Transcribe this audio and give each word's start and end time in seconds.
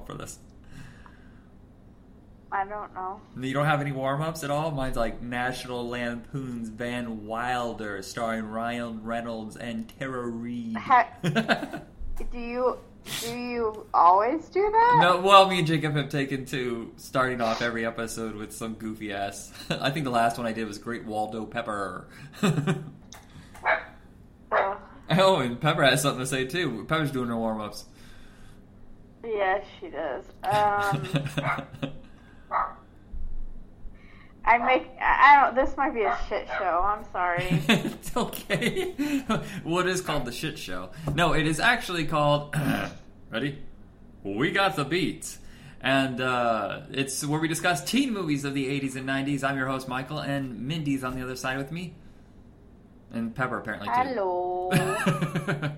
up 0.00 0.06
for 0.06 0.14
this? 0.14 0.38
I 2.52 2.64
don't 2.64 2.92
know. 2.94 3.20
You 3.38 3.54
don't 3.54 3.66
have 3.66 3.80
any 3.80 3.92
warm 3.92 4.22
ups 4.22 4.42
at 4.42 4.50
all? 4.50 4.72
Mine's 4.72 4.96
like 4.96 5.22
National 5.22 5.88
Lampoon's 5.88 6.68
Van 6.68 7.26
Wilder, 7.26 8.02
starring 8.02 8.46
Ryan 8.46 9.04
Reynolds 9.04 9.56
and 9.56 9.92
Tara 9.98 10.26
Reid. 10.26 10.76
Do 11.22 12.38
you 12.38 12.78
do 13.22 13.34
you 13.38 13.86
always 13.94 14.46
do 14.48 14.60
that? 14.60 14.98
no, 15.00 15.20
well, 15.20 15.48
me 15.48 15.58
and 15.58 15.66
Jacob 15.66 15.94
have 15.94 16.08
taken 16.10 16.44
to 16.46 16.92
starting 16.96 17.40
off 17.40 17.62
every 17.62 17.86
episode 17.86 18.34
with 18.34 18.52
some 18.52 18.74
goofy 18.74 19.12
ass. 19.12 19.52
I 19.70 19.90
think 19.90 20.04
the 20.04 20.10
last 20.10 20.36
one 20.36 20.46
I 20.46 20.52
did 20.52 20.66
was 20.66 20.78
Great 20.78 21.04
Waldo 21.04 21.46
Pepper. 21.46 22.08
Oh, 25.12 25.40
and 25.40 25.60
Pepper 25.60 25.82
has 25.82 26.02
something 26.02 26.20
to 26.20 26.26
say 26.26 26.44
too. 26.44 26.84
Pepper's 26.88 27.10
doing 27.10 27.28
her 27.30 27.36
warm 27.36 27.60
ups. 27.60 27.84
Yes, 29.24 29.64
she 29.78 29.88
does. 29.88 30.24
Um, 30.42 31.92
I 34.44 34.58
make. 34.58 34.88
I 35.00 35.20
I 35.20 35.44
don't. 35.44 35.54
This 35.54 35.76
might 35.76 35.94
be 35.94 36.02
a 36.02 36.18
shit 36.28 36.48
show. 36.58 36.80
I'm 36.84 37.04
sorry. 37.12 37.44
it's 37.68 38.16
okay. 38.16 39.20
what 39.62 39.86
is 39.86 40.00
called 40.00 40.24
the 40.24 40.32
shit 40.32 40.58
show? 40.58 40.90
No, 41.14 41.34
it 41.34 41.46
is 41.46 41.60
actually 41.60 42.06
called. 42.06 42.56
ready? 43.30 43.58
We 44.22 44.50
got 44.50 44.76
the 44.76 44.84
beats. 44.84 45.38
And 45.80 46.20
uh, 46.20 46.82
it's 46.90 47.24
where 47.24 47.40
we 47.40 47.48
discuss 47.48 47.82
teen 47.82 48.12
movies 48.12 48.44
of 48.44 48.52
the 48.52 48.66
80s 48.66 48.96
and 48.96 49.08
90s. 49.08 49.42
I'm 49.42 49.56
your 49.56 49.66
host, 49.66 49.88
Michael, 49.88 50.18
and 50.18 50.68
Mindy's 50.68 51.02
on 51.02 51.14
the 51.14 51.22
other 51.22 51.36
side 51.36 51.56
with 51.56 51.72
me. 51.72 51.94
And 53.12 53.34
Pepper, 53.34 53.58
apparently, 53.58 53.88
too. 53.88 53.94
Hello. 53.94 54.70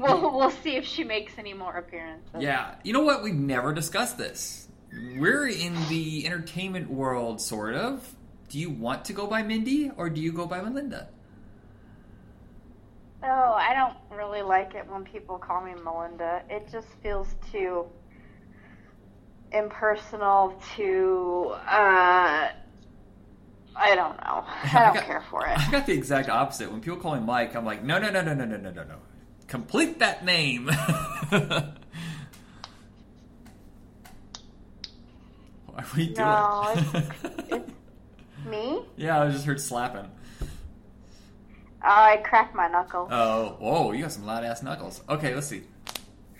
we'll 0.00 0.36
we'll 0.36 0.50
see 0.50 0.76
if 0.76 0.84
she 0.86 1.04
makes 1.04 1.32
any 1.38 1.54
more 1.54 1.76
appearances. 1.76 2.30
yeah. 2.40 2.74
You 2.82 2.92
know 2.92 3.02
what? 3.02 3.22
We've 3.22 3.34
never 3.34 3.72
discussed 3.72 4.18
this. 4.18 4.68
We're 5.18 5.46
in 5.46 5.74
the 5.88 6.26
entertainment 6.26 6.90
world, 6.90 7.40
sort 7.40 7.74
of. 7.74 8.14
Do 8.48 8.58
you 8.58 8.70
want 8.70 9.04
to 9.04 9.12
go 9.12 9.26
by 9.28 9.42
Mindy 9.44 9.90
or 9.96 10.10
do 10.10 10.20
you 10.20 10.32
go 10.32 10.46
by 10.46 10.60
Melinda? 10.60 11.08
Oh, 13.22 13.52
I 13.52 13.74
don't 13.74 14.18
really 14.18 14.42
like 14.42 14.74
it 14.74 14.88
when 14.90 15.04
people 15.04 15.38
call 15.38 15.62
me 15.62 15.74
Melinda. 15.84 16.42
It 16.48 16.68
just 16.72 16.88
feels 17.02 17.28
too 17.52 17.86
impersonal. 19.52 20.60
Too. 20.74 21.50
Uh, 21.54 22.48
I 23.76 23.94
don't 23.94 24.16
know. 24.24 24.44
I 24.64 24.82
don't 24.86 24.94
got- 24.94 25.04
care 25.04 25.24
for 25.30 25.46
it. 25.46 25.58
I 25.58 25.70
got 25.70 25.86
the 25.86 25.92
exact 25.92 26.28
opposite. 26.28 26.70
When 26.72 26.80
people 26.80 26.98
call 26.98 27.14
me 27.14 27.20
Mike, 27.20 27.54
I'm 27.54 27.64
like, 27.64 27.84
no, 27.84 27.98
no, 27.98 28.10
no, 28.10 28.22
no, 28.22 28.34
no, 28.34 28.44
no, 28.44 28.56
no, 28.56 28.70
no, 28.70 28.82
no. 28.84 28.96
Complete 29.50 29.98
that 29.98 30.24
name. 30.24 30.66
what 30.68 31.74
are 35.76 36.00
you 36.00 36.06
doing? 36.06 36.16
No, 36.16 36.72
it's, 36.76 37.08
it's 37.48 37.72
me. 38.46 38.82
yeah, 38.96 39.20
I 39.20 39.28
just 39.28 39.44
heard 39.44 39.60
slapping. 39.60 40.08
Oh, 40.40 40.46
I 41.82 42.18
cracked 42.18 42.54
my 42.54 42.68
knuckles. 42.68 43.08
Oh, 43.10 43.56
whoa, 43.58 43.90
you 43.90 44.02
got 44.02 44.12
some 44.12 44.24
loud 44.24 44.44
ass 44.44 44.62
knuckles. 44.62 45.02
Okay, 45.08 45.34
let's 45.34 45.48
see. 45.48 45.64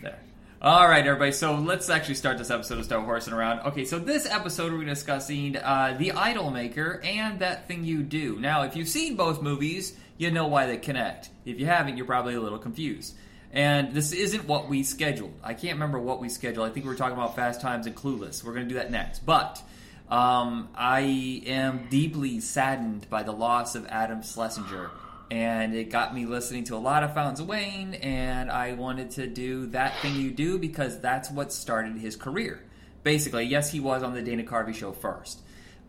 There. 0.00 0.20
All 0.62 0.86
right, 0.86 1.04
everybody. 1.04 1.32
So 1.32 1.56
let's 1.56 1.90
actually 1.90 2.14
start 2.14 2.38
this 2.38 2.50
episode 2.52 2.76
and 2.76 2.84
start 2.84 3.04
horsing 3.04 3.34
around. 3.34 3.66
Okay, 3.66 3.86
so 3.86 3.98
this 3.98 4.24
episode 4.24 4.72
we're 4.72 4.84
discussing 4.84 5.56
uh, 5.56 5.96
the 5.98 6.10
Idolmaker 6.10 7.04
and 7.04 7.40
that 7.40 7.66
thing 7.66 7.82
you 7.82 8.04
do. 8.04 8.38
Now, 8.38 8.62
if 8.62 8.76
you've 8.76 8.88
seen 8.88 9.16
both 9.16 9.42
movies, 9.42 9.96
you 10.20 10.30
know 10.30 10.46
why 10.46 10.66
they 10.66 10.76
connect. 10.76 11.30
If 11.44 11.58
you 11.58 11.66
haven't, 11.66 11.96
you're 11.96 12.06
probably 12.06 12.34
a 12.34 12.40
little 12.40 12.58
confused. 12.58 13.16
And 13.52 13.92
this 13.94 14.12
isn't 14.12 14.46
what 14.46 14.68
we 14.68 14.82
scheduled. 14.82 15.34
I 15.42 15.54
can't 15.54 15.74
remember 15.74 15.98
what 15.98 16.20
we 16.20 16.28
scheduled. 16.28 16.68
I 16.68 16.72
think 16.72 16.84
we 16.84 16.90
were 16.90 16.96
talking 16.96 17.16
about 17.16 17.34
Fast 17.34 17.60
Times 17.60 17.86
and 17.86 17.96
Clueless. 17.96 18.44
We're 18.44 18.54
going 18.54 18.68
to 18.68 18.68
do 18.68 18.78
that 18.78 18.90
next. 18.90 19.26
But 19.26 19.60
um, 20.08 20.68
I 20.76 21.42
am 21.46 21.88
deeply 21.88 22.40
saddened 22.40 23.08
by 23.10 23.22
the 23.22 23.32
loss 23.32 23.74
of 23.74 23.86
Adam 23.86 24.22
Schlesinger 24.22 24.90
and 25.30 25.74
it 25.74 25.90
got 25.90 26.14
me 26.14 26.26
listening 26.26 26.64
to 26.64 26.74
a 26.74 26.78
lot 26.78 27.04
of 27.04 27.14
Fountains 27.14 27.38
of 27.38 27.46
Wayne, 27.46 27.94
and 27.94 28.50
I 28.50 28.72
wanted 28.72 29.12
to 29.12 29.28
do 29.28 29.66
that 29.66 29.96
thing 29.98 30.16
you 30.16 30.32
do 30.32 30.58
because 30.58 30.98
that's 31.00 31.30
what 31.30 31.52
started 31.52 31.96
his 31.96 32.16
career. 32.16 32.64
Basically, 33.04 33.44
yes, 33.44 33.70
he 33.70 33.78
was 33.78 34.02
on 34.02 34.12
the 34.12 34.22
Dana 34.22 34.42
Carvey 34.42 34.74
show 34.74 34.92
first, 34.92 35.40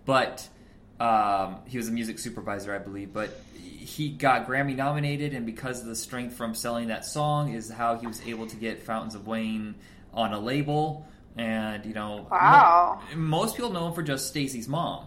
but 0.06 0.47
um, 1.02 1.58
he 1.68 1.78
was 1.78 1.88
a 1.88 1.92
music 1.92 2.20
supervisor, 2.20 2.74
I 2.74 2.78
believe. 2.80 3.12
But 3.14 3.30
he 3.58 4.10
got 4.10 4.48
Grammy 4.48 4.76
nominated, 4.76 5.34
and 5.34 5.46
because 5.46 5.82
of 5.82 5.88
the 5.88 5.96
strength 5.96 6.36
from 6.36 6.54
selling 6.54 6.88
that 6.90 7.06
song, 7.06 7.54
is 7.54 7.70
how 7.70 7.96
he 7.98 8.06
was 8.08 8.22
able 8.28 8.48
to 8.48 8.56
get 8.56 8.84
Fountains 8.84 9.16
of 9.16 9.26
Wayne 9.28 9.76
on 10.14 10.34
a 10.34 10.40
label. 10.40 11.08
And 11.38 11.86
you 11.86 11.94
know, 11.94 12.28
Wow. 12.30 13.02
mo- 13.16 13.18
most 13.18 13.56
people 13.56 13.72
know 13.72 13.88
him 13.88 13.94
for 13.94 14.04
just 14.04 14.28
Stacy's 14.28 14.68
mom 14.68 15.06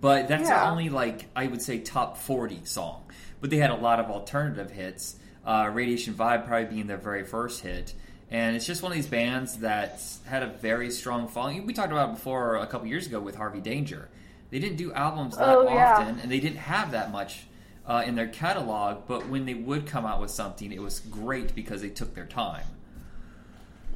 but 0.00 0.26
that's 0.26 0.48
Yeah. 0.48 0.70
only 0.70 0.88
like 0.88 1.26
I 1.36 1.46
would 1.46 1.60
say 1.60 1.78
top 1.78 2.16
forty 2.16 2.64
song. 2.64 3.02
But 3.42 3.50
they 3.50 3.58
had 3.58 3.68
a 3.68 3.74
lot 3.76 4.00
of 4.00 4.06
alternative 4.10 4.70
hits. 4.70 5.16
Uh, 5.44 5.68
Radiation 5.70 6.14
Vibe 6.14 6.46
probably 6.46 6.64
being 6.66 6.86
their 6.86 6.96
very 6.96 7.24
first 7.24 7.60
hit, 7.60 7.92
and 8.30 8.56
it's 8.56 8.64
just 8.64 8.82
one 8.82 8.90
of 8.92 8.96
these 8.96 9.06
bands 9.08 9.58
that 9.58 10.00
had 10.24 10.42
a 10.42 10.46
very 10.46 10.90
strong 10.90 11.28
following. 11.28 11.66
We 11.66 11.74
talked 11.74 11.92
about 11.92 12.08
it 12.10 12.14
before 12.14 12.56
a 12.56 12.66
couple 12.66 12.86
years 12.86 13.06
ago 13.06 13.20
with 13.20 13.34
Harvey 13.34 13.60
Danger. 13.60 14.08
They 14.52 14.58
didn't 14.60 14.76
do 14.76 14.92
albums 14.92 15.38
that 15.38 15.48
Oh, 15.48 15.64
yeah. 15.64 15.94
often, 15.94 16.20
and 16.20 16.30
they 16.30 16.38
didn't 16.38 16.58
have 16.58 16.92
that 16.92 17.10
much 17.10 17.46
uh, 17.86 18.04
in 18.06 18.14
their 18.14 18.28
catalog. 18.28 19.08
But 19.08 19.28
when 19.28 19.46
they 19.46 19.54
would 19.54 19.86
come 19.86 20.04
out 20.06 20.20
with 20.20 20.30
something, 20.30 20.70
it 20.70 20.80
was 20.82 21.00
great 21.00 21.54
because 21.54 21.80
they 21.80 21.88
took 21.88 22.14
their 22.14 22.26
time. 22.26 22.66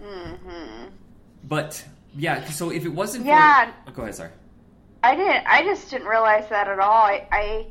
hmm 0.03 0.87
But 1.44 1.84
yeah, 2.17 2.44
so 2.47 2.71
if 2.71 2.84
it 2.84 2.89
wasn't 2.89 3.27
Yeah. 3.27 3.67
for, 3.67 3.75
oh, 3.89 3.93
go 3.93 4.03
ahead, 4.03 4.15
sorry. 4.15 4.31
I 5.03 5.15
didn't. 5.15 5.47
I 5.47 5.62
just 5.62 5.91
didn't 5.91 6.09
realize 6.09 6.49
that 6.49 6.69
at 6.69 6.78
all. 6.78 7.03
I, 7.05 7.27
I 7.31 7.67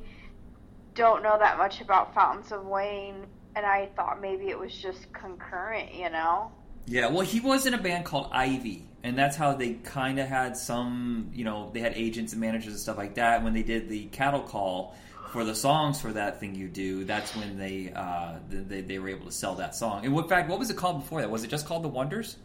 don't 0.94 1.24
know 1.24 1.38
that 1.40 1.58
much 1.58 1.82
about 1.82 2.14
Fountains 2.14 2.52
of 2.52 2.66
Wayne, 2.66 3.26
and 3.56 3.66
I 3.66 3.88
thought 3.96 4.22
maybe 4.22 4.50
it 4.50 4.58
was 4.60 4.72
just 4.76 5.12
concurrent. 5.12 5.94
You 5.94 6.10
know. 6.12 6.52
Yeah, 6.86 7.08
well, 7.08 7.22
he 7.26 7.40
was 7.40 7.66
in 7.66 7.74
a 7.74 7.80
band 7.80 8.06
called 8.06 8.30
Ivy, 8.32 8.86
and 9.06 9.16
that's 9.16 9.36
how 9.36 9.54
they 9.54 9.74
kind 9.74 10.20
of 10.20 10.28
had 10.28 10.58
some, 10.58 11.30
you 11.32 11.44
know, 11.44 11.70
they 11.72 11.80
had 11.80 11.94
agents 11.96 12.34
and 12.34 12.42
managers 12.42 12.74
and 12.74 12.80
stuff 12.80 12.98
like 12.98 13.16
that. 13.16 13.44
When 13.44 13.54
they 13.54 13.62
did 13.62 13.88
the 13.88 14.06
cattle 14.06 14.42
call 14.42 14.96
for 15.32 15.44
the 15.44 15.54
songs 15.54 16.02
for 16.02 16.12
that 16.14 16.40
thing 16.40 16.56
you 16.56 16.68
do, 16.68 17.04
that's 17.04 17.36
when 17.36 17.60
they 17.60 17.94
uh, 17.96 18.40
they, 18.50 18.82
they 18.82 18.98
were 18.98 19.10
able 19.10 19.28
to 19.28 19.32
sell 19.32 19.54
that 19.56 19.76
song. 19.76 20.06
And 20.06 20.18
in 20.18 20.28
fact, 20.28 20.50
what 20.50 20.58
was 20.58 20.72
it 20.72 20.78
called 20.78 21.02
before 21.02 21.22
that? 21.22 21.30
Was 21.30 21.44
it 21.44 21.52
just 21.52 21.68
called 21.68 21.84
The 21.84 21.88
Wonders? 21.88 22.38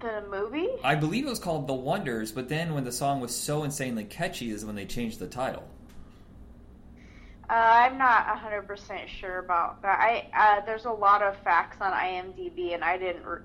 The 0.00 0.24
movie? 0.28 0.66
I 0.82 0.96
believe 0.96 1.24
it 1.24 1.30
was 1.30 1.38
called 1.38 1.68
The 1.68 1.74
Wonders, 1.74 2.32
but 2.32 2.48
then 2.48 2.74
when 2.74 2.82
the 2.82 2.92
song 2.92 3.20
was 3.20 3.36
so 3.36 3.62
insanely 3.62 4.04
catchy, 4.04 4.50
is 4.50 4.64
when 4.64 4.74
they 4.74 4.86
changed 4.86 5.20
the 5.20 5.28
title. 5.28 5.62
Uh, 7.48 7.52
I'm 7.54 7.96
not 7.96 8.26
100% 8.26 9.06
sure 9.06 9.38
about 9.38 9.82
that. 9.82 10.00
I 10.00 10.26
uh, 10.36 10.66
there's 10.66 10.84
a 10.84 10.90
lot 10.90 11.22
of 11.22 11.36
facts 11.44 11.76
on 11.80 11.92
IMDb, 11.92 12.74
and 12.74 12.82
I 12.82 12.98
didn't. 12.98 13.24
Re- 13.24 13.42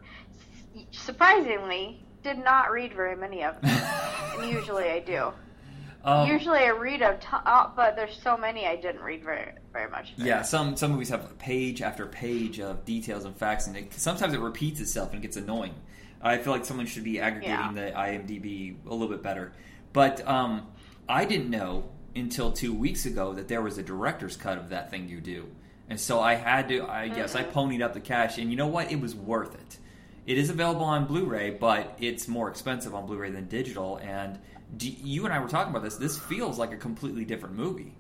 surprisingly, 0.92 2.04
did 2.24 2.38
not 2.38 2.72
read 2.72 2.94
very 2.94 3.16
many 3.16 3.44
of 3.44 3.60
them. 3.62 3.70
and 4.40 4.50
usually 4.50 4.90
I 4.90 5.00
do. 5.00 5.34
Um, 6.06 6.28
usually 6.28 6.60
I 6.60 6.70
read 6.70 7.02
a 7.02 7.18
ton, 7.22 7.42
uh, 7.46 7.70
but 7.76 7.96
there's 7.96 8.20
so 8.22 8.36
many 8.36 8.68
I 8.68 8.76
didn't 8.76 9.02
read 9.02 9.24
very 9.24 9.54
very 9.72 9.90
much. 9.90 10.12
of. 10.14 10.20
Yeah, 10.20 10.42
some 10.42 10.76
some 10.76 10.92
movies 10.92 11.10
have 11.10 11.38
page 11.40 11.82
after 11.82 12.06
page 12.06 12.60
of 12.60 12.84
details 12.84 13.24
and 13.24 13.36
facts, 13.36 13.68
and 13.68 13.78
it, 13.78 13.94
sometimes 13.94 14.34
it 14.34 14.42
repeats 14.42 14.82
itself 14.82 15.14
and 15.14 15.20
it 15.20 15.22
gets 15.22 15.38
annoying. 15.38 15.76
I 16.22 16.38
feel 16.38 16.54
like 16.54 16.66
someone 16.66 16.86
should 16.88 17.04
be 17.04 17.20
aggregating 17.20 17.76
the 17.76 17.92
IMDb 17.92 18.76
a 18.86 18.94
little 18.94 19.10
bit 19.10 19.22
better. 19.22 19.54
But 19.92 20.26
um, 20.28 20.68
I 21.08 21.26
didn't 21.26 21.50
know 21.50 21.90
until 22.16 22.52
two 22.52 22.74
weeks 22.74 23.06
ago 23.06 23.34
that 23.34 23.48
there 23.48 23.62
was 23.62 23.78
a 23.78 23.84
director's 23.84 24.36
cut 24.36 24.58
of 24.58 24.70
that 24.70 24.90
thing 24.92 25.08
you 25.08 25.22
do, 25.22 25.48
and 25.90 25.98
so 25.98 26.20
I 26.20 26.36
had 26.36 26.68
to. 26.68 26.86
I 26.86 27.08
guess 27.08 27.34
I 27.34 27.44
ponied 27.44 27.82
up 27.82 27.94
the 27.94 28.02
cash, 28.02 28.38
and 28.38 28.52
you 28.52 28.58
know 28.58 28.68
what? 28.68 28.92
It 28.92 29.00
was 29.00 29.16
worth 29.16 29.56
it. 29.56 29.78
It 30.26 30.38
is 30.38 30.50
available 30.50 30.86
on 30.86 31.06
Blu-ray, 31.06 31.52
but 31.52 31.98
it's 32.00 32.28
more 32.28 32.50
expensive 32.50 32.96
on 32.96 33.06
Blu-ray 33.06 33.32
than 33.32 33.48
digital. 33.48 33.98
And 33.98 34.40
d- 34.78 34.98
you 35.04 35.26
and 35.26 35.34
I 35.34 35.40
were 35.40 35.50
talking 35.50 35.72
about 35.72 35.84
this. 35.84 35.98
This 35.98 36.18
feels 36.18 36.58
like 36.58 36.72
a 36.72 36.78
completely 36.78 37.26
different 37.26 37.56
movie. 37.56 37.94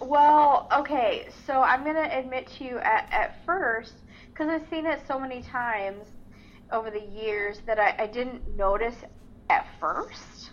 Well, 0.00 0.68
okay, 0.76 1.28
so 1.46 1.62
I'm 1.62 1.82
gonna 1.82 2.08
admit 2.12 2.46
to 2.58 2.64
you 2.64 2.78
at, 2.78 3.08
at 3.10 3.44
first, 3.46 3.94
because 4.28 4.48
I've 4.48 4.68
seen 4.68 4.84
it 4.84 5.00
so 5.08 5.18
many 5.18 5.40
times 5.40 6.06
over 6.70 6.90
the 6.90 7.00
years 7.00 7.60
that 7.66 7.78
I, 7.78 7.94
I 7.98 8.06
didn't 8.06 8.56
notice 8.56 8.96
at 9.48 9.66
first. 9.80 10.50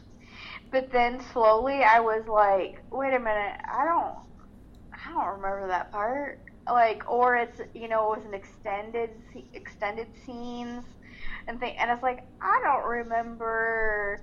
But 0.72 0.92
then 0.92 1.22
slowly 1.34 1.84
I 1.84 2.00
was 2.00 2.26
like, 2.28 2.82
wait 2.92 3.14
a 3.14 3.20
minute, 3.20 3.60
I 3.70 3.84
don't, 3.84 4.16
I 4.94 5.12
don't 5.12 5.36
remember 5.36 5.68
that 5.68 5.92
part. 5.92 6.40
Like, 6.68 7.10
or 7.10 7.36
it's 7.36 7.60
you 7.74 7.88
know 7.88 8.14
it 8.14 8.18
was 8.18 8.26
an 8.26 8.34
extended 8.34 9.10
extended 9.54 10.08
scenes 10.26 10.86
and 11.48 11.60
thing, 11.60 11.76
and 11.78 11.92
it's 11.92 12.04
like 12.04 12.24
I 12.42 12.62
don't 12.64 12.90
remember 12.90 14.22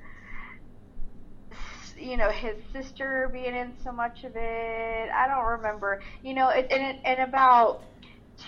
you 1.98 2.16
know 2.16 2.30
his 2.30 2.56
sister 2.72 3.28
being 3.32 3.54
in 3.54 3.74
so 3.84 3.92
much 3.92 4.24
of 4.24 4.32
it. 4.36 5.10
I 5.10 5.28
don't 5.28 5.44
remember. 5.44 6.00
You 6.22 6.34
know, 6.34 6.48
it, 6.48 6.66
and 6.70 6.98
and 7.04 7.28
about 7.28 7.82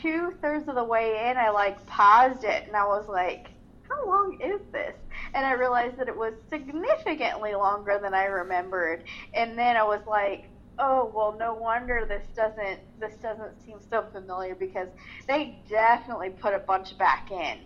two 0.01 0.33
thirds 0.41 0.69
of 0.69 0.75
the 0.75 0.85
way 0.85 1.29
in, 1.31 1.37
I 1.37 1.51
like 1.51 1.85
paused 1.87 2.45
it 2.45 2.67
and 2.67 2.77
I 2.77 2.87
was 2.87 3.07
like, 3.09 3.51
how 3.89 4.09
long 4.09 4.39
is 4.41 4.61
this? 4.73 4.95
And 5.35 5.45
I 5.45 5.53
realized 5.53 5.99
that 5.99 6.09
it 6.09 6.17
was 6.17 6.35
significantly 6.49 7.55
longer 7.55 7.99
than 8.03 8.15
I 8.15 8.25
remembered. 8.25 9.05
And 9.35 9.59
then 9.59 9.77
I 9.77 9.85
was 9.85 10.01
like, 10.07 10.49
oh 10.85 11.11
well 11.15 11.37
no 11.39 11.55
wonder 11.55 12.05
this 12.09 12.27
doesn't 12.37 12.81
this 13.01 13.15
doesn't 13.23 13.59
seem 13.65 13.79
so 13.89 14.05
familiar 14.13 14.55
because 14.55 14.89
they 15.29 15.59
definitely 15.71 16.29
put 16.31 16.53
a 16.53 16.59
bunch 16.59 16.99
back 16.99 17.31
in 17.31 17.59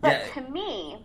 but 0.00 0.12
Yeah. 0.12 0.42
to 0.44 0.50
me 0.50 1.04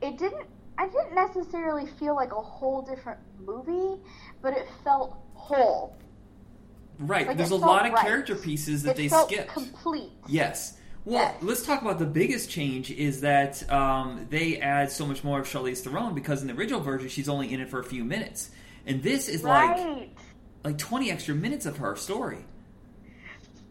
it 0.00 0.16
didn't 0.16 0.46
i 0.78 0.86
didn't 0.86 1.14
necessarily 1.14 1.86
feel 1.86 2.14
like 2.14 2.32
a 2.32 2.40
whole 2.40 2.82
different 2.82 3.18
movie 3.44 4.00
but 4.40 4.56
it 4.56 4.66
felt 4.84 5.18
whole 5.34 5.96
Right. 6.96 7.26
Like, 7.26 7.36
There's 7.36 7.50
a 7.50 7.56
lot 7.56 7.86
of 7.86 7.92
right. 7.92 8.06
character 8.06 8.36
pieces 8.36 8.84
that 8.84 8.92
it 8.92 8.96
they 8.96 9.08
felt 9.08 9.28
skipped. 9.28 9.48
complete 9.48 10.12
Yes. 10.28 10.76
Well, 11.04 11.18
Yes. 11.18 11.34
let's 11.42 11.66
talk 11.66 11.82
about 11.82 11.98
the 11.98 12.06
biggest 12.06 12.48
change 12.48 12.92
is 12.92 13.20
that 13.22 13.68
um, 13.70 14.26
they 14.30 14.58
add 14.58 14.92
so 14.92 15.04
much 15.04 15.24
more 15.24 15.40
of 15.40 15.46
Charlize 15.48 15.80
Theron 15.82 16.14
because 16.14 16.40
in 16.42 16.46
the 16.46 16.54
original 16.54 16.78
version 16.80 17.08
she's 17.08 17.28
only 17.28 17.52
in 17.52 17.58
it 17.60 17.68
for 17.68 17.80
a 17.80 17.84
few 17.84 18.04
minutes, 18.04 18.50
and 18.86 19.02
this 19.02 19.28
is 19.28 19.42
like 19.42 20.10
like 20.64 20.78
20 20.78 21.10
extra 21.10 21.34
minutes 21.34 21.66
of 21.66 21.76
her 21.78 21.94
story. 21.96 22.44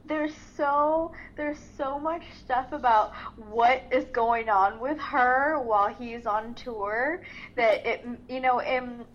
there's 0.06 0.33
so 0.56 1.12
there's 1.36 1.57
so 1.77 1.98
much 2.00 2.24
stuff 2.39 2.71
about 2.71 3.13
what 3.38 3.83
is 3.92 4.06
going 4.06 4.50
on 4.50 4.80
with 4.80 5.00
her 5.00 5.60
while 5.63 5.88
he's 5.88 6.25
on 6.25 6.54
tour 6.54 7.24
that 7.56 7.86
it 7.86 8.06
you 8.30 8.39
know 8.39 8.60
in 8.60 9.06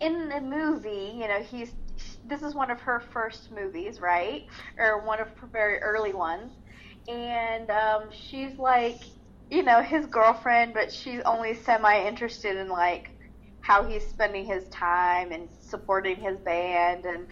in 0.00 0.28
the 0.28 0.40
movie 0.40 1.12
you 1.14 1.26
know 1.28 1.42
he's 1.42 1.72
this 2.26 2.42
is 2.42 2.54
one 2.54 2.70
of 2.70 2.80
her 2.80 3.00
first 3.12 3.50
movies 3.50 4.00
right? 4.00 4.46
Or 4.78 5.04
one 5.04 5.20
of 5.20 5.28
her 5.38 5.46
very 5.48 5.78
early 5.78 6.12
ones. 6.12 6.52
And 7.08 7.70
um, 7.70 8.04
she's 8.12 8.56
like 8.58 9.00
you 9.50 9.62
know 9.62 9.80
his 9.82 10.06
girlfriend 10.06 10.74
but 10.74 10.92
she's 10.92 11.22
only 11.22 11.54
semi 11.54 12.06
interested 12.06 12.56
in 12.56 12.68
like 12.68 13.10
how 13.68 13.84
he's 13.84 14.04
spending 14.08 14.46
his 14.46 14.66
time 14.68 15.30
and 15.30 15.46
supporting 15.60 16.16
his 16.16 16.38
band. 16.38 17.04
And 17.04 17.26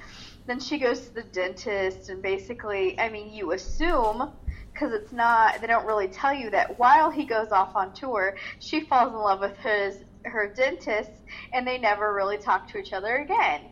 then 0.46 0.60
she 0.60 0.78
goes 0.78 1.00
to 1.08 1.14
the 1.14 1.22
dentist 1.22 2.08
and 2.08 2.22
basically 2.22 2.98
i 3.00 3.08
mean 3.08 3.32
you 3.32 3.52
assume 3.52 4.30
because 4.72 4.92
it's 4.92 5.12
not 5.12 5.60
they 5.60 5.66
don't 5.66 5.86
really 5.86 6.08
tell 6.08 6.32
you 6.32 6.50
that 6.50 6.78
while 6.78 7.10
he 7.10 7.24
goes 7.24 7.50
off 7.50 7.74
on 7.74 7.92
tour 7.94 8.36
she 8.60 8.80
falls 8.82 9.12
in 9.12 9.18
love 9.18 9.40
with 9.40 9.56
his 9.58 10.04
her 10.24 10.52
dentist 10.54 11.10
and 11.52 11.66
they 11.66 11.78
never 11.78 12.14
really 12.14 12.38
talk 12.38 12.68
to 12.68 12.78
each 12.78 12.92
other 12.92 13.16
again. 13.18 13.62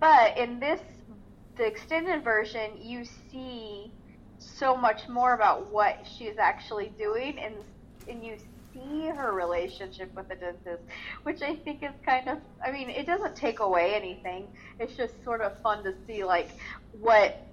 But 0.00 0.38
in 0.38 0.60
this 0.60 0.80
the 1.56 1.66
extended 1.66 2.24
version 2.24 2.70
you 2.80 3.04
see 3.04 3.92
so 4.38 4.76
much 4.76 5.08
more 5.08 5.34
about 5.34 5.70
what 5.70 6.06
she's 6.16 6.38
actually 6.38 6.92
doing 6.98 7.38
and 7.38 7.54
and 8.08 8.24
you 8.24 8.36
see 8.72 9.06
her 9.08 9.32
relationship 9.32 10.14
with 10.14 10.28
the 10.28 10.34
dentist 10.36 10.82
which 11.24 11.42
i 11.42 11.54
think 11.56 11.82
is 11.82 11.92
kind 12.04 12.28
of 12.28 12.38
i 12.64 12.70
mean 12.70 12.88
it 12.90 13.06
doesn't 13.06 13.34
take 13.36 13.60
away 13.60 13.94
anything 13.94 14.46
it's 14.78 14.94
just 14.96 15.12
sort 15.24 15.40
of 15.40 15.60
fun 15.62 15.82
to 15.84 15.94
see 16.06 16.24
like 16.24 16.50
what 17.00 17.46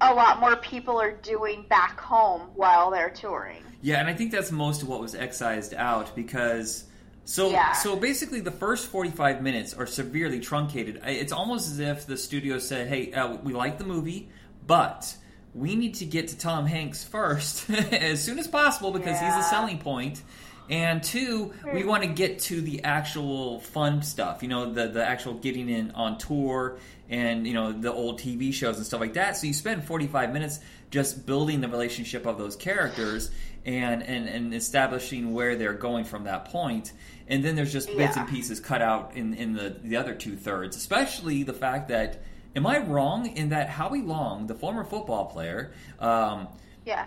a 0.00 0.14
lot 0.14 0.38
more 0.40 0.56
people 0.56 1.00
are 1.00 1.12
doing 1.12 1.64
back 1.68 1.98
home 2.00 2.42
while 2.54 2.90
they're 2.90 3.10
touring 3.10 3.62
Yeah, 3.80 3.98
and 4.00 4.08
I 4.08 4.14
think 4.14 4.32
that's 4.32 4.50
most 4.50 4.82
of 4.82 4.88
what 4.88 5.00
was 5.00 5.14
excised 5.14 5.74
out 5.74 6.14
because 6.16 6.84
so 7.24 7.50
Yeah. 7.50 7.72
so 7.72 7.94
basically 7.96 8.40
the 8.40 8.50
first 8.50 8.86
45 8.88 9.42
minutes 9.42 9.74
are 9.74 9.86
severely 9.86 10.40
truncated. 10.40 11.00
It's 11.04 11.32
almost 11.32 11.70
as 11.70 11.78
if 11.78 12.06
the 12.06 12.16
studio 12.16 12.58
said, 12.58 12.88
"Hey, 12.88 13.12
uh, 13.12 13.36
we 13.42 13.52
like 13.52 13.78
the 13.78 13.84
movie, 13.84 14.30
but 14.66 15.16
we 15.54 15.76
need 15.76 15.94
to 15.94 16.04
get 16.04 16.28
to 16.28 16.38
Tom 16.38 16.66
Hanks 16.66 17.04
first 17.04 17.68
as 17.70 18.22
soon 18.22 18.38
as 18.38 18.46
possible 18.46 18.90
because 18.90 19.18
he's 19.20 19.34
a 19.34 19.42
selling 19.44 19.78
point." 19.78 20.22
And 20.70 21.02
two, 21.02 21.54
we 21.72 21.82
hmm. 21.82 21.88
want 21.88 22.02
to 22.02 22.08
get 22.08 22.40
to 22.40 22.60
the 22.60 22.84
actual 22.84 23.60
fun 23.60 24.02
stuff, 24.02 24.42
you 24.42 24.48
know, 24.48 24.70
the 24.72 24.88
the 24.88 25.04
actual 25.04 25.34
getting 25.34 25.68
in 25.68 25.92
on 25.92 26.18
tour 26.18 26.78
and 27.08 27.46
you 27.46 27.54
know 27.54 27.72
the 27.72 27.90
old 27.90 28.20
TV 28.20 28.52
shows 28.52 28.76
and 28.76 28.84
stuff 28.84 29.00
like 29.00 29.14
that. 29.14 29.36
So 29.36 29.46
you 29.46 29.54
spend 29.54 29.84
45 29.84 30.32
minutes 30.32 30.60
just 30.90 31.24
building 31.24 31.60
the 31.60 31.68
relationship 31.68 32.26
of 32.26 32.36
those 32.38 32.54
characters 32.54 33.30
and 33.64 34.02
and, 34.02 34.28
and 34.28 34.54
establishing 34.54 35.32
where 35.32 35.56
they're 35.56 35.72
going 35.72 36.04
from 36.04 36.24
that 36.24 36.46
point. 36.46 36.92
And 37.28 37.42
then 37.42 37.56
there's 37.56 37.72
just 37.72 37.88
bits 37.88 38.16
Yeah. 38.16 38.22
and 38.22 38.28
pieces 38.30 38.60
cut 38.60 38.82
out 38.82 39.12
in 39.14 39.34
in 39.34 39.54
the 39.54 39.74
the 39.82 39.96
other 39.96 40.14
two 40.14 40.36
thirds, 40.36 40.76
especially 40.76 41.42
the 41.44 41.54
fact 41.54 41.88
that. 41.88 42.22
Am 42.56 42.66
I 42.66 42.78
wrong 42.78 43.26
in 43.36 43.50
that 43.50 43.68
Howie 43.68 44.02
Long, 44.02 44.46
the 44.46 44.54
former 44.54 44.84
football 44.84 45.26
player, 45.26 45.72
um, 46.00 46.48
yeah 46.84 47.06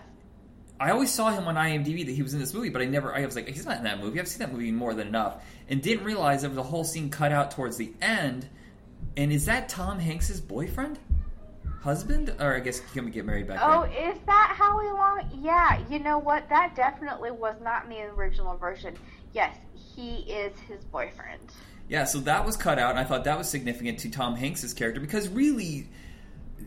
I 0.82 0.90
always 0.90 1.12
saw 1.12 1.30
him 1.30 1.48
on 1.48 1.54
IMDb 1.54 2.08
that 2.08 2.12
he 2.12 2.24
was 2.24 2.34
in 2.34 2.40
this 2.40 2.56
movie, 2.56 2.70
but 2.70 2.82
I 2.82 2.86
never. 2.86 3.16
I 3.16 3.24
was 3.24 3.36
like, 3.36 3.48
he's 3.48 3.68
not 3.68 3.78
in 3.78 3.84
that 3.84 4.00
movie. 4.00 4.20
I've 4.20 4.28
seen 4.28 4.40
that 4.40 4.52
movie 4.52 4.72
more 4.72 4.96
than 4.96 5.08
enough, 5.08 5.44
and 5.70 5.80
didn't 5.80 6.04
realize 6.06 6.42
there 6.42 6.50
was 6.50 6.58
a 6.58 6.64
whole 6.64 6.84
scene 6.84 7.12
cut 7.12 7.32
out 7.32 7.52
towards 7.52 7.78
the 7.78 7.94
end. 8.02 8.50
And 9.16 9.32
is 9.32 9.46
that 9.46 9.70
Tom 9.70 10.00
Hanks's 10.00 10.42
boyfriend, 10.42 10.98
husband, 11.84 12.34
or 12.40 12.56
I 12.56 12.62
guess 12.62 12.80
he 12.80 13.00
can 13.00 13.12
get 13.12 13.26
married 13.26 13.48
back 13.48 13.60
Oh, 13.62 13.84
then? 13.84 14.12
is 14.16 14.20
that 14.26 14.56
Howie 14.58 14.86
Long? 14.86 15.30
Yeah, 15.44 15.80
you 15.88 16.00
know 16.00 16.18
what? 16.18 16.50
That 16.50 16.76
definitely 16.76 17.30
was 17.30 17.56
not 17.62 17.84
in 17.84 17.92
the 17.92 18.02
original 18.16 18.58
version. 18.58 18.96
Yes, 19.34 19.56
he 19.96 20.22
is 20.32 20.58
his 20.68 20.84
boyfriend. 20.86 21.52
Yeah, 21.92 22.06
so 22.06 22.20
that 22.22 22.46
was 22.46 22.56
cut 22.56 22.80
out, 22.80 22.92
and 22.92 23.00
I 23.00 23.04
thought 23.04 23.26
that 23.26 23.38
was 23.38 23.50
significant 23.50 24.00
to 24.00 24.10
Tom 24.10 24.38
Hanks's 24.38 24.74
character 24.74 25.02
because 25.02 25.28
really, 25.28 25.90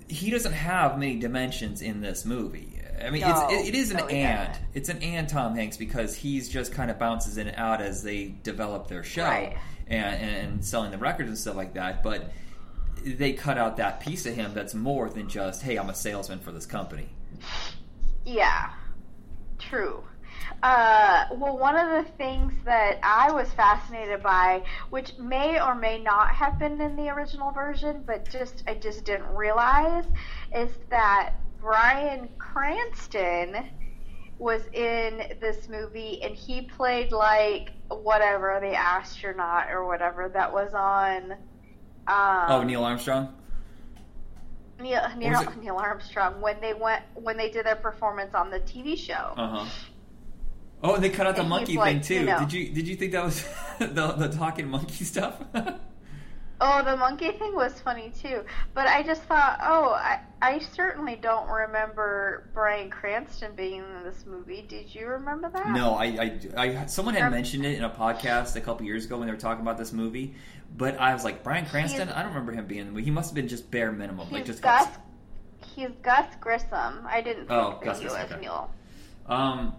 he 0.06 0.30
doesn't 0.30 0.52
have 0.52 0.98
many 0.98 1.16
dimensions 1.16 1.80
in 1.80 2.02
this 2.02 2.26
movie. 2.26 2.78
I 3.02 3.08
mean, 3.08 3.22
No, 3.22 3.48
it's, 3.48 3.66
it, 3.68 3.74
it 3.74 3.74
is 3.74 3.90
an 3.90 4.06
he 4.06 4.16
and. 4.18 4.58
It's 4.74 4.90
an 4.90 5.02
and 5.02 5.26
Tom 5.26 5.56
Hanks 5.56 5.78
because 5.78 6.14
he's 6.14 6.50
just 6.50 6.72
kind 6.72 6.90
of 6.90 6.98
bounces 6.98 7.38
in 7.38 7.48
and 7.48 7.56
out 7.56 7.80
as 7.80 8.02
they 8.02 8.34
develop 8.42 8.88
their 8.88 9.02
show 9.02 9.24
Right. 9.24 9.56
and, 9.86 10.20
and 10.22 10.64
selling 10.64 10.90
the 10.90 10.98
records 10.98 11.30
and 11.30 11.38
stuff 11.38 11.56
like 11.56 11.72
that. 11.72 12.02
But 12.02 12.30
they 13.02 13.32
cut 13.32 13.56
out 13.56 13.78
that 13.78 14.00
piece 14.00 14.26
of 14.26 14.34
him 14.34 14.52
that's 14.52 14.74
more 14.74 15.08
than 15.08 15.30
just, 15.30 15.62
hey, 15.62 15.76
I'm 15.76 15.88
a 15.88 15.94
salesman 15.94 16.40
for 16.40 16.52
this 16.52 16.66
company. 16.66 17.08
Yeah, 18.26 18.72
true. 19.58 20.04
Uh, 20.62 21.26
well, 21.32 21.58
one 21.58 21.76
of 21.76 22.04
the 22.04 22.10
things 22.12 22.52
that 22.64 22.98
I 23.02 23.30
was 23.32 23.52
fascinated 23.52 24.22
by, 24.22 24.62
which 24.90 25.16
may 25.18 25.60
or 25.60 25.74
may 25.74 25.98
not 25.98 26.28
have 26.34 26.58
been 26.58 26.80
in 26.80 26.96
the 26.96 27.08
original 27.10 27.50
version, 27.50 28.02
but 28.06 28.28
just 28.30 28.64
I 28.66 28.74
just 28.74 29.04
didn't 29.04 29.34
realize, 29.34 30.04
is 30.54 30.70
that 30.90 31.34
Bryan 31.60 32.28
Cranston 32.38 33.66
was 34.38 34.62
in 34.72 35.36
this 35.40 35.68
movie 35.68 36.20
and 36.22 36.34
he 36.34 36.62
played 36.62 37.12
like 37.12 37.70
whatever 37.88 38.58
the 38.60 38.74
astronaut 38.74 39.70
or 39.70 39.86
whatever 39.86 40.28
that 40.28 40.52
was 40.52 40.74
on. 40.74 41.32
Um, 42.06 42.44
oh, 42.48 42.62
Neil 42.62 42.84
Armstrong? 42.84 43.34
Neil, 44.80 45.02
Neil. 45.16 45.52
Neil 45.60 45.76
Armstrong 45.76 46.40
when 46.40 46.60
they 46.60 46.74
went 46.74 47.02
when 47.14 47.36
they 47.36 47.50
did 47.50 47.64
their 47.64 47.76
performance 47.76 48.34
on 48.34 48.50
the 48.50 48.60
TV 48.60 48.98
show. 48.98 49.34
Uh 49.36 49.48
huh. 49.48 49.70
Oh, 50.84 50.94
and 50.94 51.02
they 51.02 51.08
cut 51.08 51.26
out 51.26 51.34
the 51.34 51.40
And 51.42 51.46
he's 51.52 51.58
monkey 51.58 51.76
like, 51.78 51.92
thing 51.94 52.00
too. 52.02 52.14
you 52.20 52.26
know- 52.26 52.38
Did 52.40 52.52
you 52.52 52.68
did 52.74 52.86
you 52.86 52.94
think 52.94 53.12
that 53.12 53.24
was 53.24 53.42
the 53.78 54.12
the 54.18 54.28
talking 54.28 54.68
monkey 54.68 55.04
stuff? 55.04 55.40
Oh, 56.60 56.82
the 56.84 56.96
monkey 56.96 57.32
thing 57.32 57.52
was 57.54 57.80
funny 57.80 58.12
too. 58.22 58.42
But 58.74 58.86
I 58.86 59.02
just 59.02 59.22
thought, 59.24 59.58
oh, 59.60 59.90
I, 59.90 60.20
I 60.40 60.60
certainly 60.60 61.16
don't 61.16 61.48
remember 61.50 62.48
Bryan 62.54 62.90
Cranston 62.90 63.54
being 63.56 63.80
in 63.80 64.04
this 64.04 64.24
movie. 64.24 64.64
Did 64.66 64.94
you 64.94 65.08
remember 65.08 65.50
that? 65.50 65.68
No, 65.70 65.94
I, 65.94 66.04
I, 66.04 66.38
I 66.56 66.86
someone 66.86 67.14
had 67.16 67.24
Um, 67.24 67.32
mentioned 67.32 67.66
it 67.66 67.76
in 67.76 67.82
a 67.84 67.90
podcast 67.90 68.54
a 68.54 68.60
couple 68.60 68.86
years 68.86 69.04
ago 69.04 69.18
when 69.18 69.26
they 69.26 69.32
were 69.34 69.38
talking 69.38 69.62
about 69.62 69.76
this 69.78 69.92
movie, 69.92 70.36
but 70.76 70.96
I 70.98 71.12
was 71.12 71.24
like, 71.24 71.42
Bryan 71.42 71.66
Cranston, 71.66 72.08
I 72.08 72.20
don't 72.22 72.28
remember 72.30 72.52
him 72.52 72.66
being 72.66 72.82
in 72.82 72.86
the 72.86 72.92
movie. 72.92 73.04
He 73.04 73.10
must 73.10 73.30
have 73.30 73.34
been 73.34 73.48
just 73.48 73.68
bare 73.70 73.90
minimum, 73.90 74.30
like 74.30 74.42
He's 74.46 74.46
just 74.46 74.62
Gus. 74.62 74.86
He's 75.74 75.90
Gus 76.02 76.26
Grissom. 76.40 77.04
I 77.06 77.20
didn't 77.20 77.48
think 77.48 77.50
Oh, 77.50 77.80
Gus 77.82 77.98
he 77.98 78.04
Grissom, 78.04 78.22
was 78.22 78.32
okay. 78.32 78.40
Neil. 78.40 78.70
Um, 79.26 79.74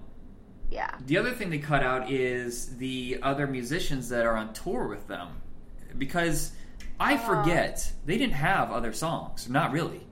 Yeah. 0.76 0.92
the 1.06 1.18
other 1.18 1.32
thing 1.32 1.50
they 1.50 1.58
cut 1.60 1.82
out 1.84 2.12
is 2.12 2.76
the 2.78 3.20
other 3.24 3.48
musicians 3.48 4.10
that 4.10 4.26
are 4.26 4.36
on 4.36 4.54
tour 4.54 4.88
with 4.88 5.08
them, 5.08 5.30
because 5.98 6.52
I 7.00 7.18
forget 7.18 7.92
they 8.06 8.18
didn't 8.18 8.34
have 8.34 8.72
other 8.72 8.94
songs, 8.94 9.50
not 9.50 9.72
really. 9.72 10.06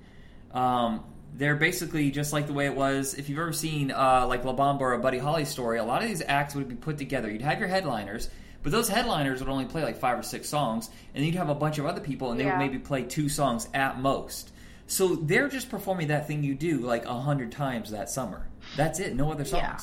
Um, 0.54 1.04
they're 1.36 1.56
basically 1.56 2.12
just 2.12 2.32
like 2.32 2.48
the 2.48 2.54
way 2.54 2.66
it 2.68 2.76
was. 2.76 3.16
If 3.16 3.28
you've 3.30 3.40
ever 3.40 3.54
seen 3.54 3.92
uh, 3.92 4.26
like 4.28 4.46
La 4.46 4.56
Bamba 4.56 4.82
or 4.82 4.94
a 4.94 5.00
Buddy 5.00 5.18
Holly 5.18 5.46
story, 5.46 5.80
a 5.80 5.84
lot 5.84 6.02
of 6.04 6.08
these 6.08 6.22
acts 6.26 6.54
would 6.56 6.68
be 6.70 6.76
put 6.76 6.98
together. 6.98 7.30
You'd 7.30 7.42
have 7.42 7.60
your 7.60 7.68
headliners, 7.70 8.30
but 8.62 8.72
those 8.72 8.88
headliners 8.88 9.40
would 9.40 9.50
only 9.50 9.66
play 9.66 9.84
like 9.84 9.98
five 9.98 10.20
or 10.20 10.24
six 10.24 10.48
songs, 10.48 10.90
and 11.14 11.22
then 11.22 11.26
you'd 11.26 11.36
have 11.38 11.50
a 11.50 11.56
bunch 11.56 11.80
of 11.80 11.86
other 11.86 12.02
people, 12.02 12.32
and 12.32 12.40
they 12.40 12.46
Yeah. 12.46 12.58
would 12.60 12.66
maybe 12.66 12.80
play 12.80 13.04
two 13.04 13.30
songs 13.30 13.68
at 13.74 14.00
most. 14.00 14.52
So 14.86 15.16
they're 15.16 15.48
just 15.48 15.70
performing 15.70 16.10
that 16.10 16.28
thing 16.28 16.44
you 16.44 16.54
do 16.56 16.80
like 16.80 17.06
a 17.06 17.20
hundred 17.20 17.52
times 17.52 17.92
that 17.92 18.10
summer. 18.10 18.48
That's 18.76 19.00
it. 19.00 19.16
No 19.16 19.32
other 19.32 19.44
Yeah. 19.44 19.78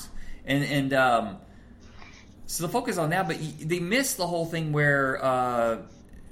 And 0.51 0.65
and 0.65 0.93
um, 0.93 1.37
so 2.47 2.67
the 2.67 2.73
focus 2.73 2.99
on 2.99 3.11
that, 3.11 3.29
but 3.29 3.39
they 3.61 3.79
miss 3.79 4.15
the 4.15 4.27
whole 4.27 4.45
thing 4.45 4.73
where 4.73 5.25
uh, 5.25 5.79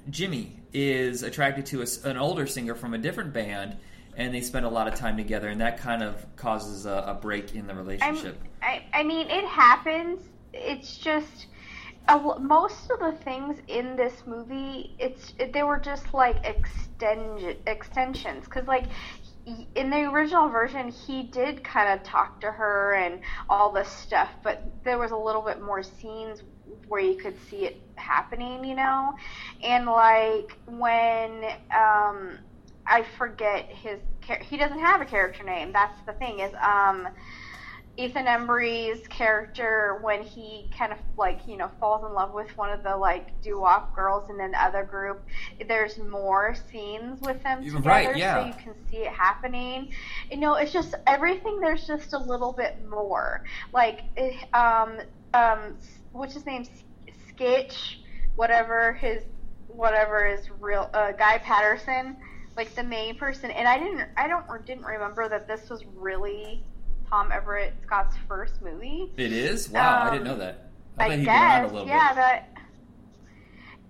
Jimmy 0.09 0.57
is 0.73 1.23
attracted 1.23 1.65
to 1.67 1.81
a 1.81 1.87
an 2.03 2.17
older 2.17 2.45
singer 2.45 2.75
from 2.75 2.93
a 2.93 2.97
different 2.97 3.31
band, 3.31 3.77
and 4.17 4.35
they 4.35 4.41
spend 4.41 4.65
a 4.65 4.69
lot 4.69 4.89
of 4.89 4.95
time 4.95 5.15
together, 5.15 5.47
and 5.47 5.61
that 5.61 5.77
kind 5.77 6.03
of 6.03 6.25
causes 6.35 6.85
a, 6.85 7.05
a 7.07 7.13
break 7.13 7.55
in 7.55 7.65
the 7.65 7.73
relationship. 7.73 8.37
I, 8.61 8.83
I 8.93 9.03
mean, 9.03 9.27
it 9.29 9.45
happens. 9.45 10.19
It's 10.53 10.97
just 10.97 11.47
most 12.17 12.89
of 12.89 12.99
the 12.99 13.11
things 13.23 13.59
in 13.67 13.95
this 13.95 14.23
movie, 14.25 14.95
it's 14.99 15.33
it, 15.37 15.53
they 15.53 15.63
were 15.63 15.79
just 15.79 16.13
like 16.13 16.37
extend 16.43 17.55
extensions 17.67 18.45
because 18.45 18.67
like 18.67 18.85
in 19.75 19.89
the 19.89 20.03
original 20.05 20.49
version, 20.49 20.89
he 20.89 21.23
did 21.23 21.63
kind 21.63 21.89
of 21.89 22.03
talk 22.03 22.41
to 22.41 22.51
her 22.51 22.93
and 22.95 23.21
all 23.49 23.71
this 23.71 23.89
stuff, 23.89 24.29
but 24.43 24.61
there 24.83 24.97
was 24.97 25.11
a 25.11 25.17
little 25.17 25.41
bit 25.41 25.61
more 25.61 25.83
scenes 25.83 26.43
where 26.87 27.01
you 27.01 27.15
could 27.15 27.35
see 27.49 27.65
it 27.65 27.81
happening, 27.95 28.63
you 28.63 28.75
know? 28.75 29.13
And 29.63 29.85
like 29.85 30.57
when 30.67 31.43
um 31.75 32.39
I 32.87 33.03
forget 33.17 33.65
his 33.71 33.99
he 34.41 34.57
doesn't 34.57 34.79
have 34.79 35.01
a 35.01 35.05
character 35.05 35.43
name. 35.43 35.71
That's 35.73 35.99
the 36.05 36.13
thing 36.13 36.39
is 36.39 36.51
um 36.63 37.07
Ethan 37.99 38.27
Embry's 38.27 39.05
character 39.09 39.99
when 40.01 40.23
he 40.23 40.71
kind 40.77 40.93
of 40.93 40.99
like 41.17 41.41
you 41.45 41.57
know 41.57 41.69
falls 41.81 42.05
in 42.05 42.13
love 42.13 42.33
with 42.33 42.47
one 42.57 42.71
of 42.71 42.81
the 42.81 42.95
like 42.95 43.41
doo-wop 43.41 43.93
girls 43.93 44.29
and 44.29 44.39
then 44.39 44.51
the 44.51 44.63
other 44.63 44.83
group 44.83 45.25
there's 45.67 45.97
more 45.97 46.55
scenes 46.71 47.19
with 47.19 47.43
them 47.43 47.61
together 47.61 47.89
right, 47.89 48.15
yeah. 48.15 48.41
so 48.41 48.47
you 48.47 48.53
can 48.53 48.73
see 48.89 48.97
it 48.97 49.11
happening. 49.11 49.91
You 50.31 50.37
know 50.37 50.55
it's 50.55 50.71
just 50.71 50.95
everything 51.07 51.59
there's 51.59 51.85
just 51.85 52.13
a 52.13 52.17
little 52.17 52.53
bit 52.53 52.77
more. 52.89 53.43
Like 53.73 54.03
um 54.53 54.99
um 55.33 55.75
what's 56.13 56.33
his 56.33 56.45
name? 56.45 56.65
Sketch 57.27 57.99
whatever 58.37 58.93
his 58.93 59.23
whatever 59.67 60.25
is 60.25 60.49
real 60.61 60.89
uh, 60.93 61.11
Guy 61.11 61.39
Patterson 61.39 62.15
like 62.55 62.73
the 62.75 62.83
main 62.83 63.17
person. 63.17 63.51
And 63.51 63.67
I 63.67 63.77
didn't 63.77 64.07
I 64.15 64.29
don't 64.29 64.65
didn't 64.65 64.85
remember 64.85 65.27
that 65.27 65.49
this 65.49 65.69
was 65.69 65.83
really 65.97 66.63
Tom 67.09 67.31
Everett 67.31 67.73
Scott's 67.83 68.15
first 68.27 68.61
movie. 68.61 69.11
It 69.17 69.31
is? 69.31 69.69
Wow, 69.69 70.01
um, 70.01 70.07
I 70.07 70.11
didn't 70.11 70.25
know 70.25 70.33
um, 70.33 70.39
that. 70.39 70.71
I, 70.97 71.05
I 71.05 71.17
guess, 71.17 71.71
yeah, 71.85 72.09
bit. 72.09 72.15
that. 72.15 72.49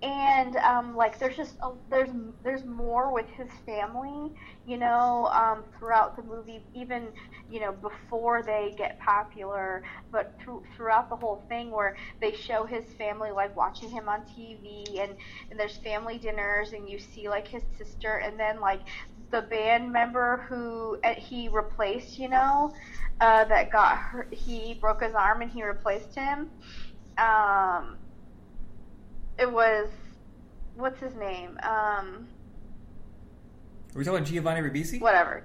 And 0.02 0.56
um, 0.56 0.96
like, 0.96 1.18
there's 1.18 1.36
just 1.36 1.56
a, 1.62 1.72
there's 1.90 2.08
there's 2.42 2.64
more 2.64 3.12
with 3.12 3.26
his 3.36 3.48
family, 3.66 4.32
you 4.66 4.78
know, 4.78 5.28
um, 5.30 5.62
throughout 5.78 6.16
the 6.16 6.22
movie, 6.22 6.62
even 6.74 7.08
you 7.50 7.60
know 7.60 7.72
before 7.72 8.42
they 8.42 8.74
get 8.78 8.98
popular, 8.98 9.82
but 10.10 10.34
through, 10.42 10.62
throughout 10.74 11.10
the 11.10 11.16
whole 11.16 11.44
thing, 11.50 11.70
where 11.70 11.98
they 12.18 12.32
show 12.32 12.64
his 12.64 12.84
family 12.94 13.30
like 13.30 13.54
watching 13.54 13.90
him 13.90 14.08
on 14.08 14.22
TV, 14.22 15.02
and 15.02 15.14
and 15.50 15.60
there's 15.60 15.76
family 15.78 16.16
dinners, 16.16 16.72
and 16.72 16.88
you 16.88 16.98
see 16.98 17.28
like 17.28 17.46
his 17.46 17.62
sister, 17.76 18.22
and 18.24 18.40
then 18.40 18.58
like 18.58 18.80
the 19.30 19.42
band 19.42 19.92
member 19.92 20.44
who 20.48 20.98
uh, 21.04 21.14
he 21.14 21.48
replaced, 21.48 22.18
you 22.18 22.28
know, 22.28 22.72
uh, 23.20 23.44
that 23.44 23.70
got 23.70 23.96
hurt. 23.96 24.32
He 24.32 24.74
broke 24.74 25.02
his 25.02 25.14
arm 25.14 25.42
and 25.42 25.50
he 25.50 25.62
replaced 25.62 26.14
him. 26.14 26.50
Um, 27.18 27.96
it 29.38 29.50
was 29.50 29.88
what's 30.76 31.00
his 31.00 31.14
name? 31.14 31.58
Um, 31.62 32.28
Are 33.94 33.98
we 33.98 34.04
talking 34.04 34.24
Giovanni 34.24 34.60
Ribisi? 34.60 35.00
Whatever. 35.00 35.44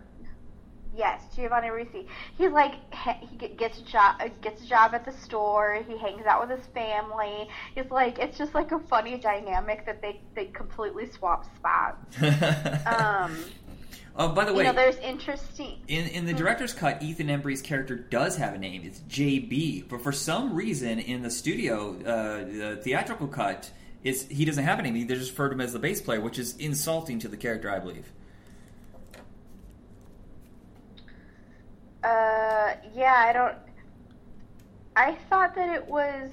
Yes, 0.95 1.21
Giovanni 1.35 1.67
Ribisi. 1.67 2.07
He's 2.37 2.51
like 2.51 2.75
he 3.19 3.49
gets 3.49 3.79
a 3.79 3.83
job 3.83 4.21
gets 4.41 4.63
a 4.63 4.65
job 4.65 4.93
at 4.93 5.03
the 5.03 5.11
store. 5.11 5.83
He 5.85 5.97
hangs 5.97 6.25
out 6.25 6.47
with 6.47 6.57
his 6.57 6.67
family. 6.67 7.49
It's 7.75 7.91
like 7.91 8.17
it's 8.17 8.37
just 8.37 8.53
like 8.53 8.71
a 8.71 8.79
funny 8.79 9.17
dynamic 9.17 9.85
that 9.85 10.01
they 10.01 10.21
they 10.35 10.45
completely 10.45 11.09
swap 11.11 11.45
spots. 11.57 12.21
um, 12.85 13.37
uh, 14.17 14.29
by 14.29 14.45
the 14.45 14.53
way, 14.53 14.63
you 14.63 14.71
know, 14.71 14.73
there's 14.73 14.97
interesting. 14.97 15.79
In 15.87 16.07
in 16.07 16.25
the 16.25 16.31
hmm. 16.31 16.37
director's 16.37 16.73
cut, 16.73 17.03
Ethan 17.03 17.29
Embry's 17.29 17.61
character 17.61 17.95
does 17.95 18.37
have 18.37 18.53
a 18.53 18.57
name. 18.57 18.83
It's 18.85 18.99
JB, 19.01 19.89
but 19.89 20.01
for 20.01 20.11
some 20.11 20.53
reason 20.53 20.99
in 20.99 21.21
the 21.21 21.29
studio, 21.29 21.95
uh, 22.01 22.45
the 22.45 22.79
theatrical 22.81 23.27
cut, 23.27 23.69
is 24.03 24.27
he 24.27 24.45
doesn't 24.45 24.63
have 24.63 24.79
a 24.79 24.81
name. 24.83 24.93
They 24.93 25.15
just 25.15 25.31
refer 25.31 25.49
to 25.49 25.55
him 25.55 25.61
as 25.61 25.73
the 25.73 25.79
bass 25.79 26.01
player, 26.01 26.21
which 26.21 26.39
is 26.39 26.55
insulting 26.57 27.19
to 27.19 27.27
the 27.27 27.37
character, 27.37 27.69
I 27.69 27.79
believe. 27.79 28.11
Uh, 32.03 32.75
yeah, 32.93 33.15
I 33.17 33.33
don't. 33.33 33.55
I 34.95 35.15
thought 35.29 35.55
that 35.55 35.75
it 35.75 35.85
was 35.87 36.31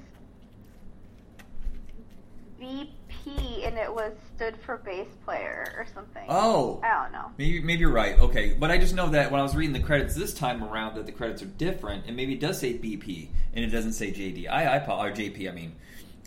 BP 3.24 3.66
and 3.66 3.78
it 3.78 3.92
was 3.92 4.12
stood 4.34 4.56
for 4.64 4.78
bass 4.78 5.08
player 5.24 5.74
or 5.76 5.86
something. 5.94 6.24
Oh, 6.28 6.80
I 6.82 7.02
don't 7.02 7.12
know. 7.12 7.30
Maybe 7.38 7.60
maybe 7.60 7.80
you're 7.80 7.90
right. 7.90 8.18
Okay, 8.18 8.54
but 8.58 8.70
I 8.70 8.78
just 8.78 8.94
know 8.94 9.08
that 9.10 9.30
when 9.30 9.40
I 9.40 9.42
was 9.42 9.54
reading 9.54 9.72
the 9.72 9.80
credits 9.80 10.14
this 10.14 10.34
time 10.34 10.62
around, 10.62 10.96
that 10.96 11.06
the 11.06 11.12
credits 11.12 11.42
are 11.42 11.46
different, 11.46 12.06
and 12.06 12.16
maybe 12.16 12.34
it 12.34 12.40
does 12.40 12.58
say 12.58 12.74
BP 12.74 13.28
and 13.54 13.64
it 13.64 13.68
doesn't 13.68 13.92
say 13.92 14.12
JD. 14.12 14.48
I 14.48 14.64
I 14.64 14.78
or 14.78 15.12
JP. 15.12 15.48
I 15.48 15.52
mean, 15.52 15.72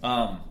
um, 0.03 0.41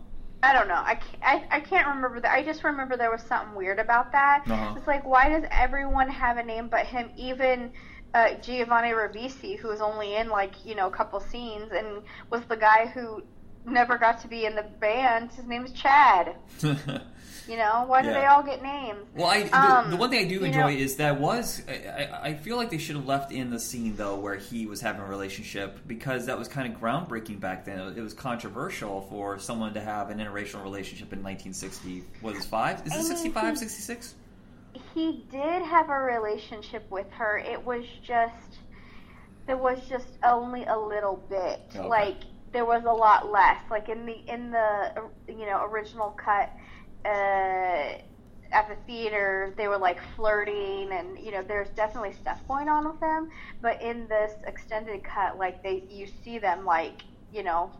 I 0.43 0.53
don't 0.53 0.67
know. 0.67 0.75
I 0.75 0.95
can't, 0.95 1.23
I, 1.23 1.57
I 1.57 1.59
can't 1.59 1.87
remember 1.87 2.19
that. 2.19 2.31
I 2.31 2.43
just 2.43 2.63
remember 2.63 2.97
there 2.97 3.11
was 3.11 3.23
something 3.23 3.55
weird 3.55 3.79
about 3.79 4.11
that. 4.11 4.43
Uh-huh. 4.47 4.75
It's 4.77 4.87
like 4.87 5.05
why 5.05 5.29
does 5.29 5.43
everyone 5.51 6.09
have 6.09 6.37
a 6.37 6.43
name 6.43 6.67
but 6.67 6.85
him? 6.85 7.09
Even 7.17 7.71
uh, 8.13 8.35
Giovanni 8.35 8.91
Ribisi, 8.91 9.57
who 9.57 9.67
was 9.67 9.81
only 9.81 10.15
in 10.15 10.29
like 10.29 10.53
you 10.65 10.75
know 10.75 10.87
a 10.87 10.91
couple 10.91 11.19
scenes 11.19 11.71
and 11.71 12.01
was 12.29 12.43
the 12.45 12.57
guy 12.57 12.85
who 12.85 13.23
never 13.65 13.97
got 13.97 14.21
to 14.21 14.27
be 14.27 14.45
in 14.45 14.55
the 14.55 14.63
band. 14.63 15.31
His 15.31 15.45
name 15.45 15.65
is 15.65 15.71
Chad. 15.71 16.35
you 17.47 17.57
know, 17.57 17.83
why 17.87 18.01
do 18.01 18.07
yeah. 18.07 18.13
they 18.13 18.25
all 18.25 18.43
get 18.43 18.61
names? 18.61 18.99
Well, 19.15 19.27
I 19.27 19.41
um, 19.49 19.91
the, 19.91 19.97
one 19.97 20.09
thing 20.09 20.25
I 20.25 20.27
do 20.27 20.43
enjoy 20.43 20.61
know, 20.61 20.67
is 20.67 20.95
that 20.97 21.19
was 21.19 21.61
I, 21.67 22.09
I 22.21 22.33
feel 22.33 22.57
like 22.57 22.69
they 22.69 22.77
should 22.77 22.95
have 22.95 23.05
left 23.05 23.31
in 23.31 23.49
the 23.49 23.59
scene 23.59 23.95
though 23.95 24.15
where 24.15 24.35
he 24.35 24.65
was 24.65 24.81
having 24.81 25.01
a 25.01 25.05
relationship 25.05 25.79
because 25.87 26.25
that 26.25 26.37
was 26.37 26.47
kind 26.47 26.73
of 26.73 26.79
groundbreaking 26.79 27.39
back 27.39 27.65
then. 27.65 27.79
It 27.95 28.01
was 28.01 28.13
controversial 28.13 29.01
for 29.09 29.39
someone 29.39 29.73
to 29.73 29.81
have 29.81 30.09
an 30.09 30.19
interracial 30.19 30.63
relationship 30.63 31.13
in 31.13 31.21
1960. 31.23 32.03
Was 32.21 32.37
it 32.37 32.43
five? 32.43 32.81
Is 32.85 32.95
it 32.95 33.03
65, 33.03 33.57
66? 33.57 34.15
He 34.93 35.23
did 35.31 35.61
have 35.63 35.89
a 35.89 35.99
relationship 35.99 36.89
with 36.89 37.09
her. 37.11 37.37
It 37.37 37.63
was 37.63 37.85
just 38.03 38.59
there 39.45 39.57
was 39.57 39.79
just 39.87 40.07
only 40.23 40.65
a 40.65 40.77
little 40.77 41.23
bit 41.29 41.61
okay. 41.75 41.87
like 41.87 42.17
there 42.55 42.63
was 42.63 42.85
a 42.85 42.91
lot 42.91 43.29
less. 43.33 43.59
Like 43.69 43.89
in 43.89 44.05
the 44.05 44.15
in 44.33 44.49
the 44.49 45.09
you 45.27 45.45
know 45.45 45.65
original 45.65 46.11
cut 46.11 46.49
uh, 47.03 47.99
at 48.53 48.69
the 48.69 48.77
theater, 48.87 49.53
they 49.57 49.67
were 49.67 49.77
like 49.77 49.99
flirting, 50.15 50.89
and 50.93 51.19
you 51.19 51.31
know 51.31 51.43
there's 51.45 51.67
definitely 51.71 52.13
stuff 52.13 52.39
going 52.47 52.69
on 52.69 52.87
with 52.87 52.99
them. 53.01 53.27
But 53.61 53.81
in 53.81 54.07
this 54.07 54.31
extended 54.47 55.03
cut, 55.03 55.37
like 55.37 55.63
they 55.63 55.83
you 55.89 56.07
see 56.23 56.39
them 56.39 56.63
like 56.63 57.03
you 57.33 57.43
know 57.43 57.71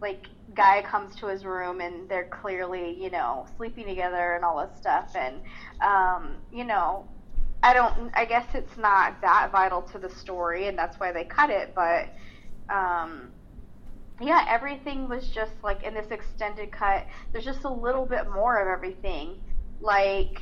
like 0.00 0.26
guy 0.54 0.80
comes 0.80 1.14
to 1.16 1.26
his 1.26 1.44
room 1.44 1.82
and 1.82 2.08
they're 2.08 2.24
clearly 2.24 2.96
you 2.98 3.10
know 3.10 3.46
sleeping 3.58 3.86
together 3.86 4.34
and 4.34 4.44
all 4.44 4.66
this 4.66 4.76
stuff 4.76 5.14
and 5.14 5.36
um 5.80 6.36
you 6.52 6.64
know 6.64 7.06
i 7.62 7.72
don't 7.72 8.10
i 8.14 8.24
guess 8.24 8.44
it's 8.54 8.76
not 8.76 9.18
that 9.22 9.50
vital 9.52 9.80
to 9.80 9.98
the 9.98 10.10
story 10.10 10.66
and 10.66 10.76
that's 10.76 10.98
why 10.98 11.12
they 11.12 11.24
cut 11.24 11.48
it 11.48 11.72
but 11.74 12.08
um 12.74 13.30
yeah, 14.20 14.46
everything 14.48 15.08
was 15.08 15.28
just 15.28 15.52
like 15.62 15.82
in 15.82 15.94
this 15.94 16.10
extended 16.10 16.70
cut. 16.70 17.06
There's 17.32 17.44
just 17.44 17.64
a 17.64 17.72
little 17.72 18.06
bit 18.06 18.30
more 18.30 18.58
of 18.58 18.68
everything, 18.68 19.40
like 19.80 20.40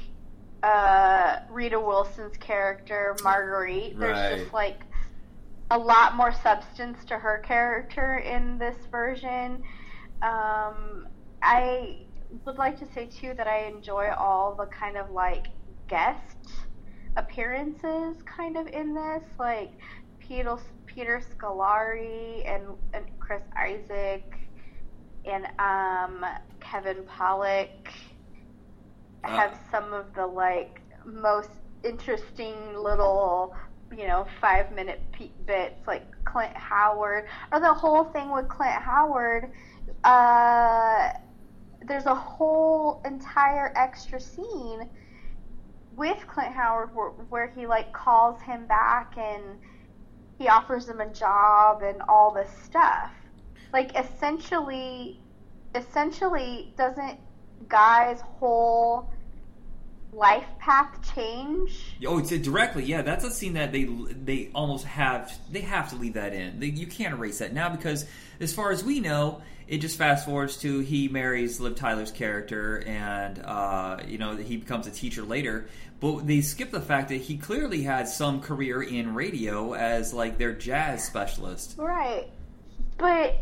uh, 0.62 1.40
Rita 1.50 1.80
Wilson's 1.80 2.36
character 2.36 3.16
Marguerite. 3.22 3.98
There's 3.98 4.18
right. 4.18 4.38
just 4.38 4.52
like 4.52 4.80
a 5.70 5.78
lot 5.78 6.16
more 6.16 6.32
substance 6.32 7.04
to 7.06 7.18
her 7.18 7.38
character 7.38 8.18
in 8.18 8.58
this 8.58 8.76
version. 8.90 9.62
Um, 10.20 11.08
I 11.42 12.02
would 12.44 12.58
like 12.58 12.78
to 12.78 12.86
say 12.92 13.06
too 13.06 13.34
that 13.36 13.46
I 13.46 13.64
enjoy 13.64 14.10
all 14.16 14.54
the 14.54 14.66
kind 14.66 14.96
of 14.96 15.10
like 15.10 15.46
guest 15.88 16.48
appearances 17.16 18.22
kind 18.24 18.56
of 18.56 18.66
in 18.68 18.94
this, 18.94 19.22
like 19.38 19.70
Peter 20.18 20.58
Peter 20.94 21.20
Scolari 21.20 22.48
and, 22.48 22.64
and 22.92 23.04
Chris 23.18 23.42
Isaak 23.56 24.38
and 25.24 25.46
um, 25.58 26.24
Kevin 26.60 27.04
Pollak 27.04 27.88
uh. 29.24 29.28
have 29.28 29.58
some 29.70 29.92
of 29.92 30.14
the 30.14 30.26
like 30.26 30.80
most 31.04 31.50
interesting 31.84 32.74
little 32.74 33.54
you 33.96 34.06
know 34.06 34.26
five 34.40 34.72
minute 34.72 35.00
bits 35.46 35.86
like 35.86 36.04
Clint 36.24 36.56
Howard 36.56 37.26
or 37.52 37.60
the 37.60 37.72
whole 37.72 38.04
thing 38.04 38.30
with 38.30 38.48
Clint 38.48 38.80
Howard 38.80 39.50
uh, 40.04 41.10
there's 41.86 42.06
a 42.06 42.14
whole 42.14 43.02
entire 43.04 43.72
extra 43.76 44.20
scene 44.20 44.88
with 45.96 46.24
Clint 46.26 46.52
Howard 46.52 46.94
where, 46.94 47.10
where 47.28 47.48
he 47.48 47.66
like 47.66 47.92
calls 47.92 48.40
him 48.42 48.66
back 48.66 49.14
and 49.18 49.58
he 50.42 50.48
offers 50.48 50.86
them 50.86 51.00
a 51.00 51.06
job 51.06 51.82
and 51.82 52.02
all 52.08 52.32
this 52.32 52.50
stuff. 52.64 53.12
Like 53.72 53.96
essentially, 53.96 55.20
essentially, 55.74 56.74
doesn't 56.76 57.20
Guy's 57.68 58.20
whole 58.20 59.12
life 60.12 60.44
path 60.58 61.14
change. 61.14 61.96
Oh, 62.06 62.18
it's 62.18 62.30
directly. 62.30 62.84
Yeah, 62.84 63.02
that's 63.02 63.24
a 63.24 63.30
scene 63.30 63.54
that 63.54 63.72
they 63.72 63.84
they 63.84 64.50
almost 64.54 64.84
have 64.84 65.32
they 65.50 65.62
have 65.62 65.90
to 65.90 65.96
leave 65.96 66.14
that 66.14 66.34
in. 66.34 66.60
They, 66.60 66.66
you 66.66 66.86
can't 66.86 67.14
erase 67.14 67.38
that 67.38 67.52
now 67.52 67.70
because, 67.70 68.06
as 68.40 68.52
far 68.52 68.70
as 68.70 68.84
we 68.84 69.00
know, 69.00 69.42
it 69.66 69.78
just 69.78 69.96
fast 69.96 70.26
forwards 70.26 70.58
to 70.58 70.80
he 70.80 71.08
marries 71.08 71.60
Liv 71.60 71.76
Tyler's 71.76 72.12
character, 72.12 72.82
and 72.86 73.38
uh, 73.38 73.98
you 74.06 74.18
know 74.18 74.36
he 74.36 74.56
becomes 74.56 74.86
a 74.86 74.90
teacher 74.90 75.22
later. 75.22 75.68
But 76.00 76.26
they 76.26 76.40
skip 76.40 76.72
the 76.72 76.80
fact 76.80 77.10
that 77.10 77.20
he 77.20 77.38
clearly 77.38 77.82
had 77.82 78.08
some 78.08 78.40
career 78.40 78.82
in 78.82 79.14
radio 79.14 79.72
as 79.74 80.12
like 80.12 80.36
their 80.36 80.52
jazz 80.52 81.04
specialist. 81.04 81.76
Right. 81.78 82.28
But 82.98 83.36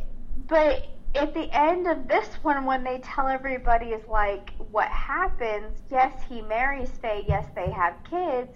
but 0.46 0.86
at 1.14 1.34
the 1.34 1.48
end 1.52 1.86
of 1.88 2.06
this 2.06 2.28
one 2.42 2.64
when 2.64 2.84
they 2.84 2.98
tell 2.98 3.26
everybody 3.26 3.86
is 3.86 4.06
like 4.08 4.52
what 4.70 4.88
happens, 4.88 5.82
yes, 5.90 6.12
he 6.28 6.40
marries 6.42 6.90
Faye, 7.02 7.24
yes, 7.26 7.46
they 7.56 7.70
have 7.70 7.94
kids, 8.08 8.50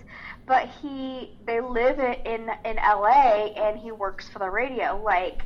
but 0.47 0.69
he 0.69 1.37
they 1.47 1.61
live 1.61 1.99
in 1.99 2.51
in 2.65 2.77
LA 2.77 3.47
and 3.57 3.79
he 3.79 3.91
works 3.91 4.29
for 4.29 4.39
the 4.39 4.51
radio. 4.51 5.01
Like 5.03 5.43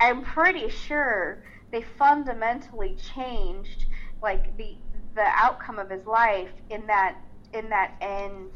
I'm 0.00 0.22
pretty 0.22 0.68
sure 0.68 1.42
they 1.72 1.82
fundamentally 1.82 2.96
changed 3.14 3.86
like 4.22 4.56
the 4.56 4.76
the 5.16 5.26
outcome 5.34 5.78
of 5.78 5.90
his 5.90 6.06
life 6.06 6.50
in 6.70 6.86
that 6.86 7.16
in 7.52 7.68
that 7.70 7.94
end 8.00 8.50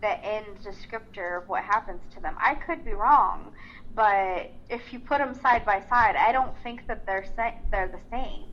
the 0.00 0.24
end 0.24 0.46
descriptor 0.64 1.40
of 1.40 1.48
what 1.48 1.62
happens 1.62 2.02
to 2.14 2.20
them. 2.20 2.34
I 2.38 2.54
could 2.56 2.84
be 2.84 2.92
wrong, 2.92 3.52
but 3.94 4.52
if 4.70 4.92
you 4.92 4.98
put 4.98 5.18
them 5.18 5.34
side 5.34 5.64
by 5.64 5.82
side, 5.88 6.16
I 6.16 6.32
don't 6.32 6.56
think 6.62 6.86
that 6.86 7.06
they're 7.06 7.26
sa- 7.36 7.52
they're 7.70 7.88
the 7.88 8.00
same. 8.10 8.44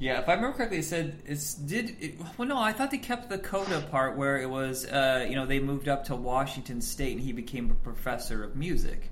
Yeah, 0.00 0.20
if 0.20 0.28
I 0.28 0.34
remember 0.34 0.56
correctly, 0.56 0.78
it 0.78 0.84
said 0.84 1.22
it's 1.26 1.54
did. 1.54 1.96
It, 2.00 2.20
well, 2.36 2.46
no, 2.46 2.56
I 2.56 2.72
thought 2.72 2.92
they 2.92 2.98
kept 2.98 3.28
the 3.28 3.38
coda 3.38 3.80
part 3.90 4.16
where 4.16 4.40
it 4.40 4.48
was, 4.48 4.86
uh, 4.86 5.26
you 5.28 5.34
know, 5.34 5.44
they 5.44 5.58
moved 5.58 5.88
up 5.88 6.04
to 6.04 6.14
Washington 6.14 6.80
State 6.80 7.16
and 7.16 7.20
he 7.20 7.32
became 7.32 7.70
a 7.70 7.74
professor 7.74 8.44
of 8.44 8.54
music. 8.54 9.10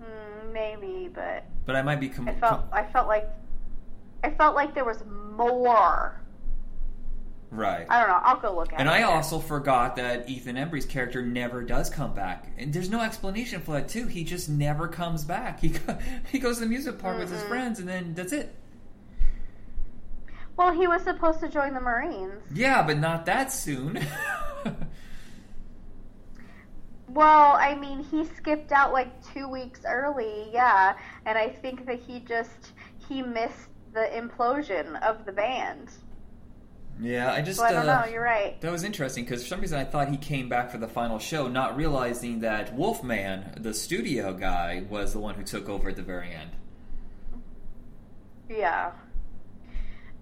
Mm, 0.00 0.52
maybe, 0.52 1.10
but 1.12 1.44
But 1.66 1.76
I 1.76 1.82
might 1.82 2.00
be. 2.00 2.08
Com- 2.08 2.28
I 2.28 2.32
felt 2.34 2.64
I 2.72 2.84
felt 2.84 3.06
like 3.06 3.28
I 4.22 4.30
felt 4.30 4.54
like 4.54 4.74
there 4.74 4.86
was 4.86 5.04
more. 5.36 6.23
Right. 7.50 7.86
I 7.88 8.00
don't 8.00 8.08
know. 8.08 8.20
I'll 8.22 8.40
go 8.40 8.54
look 8.54 8.72
at 8.72 8.80
And 8.80 8.88
it. 8.88 8.92
I 8.92 9.02
also 9.02 9.38
forgot 9.38 9.96
that 9.96 10.28
Ethan 10.28 10.56
Embry's 10.56 10.86
character 10.86 11.22
never 11.24 11.62
does 11.62 11.90
come 11.90 12.14
back, 12.14 12.48
and 12.58 12.72
there's 12.72 12.90
no 12.90 13.00
explanation 13.00 13.60
for 13.60 13.72
that 13.72 13.88
too. 13.88 14.06
He 14.06 14.24
just 14.24 14.48
never 14.48 14.88
comes 14.88 15.24
back. 15.24 15.60
He 15.64 15.68
go- 15.70 15.98
he 16.30 16.38
goes 16.38 16.56
to 16.56 16.64
the 16.64 16.68
music 16.68 16.98
park 16.98 17.18
with 17.18 17.30
his 17.30 17.42
Mhm. 17.42 17.48
friends, 17.48 17.78
and 17.78 17.88
then 17.88 18.14
that's 18.14 18.32
it. 18.32 18.54
Well, 20.56 20.72
he 20.72 20.86
was 20.86 21.02
supposed 21.02 21.40
to 21.40 21.48
join 21.48 21.74
the 21.74 21.80
Marines. 21.80 22.40
Yeah, 22.52 22.82
but 22.86 22.98
not 22.98 23.26
that 23.26 23.52
soon. 23.52 23.98
Well, 27.08 27.52
I 27.52 27.74
mean, 27.76 28.02
he 28.02 28.24
skipped 28.24 28.72
out 28.72 28.92
like 28.92 29.22
two 29.32 29.48
weeks 29.48 29.80
early, 29.86 30.48
yeah, 30.52 30.96
and 31.26 31.38
I 31.38 31.48
think 31.48 31.86
that 31.86 32.00
he 32.00 32.18
just 32.20 32.72
he 33.08 33.22
missed 33.22 33.68
the 33.92 34.08
implosion 34.16 35.00
of 35.02 35.24
the 35.24 35.32
band. 35.32 35.90
Yeah, 37.00 37.32
I 37.32 37.42
just 37.42 37.58
So 37.58 37.64
I 37.64 37.72
don't 37.72 37.88
uh, 37.88 38.04
know. 38.04 38.12
You're 38.12 38.22
right. 38.22 38.60
That 38.60 38.70
was 38.70 38.84
interesting 38.84 39.24
because 39.24 39.42
for 39.42 39.48
some 39.48 39.60
reason 39.60 39.78
I 39.78 39.84
thought 39.84 40.08
he 40.08 40.16
came 40.16 40.48
back 40.48 40.70
for 40.70 40.78
the 40.78 40.88
final 40.88 41.18
show, 41.18 41.48
not 41.48 41.76
realizing 41.76 42.40
that 42.40 42.74
Wolfman, 42.74 43.54
the 43.60 43.74
studio 43.74 44.32
guy, 44.32 44.84
was 44.88 45.12
the 45.12 45.18
one 45.18 45.34
who 45.34 45.42
took 45.42 45.68
over 45.68 45.88
at 45.88 45.96
the 45.96 46.02
very 46.02 46.32
end. 46.32 46.50
Yeah. 48.48 48.92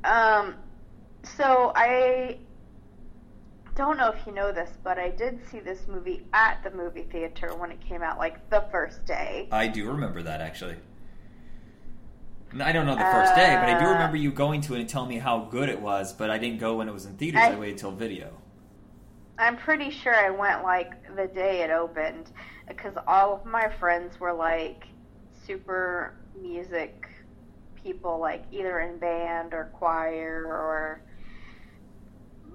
Um. 0.04 0.54
So 1.22 1.72
I 1.74 2.38
don't 3.74 3.96
know 3.96 4.08
if 4.08 4.26
you 4.26 4.32
know 4.32 4.52
this, 4.52 4.70
but 4.82 4.98
I 4.98 5.10
did 5.10 5.40
see 5.50 5.60
this 5.60 5.86
movie 5.88 6.26
at 6.32 6.62
the 6.62 6.70
movie 6.70 7.04
theater 7.04 7.54
when 7.54 7.70
it 7.70 7.80
came 7.80 8.02
out, 8.02 8.18
like 8.18 8.50
the 8.50 8.64
first 8.70 9.04
day. 9.06 9.48
I 9.50 9.68
do 9.68 9.88
remember 9.88 10.22
that 10.22 10.40
actually. 10.40 10.76
I 12.60 12.72
don't 12.72 12.86
know 12.86 12.94
the 12.94 13.00
first 13.00 13.34
day, 13.34 13.56
but 13.56 13.68
I 13.68 13.78
do 13.78 13.86
Uh, 13.86 13.92
remember 13.92 14.16
you 14.16 14.30
going 14.30 14.60
to 14.62 14.74
it 14.74 14.80
and 14.80 14.88
telling 14.88 15.08
me 15.08 15.18
how 15.18 15.40
good 15.50 15.68
it 15.68 15.80
was. 15.80 16.12
But 16.12 16.30
I 16.30 16.38
didn't 16.38 16.58
go 16.58 16.76
when 16.76 16.88
it 16.88 16.92
was 16.92 17.06
in 17.06 17.16
theaters. 17.16 17.40
I, 17.42 17.52
I- 17.52 17.58
waited 17.58 17.78
till 17.78 17.92
video. 17.92 18.30
I'm 19.38 19.56
pretty 19.56 19.90
sure 19.90 20.14
I 20.14 20.30
went 20.30 20.62
like 20.62 20.92
the 21.16 21.26
day 21.26 21.62
it 21.62 21.70
opened 21.70 22.30
because 22.68 22.94
all 23.08 23.34
of 23.34 23.44
my 23.46 23.68
friends 23.80 24.20
were 24.20 24.32
like 24.32 24.84
super 25.46 26.14
music 26.40 27.06
people, 27.82 28.18
like 28.20 28.44
either 28.52 28.80
in 28.80 28.98
band 28.98 29.52
or 29.54 29.70
choir 29.72 30.44
or 30.46 31.02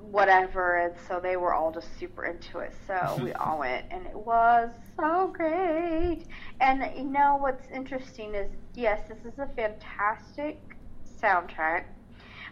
whatever, 0.01 0.77
and 0.77 0.93
so 1.07 1.19
they 1.19 1.37
were 1.37 1.53
all 1.53 1.71
just 1.71 1.97
super 1.99 2.25
into 2.25 2.59
it. 2.59 2.73
So 2.85 3.19
we 3.23 3.33
all 3.33 3.59
went, 3.59 3.85
and 3.91 4.05
it 4.05 4.15
was 4.15 4.69
so 4.99 5.33
great. 5.35 6.25
And 6.61 6.83
you 6.95 7.05
know 7.05 7.37
what's 7.39 7.67
interesting 7.73 8.35
is 8.35 8.49
yes, 8.75 9.01
this 9.07 9.19
is 9.31 9.39
a 9.39 9.47
fantastic 9.55 10.59
soundtrack 11.21 11.85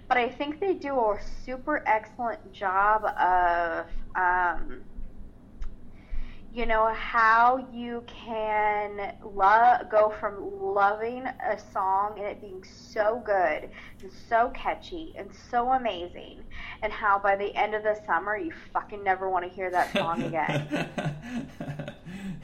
but 0.08 0.18
I 0.18 0.30
think 0.30 0.60
they 0.60 0.74
do 0.74 0.96
a 0.96 1.18
super 1.44 1.84
excellent 1.88 2.52
job 2.54 3.06
of, 3.06 3.88
um, 4.16 4.82
you 6.56 6.66
know, 6.66 6.94
how 6.94 7.68
you 7.74 8.02
can 8.08 9.14
lo- 9.22 9.78
go 9.92 10.14
from 10.22 10.38
loving 10.62 11.26
a 11.26 11.60
song 11.74 12.14
and 12.18 12.26
it 12.26 12.40
being 12.40 12.64
so 12.64 13.22
good 13.26 13.70
and 14.02 14.10
so 14.30 14.50
catchy 14.56 15.14
and 15.18 15.30
so 15.52 15.74
amazing, 15.74 16.40
and 16.82 16.94
how 16.94 17.20
by 17.20 17.36
the 17.36 17.54
end 17.56 17.76
of 17.76 17.84
the 17.84 18.00
summer 18.06 18.38
you 18.38 18.54
fucking 18.72 19.04
never 19.04 19.30
want 19.30 19.44
to 19.44 19.52
hear 19.54 19.70
that 19.70 19.92
song 19.92 20.24
again. 20.24 20.90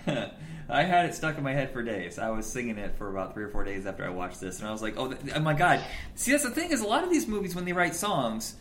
I 0.70 0.84
had 0.84 1.06
it 1.06 1.16
stuck 1.16 1.38
in 1.38 1.44
my 1.46 1.54
head 1.54 1.72
for 1.72 1.82
days. 1.82 2.20
I 2.20 2.32
was 2.32 2.46
singing 2.46 2.78
it 2.78 2.98
for 2.98 3.10
about 3.10 3.34
three 3.34 3.46
or 3.46 3.50
four 3.50 3.64
days 3.64 3.86
after 3.86 4.04
I 4.04 4.10
watched 4.10 4.42
this, 4.42 4.60
and 4.60 4.68
I 4.68 4.74
was 4.74 4.82
like, 4.82 4.96
"Oh, 4.98 5.14
th- 5.14 5.34
oh 5.36 5.40
my 5.40 5.54
god!" 5.54 5.82
See, 6.16 6.32
that's 6.32 6.44
the 6.44 6.52
thing 6.52 6.72
is, 6.72 6.82
a 6.82 6.88
lot 6.88 7.06
of 7.06 7.10
these 7.10 7.28
movies 7.30 7.56
when 7.56 7.64
they 7.64 7.74
write 7.74 7.96
songs, 7.96 8.56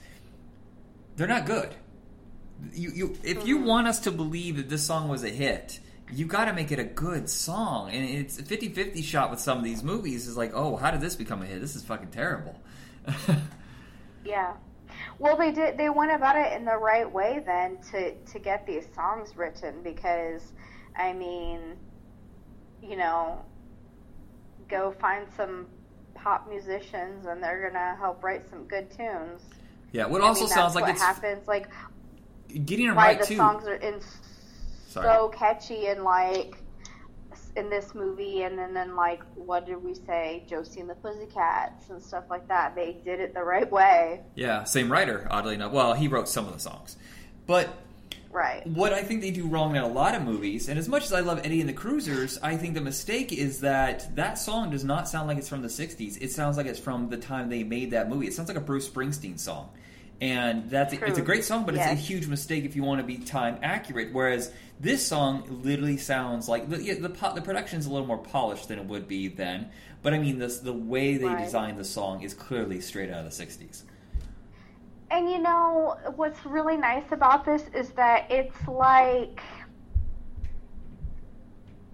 they're 1.17 1.27
not 1.27 1.45
good. 1.45 1.75
You, 2.73 2.91
you, 2.91 3.17
if 3.23 3.47
you 3.47 3.59
want 3.59 3.87
us 3.87 4.01
to 4.01 4.11
believe 4.11 4.57
that 4.57 4.69
this 4.69 4.85
song 4.87 5.09
was 5.09 5.25
a 5.25 5.29
hit, 5.29 5.81
you 6.13 6.27
got 6.27 6.47
to 6.47 6.53
make 6.53 6.73
it 6.73 6.79
a 6.79 6.85
good 6.85 7.29
song. 7.31 7.91
And 7.91 8.05
it's 8.05 8.39
a 8.39 8.43
50-50 8.43 9.03
shot 9.05 9.31
with 9.31 9.41
some 9.41 9.59
of 9.59 9.65
these 9.65 9.83
movies. 9.83 10.27
Is 10.27 10.37
like, 10.37 10.53
"Oh, 10.55 10.77
how 10.77 10.91
did 10.91 11.01
this 11.01 11.17
become 11.17 11.43
a 11.43 11.47
hit? 11.47 11.61
This 11.61 11.77
is 11.77 11.83
fucking 11.83 12.11
terrible." 12.11 12.61
Yeah. 14.25 14.55
Well, 15.19 15.37
they 15.37 15.51
did. 15.51 15.79
They 15.79 15.89
went 15.89 16.13
about 16.13 16.37
it 16.37 16.53
in 16.53 16.65
the 16.65 16.77
right 16.77 17.11
way 17.11 17.43
then 17.45 17.79
to 17.91 18.15
to 18.15 18.39
get 18.39 18.67
these 18.67 18.87
songs 18.95 19.37
written 19.37 19.83
because, 19.83 20.53
I 20.97 21.13
mean, 21.13 21.77
you 22.83 22.97
know, 22.97 23.43
go 24.69 24.95
find 25.01 25.27
some 25.37 25.67
pop 26.15 26.49
musicians 26.49 27.27
and 27.27 27.43
they're 27.43 27.71
gonna 27.71 27.97
help 27.97 28.23
write 28.23 28.49
some 28.51 28.65
good 28.67 28.91
tunes. 28.91 29.43
yeah. 29.93 30.07
What 30.07 30.23
I 30.23 30.27
also 30.27 30.43
mean, 30.43 30.51
sounds 30.51 30.75
like 30.75 30.97
happens. 30.99 31.49
Like 31.49 31.69
getting 32.51 32.87
it 32.89 32.95
why 32.95 33.09
right 33.09 33.21
the 33.21 33.27
too. 33.27 33.37
songs 33.37 33.65
are 33.67 33.75
in 33.75 34.01
Sorry. 34.89 35.07
so 35.07 35.29
catchy 35.29 35.87
and 35.87 36.03
like 36.05 36.57
in 37.57 37.69
this 37.69 37.95
movie 37.95 38.43
and 38.43 38.57
then, 38.59 38.73
then 38.75 38.95
like 38.95 39.23
what 39.35 39.67
did 39.67 39.83
we 39.83 39.93
say 39.95 40.45
josie 40.49 40.81
and 40.81 40.89
the 40.89 40.95
pussycats 40.95 41.91
and 41.91 42.01
stuff 42.01 42.25
like 42.31 42.47
that 42.47 42.75
they 42.77 43.01
did 43.05 43.19
it 43.21 43.35
the 43.35 43.43
right 43.43 43.71
way 43.73 44.21
Yeah, 44.37 44.65
same 44.65 44.91
writer, 44.91 45.27
oddly 45.31 45.55
enough. 45.55 45.73
Well, 45.73 45.95
he 45.95 46.07
wrote 46.09 46.29
some 46.29 46.47
of 46.47 46.53
the 46.53 46.61
songs. 46.61 46.97
But 47.47 47.69
right 48.31 48.65
what 48.69 48.93
I 48.93 49.03
think 49.03 49.23
they 49.23 49.33
do 49.33 49.49
wrong 49.49 49.75
in 49.75 49.83
a 49.83 49.89
lot 49.89 50.15
of 50.15 50.23
movies, 50.23 50.69
and 50.69 50.79
as 50.79 50.89
much 50.89 51.03
as 51.05 51.13
I 51.13 51.19
love 51.21 51.41
Eddie 51.43 51.59
and 51.61 51.69
the 51.69 51.73
Cruisers, 51.75 52.39
I 52.41 52.57
think 52.57 52.75
the 52.75 52.81
mistake 52.81 53.33
is 53.33 53.61
that 53.61 54.15
that 54.15 54.39
song 54.39 54.71
does 54.71 54.85
not 54.85 55.09
sound 55.09 55.27
like 55.27 55.37
it's 55.37 55.49
from 55.49 55.63
the 55.63 55.69
60s. 55.69 56.19
It 56.23 56.31
sounds 56.31 56.57
like 56.57 56.67
it's 56.67 56.79
from 56.79 57.09
the 57.11 57.17
time 57.17 57.49
they 57.49 57.65
made 57.65 57.91
that 57.91 58.09
movie. 58.09 58.29
It 58.29 58.35
sounds 58.35 58.49
like 58.49 58.57
a 58.59 58.61
Bruce 58.61 58.89
Springsteen 58.89 59.39
song. 59.39 59.71
And 60.21 60.69
that's 60.69 60.93
it's 60.93 61.19
a 61.19 61.23
great 61.23 61.45
song, 61.45 61.65
but 61.65 61.75
it's 61.75 61.87
a 61.87 61.95
huge 61.95 62.27
mistake 62.27 62.65
if 62.65 62.77
you 62.77 62.83
want 62.83 63.01
to 63.01 63.07
be 63.07 63.17
time 63.17 63.59
accurate. 63.63 64.13
Whereas 64.13 64.53
this 64.79 65.07
song 65.07 65.63
literally 65.63 65.97
sounds 65.97 66.47
like 66.47 66.69
the 66.69 66.83
yeah, 66.83 66.95
the, 66.95 67.09
the 67.09 67.41
production's 67.41 67.87
a 67.87 67.91
little 67.91 68.07
more 68.07 68.19
polished 68.19 68.69
than 68.69 68.79
it 68.79 68.85
would 68.85 69.09
be 69.09 69.29
then. 69.29 69.71
But 70.03 70.13
I 70.13 70.19
mean, 70.19 70.39
this 70.39 70.59
the 70.59 70.75
way 70.75 71.17
they 71.17 71.25
Right. 71.25 71.45
designed 71.45 71.79
the 71.79 71.85
song 71.85 72.23
is 72.23 72.35
clearly 72.35 72.83
straight 72.83 73.11
out 73.11 73.25
of 73.25 73.37
the 73.37 73.45
60s. 73.45 73.83
And 75.11 75.31
you 75.31 75.39
know 75.39 75.97
what's 76.17 76.45
really 76.45 76.77
nice 76.77 77.11
about 77.13 77.45
this 77.47 77.63
is 77.75 77.91
that 77.93 78.31
it's 78.31 78.69
like 78.69 79.41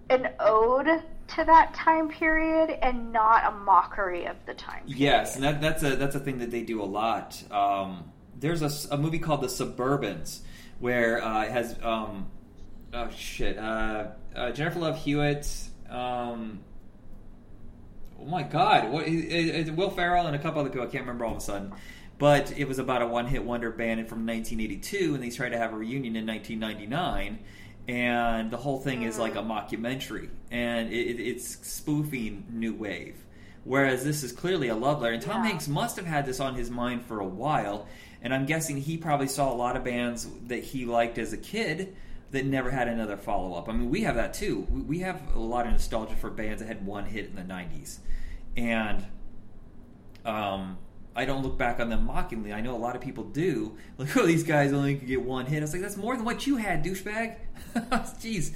an 0.09 0.29
ode 0.39 0.87
to 1.27 1.43
that 1.43 1.73
time 1.73 2.09
period 2.09 2.77
and 2.81 3.11
not 3.11 3.45
a 3.45 3.55
mockery 3.57 4.25
of 4.25 4.35
the 4.45 4.53
time. 4.53 4.81
Period. 4.83 4.97
Yes, 4.97 5.35
and 5.35 5.43
that, 5.43 5.61
that's 5.61 5.83
a 5.83 5.95
that's 5.95 6.15
a 6.15 6.19
thing 6.19 6.39
that 6.39 6.51
they 6.51 6.61
do 6.61 6.81
a 6.81 6.85
lot. 6.85 7.41
Um, 7.51 8.11
there's 8.39 8.61
a, 8.61 8.93
a, 8.95 8.97
movie 8.97 9.19
called 9.19 9.41
The 9.41 9.47
Suburbans 9.47 10.39
where 10.79 11.23
uh, 11.23 11.43
it 11.43 11.51
has 11.51 11.75
um, 11.83 12.27
oh 12.93 13.09
shit 13.15 13.57
uh, 13.57 14.07
uh, 14.35 14.51
Jennifer 14.51 14.79
Love 14.79 14.97
Hewitt. 14.97 15.49
Um, 15.89 16.59
oh 18.19 18.25
my 18.25 18.43
god, 18.43 18.91
what 18.91 19.07
it, 19.07 19.67
it, 19.67 19.75
Will 19.75 19.89
Ferrell 19.89 20.27
and 20.27 20.35
a 20.35 20.39
couple 20.39 20.61
other 20.61 20.69
people 20.69 20.85
I 20.85 20.89
can't 20.89 21.03
remember 21.03 21.25
all 21.25 21.31
of 21.31 21.37
a 21.37 21.41
sudden. 21.41 21.73
but 22.17 22.51
it 22.57 22.67
was 22.67 22.79
about 22.79 23.01
a 23.01 23.07
one-hit 23.07 23.43
wonder 23.43 23.71
band 23.71 24.07
from 24.07 24.25
1982, 24.25 25.15
and 25.15 25.23
they 25.23 25.29
tried 25.29 25.49
to 25.49 25.57
have 25.57 25.73
a 25.73 25.77
reunion 25.77 26.15
in 26.15 26.25
1999. 26.25 27.39
And 27.87 28.51
the 28.51 28.57
whole 28.57 28.79
thing 28.81 29.03
is 29.03 29.17
like 29.17 29.35
a 29.35 29.41
mockumentary, 29.41 30.29
and 30.51 30.91
it, 30.91 31.21
it's 31.21 31.65
spoofing 31.65 32.45
new 32.49 32.73
wave. 32.73 33.15
Whereas 33.63 34.03
this 34.03 34.23
is 34.23 34.33
clearly 34.33 34.67
a 34.67 34.75
love 34.75 35.01
letter, 35.01 35.13
and 35.13 35.21
Tom 35.23 35.43
Yeah. 35.43 35.49
Hanks 35.49 35.67
must 35.69 35.95
have 35.95 36.05
had 36.05 36.25
this 36.25 36.39
on 36.41 36.55
his 36.55 36.69
mind 36.69 37.05
for 37.05 37.19
a 37.21 37.27
while. 37.27 37.87
And 38.27 38.33
I'm 38.33 38.45
guessing 38.45 38.75
he 38.75 38.97
probably 38.97 39.29
saw 39.29 39.49
a 39.49 39.55
lot 39.55 39.77
of 39.77 39.85
bands 39.85 40.27
that 40.47 40.61
he 40.61 40.83
liked 40.85 41.17
as 41.17 41.31
a 41.31 41.37
kid 41.37 41.95
that 42.31 42.45
never 42.45 42.69
had 42.69 42.89
another 42.89 43.15
follow 43.15 43.53
up. 43.53 43.69
I 43.69 43.71
mean, 43.71 43.89
we 43.89 44.01
have 44.01 44.15
that 44.15 44.33
too. 44.33 44.67
We- 44.69 44.81
We 44.81 44.99
have 44.99 45.21
a 45.33 45.39
lot 45.39 45.65
of 45.65 45.71
nostalgia 45.71 46.13
for 46.17 46.29
bands 46.29 46.61
that 46.61 46.67
had 46.67 46.85
one 46.85 47.05
hit 47.05 47.27
in 47.29 47.37
the 47.37 47.41
90s. 47.43 47.99
And 48.57 49.05
um, 50.25 50.77
I 51.15 51.23
don't 51.23 51.41
look 51.41 51.57
back 51.57 51.79
on 51.79 51.87
them 51.87 52.05
mockingly. 52.05 52.51
I 52.51 52.59
know 52.59 52.75
a 52.75 52.77
lot 52.77 52.97
of 52.97 53.01
people 53.01 53.23
do. 53.23 53.77
Like, 53.97 54.17
oh, 54.17 54.25
these 54.25 54.43
guys 54.43 54.73
only 54.73 54.95
could 54.97 55.07
get 55.07 55.21
one 55.21 55.45
hit. 55.45 55.59
I 55.59 55.61
was 55.61 55.71
like, 55.71 55.81
that's 55.81 55.95
more 55.95 56.17
than 56.17 56.25
what 56.25 56.45
you 56.45 56.57
had, 56.57 56.83
douchebag. 56.83 57.37
Jeez. 57.75 58.51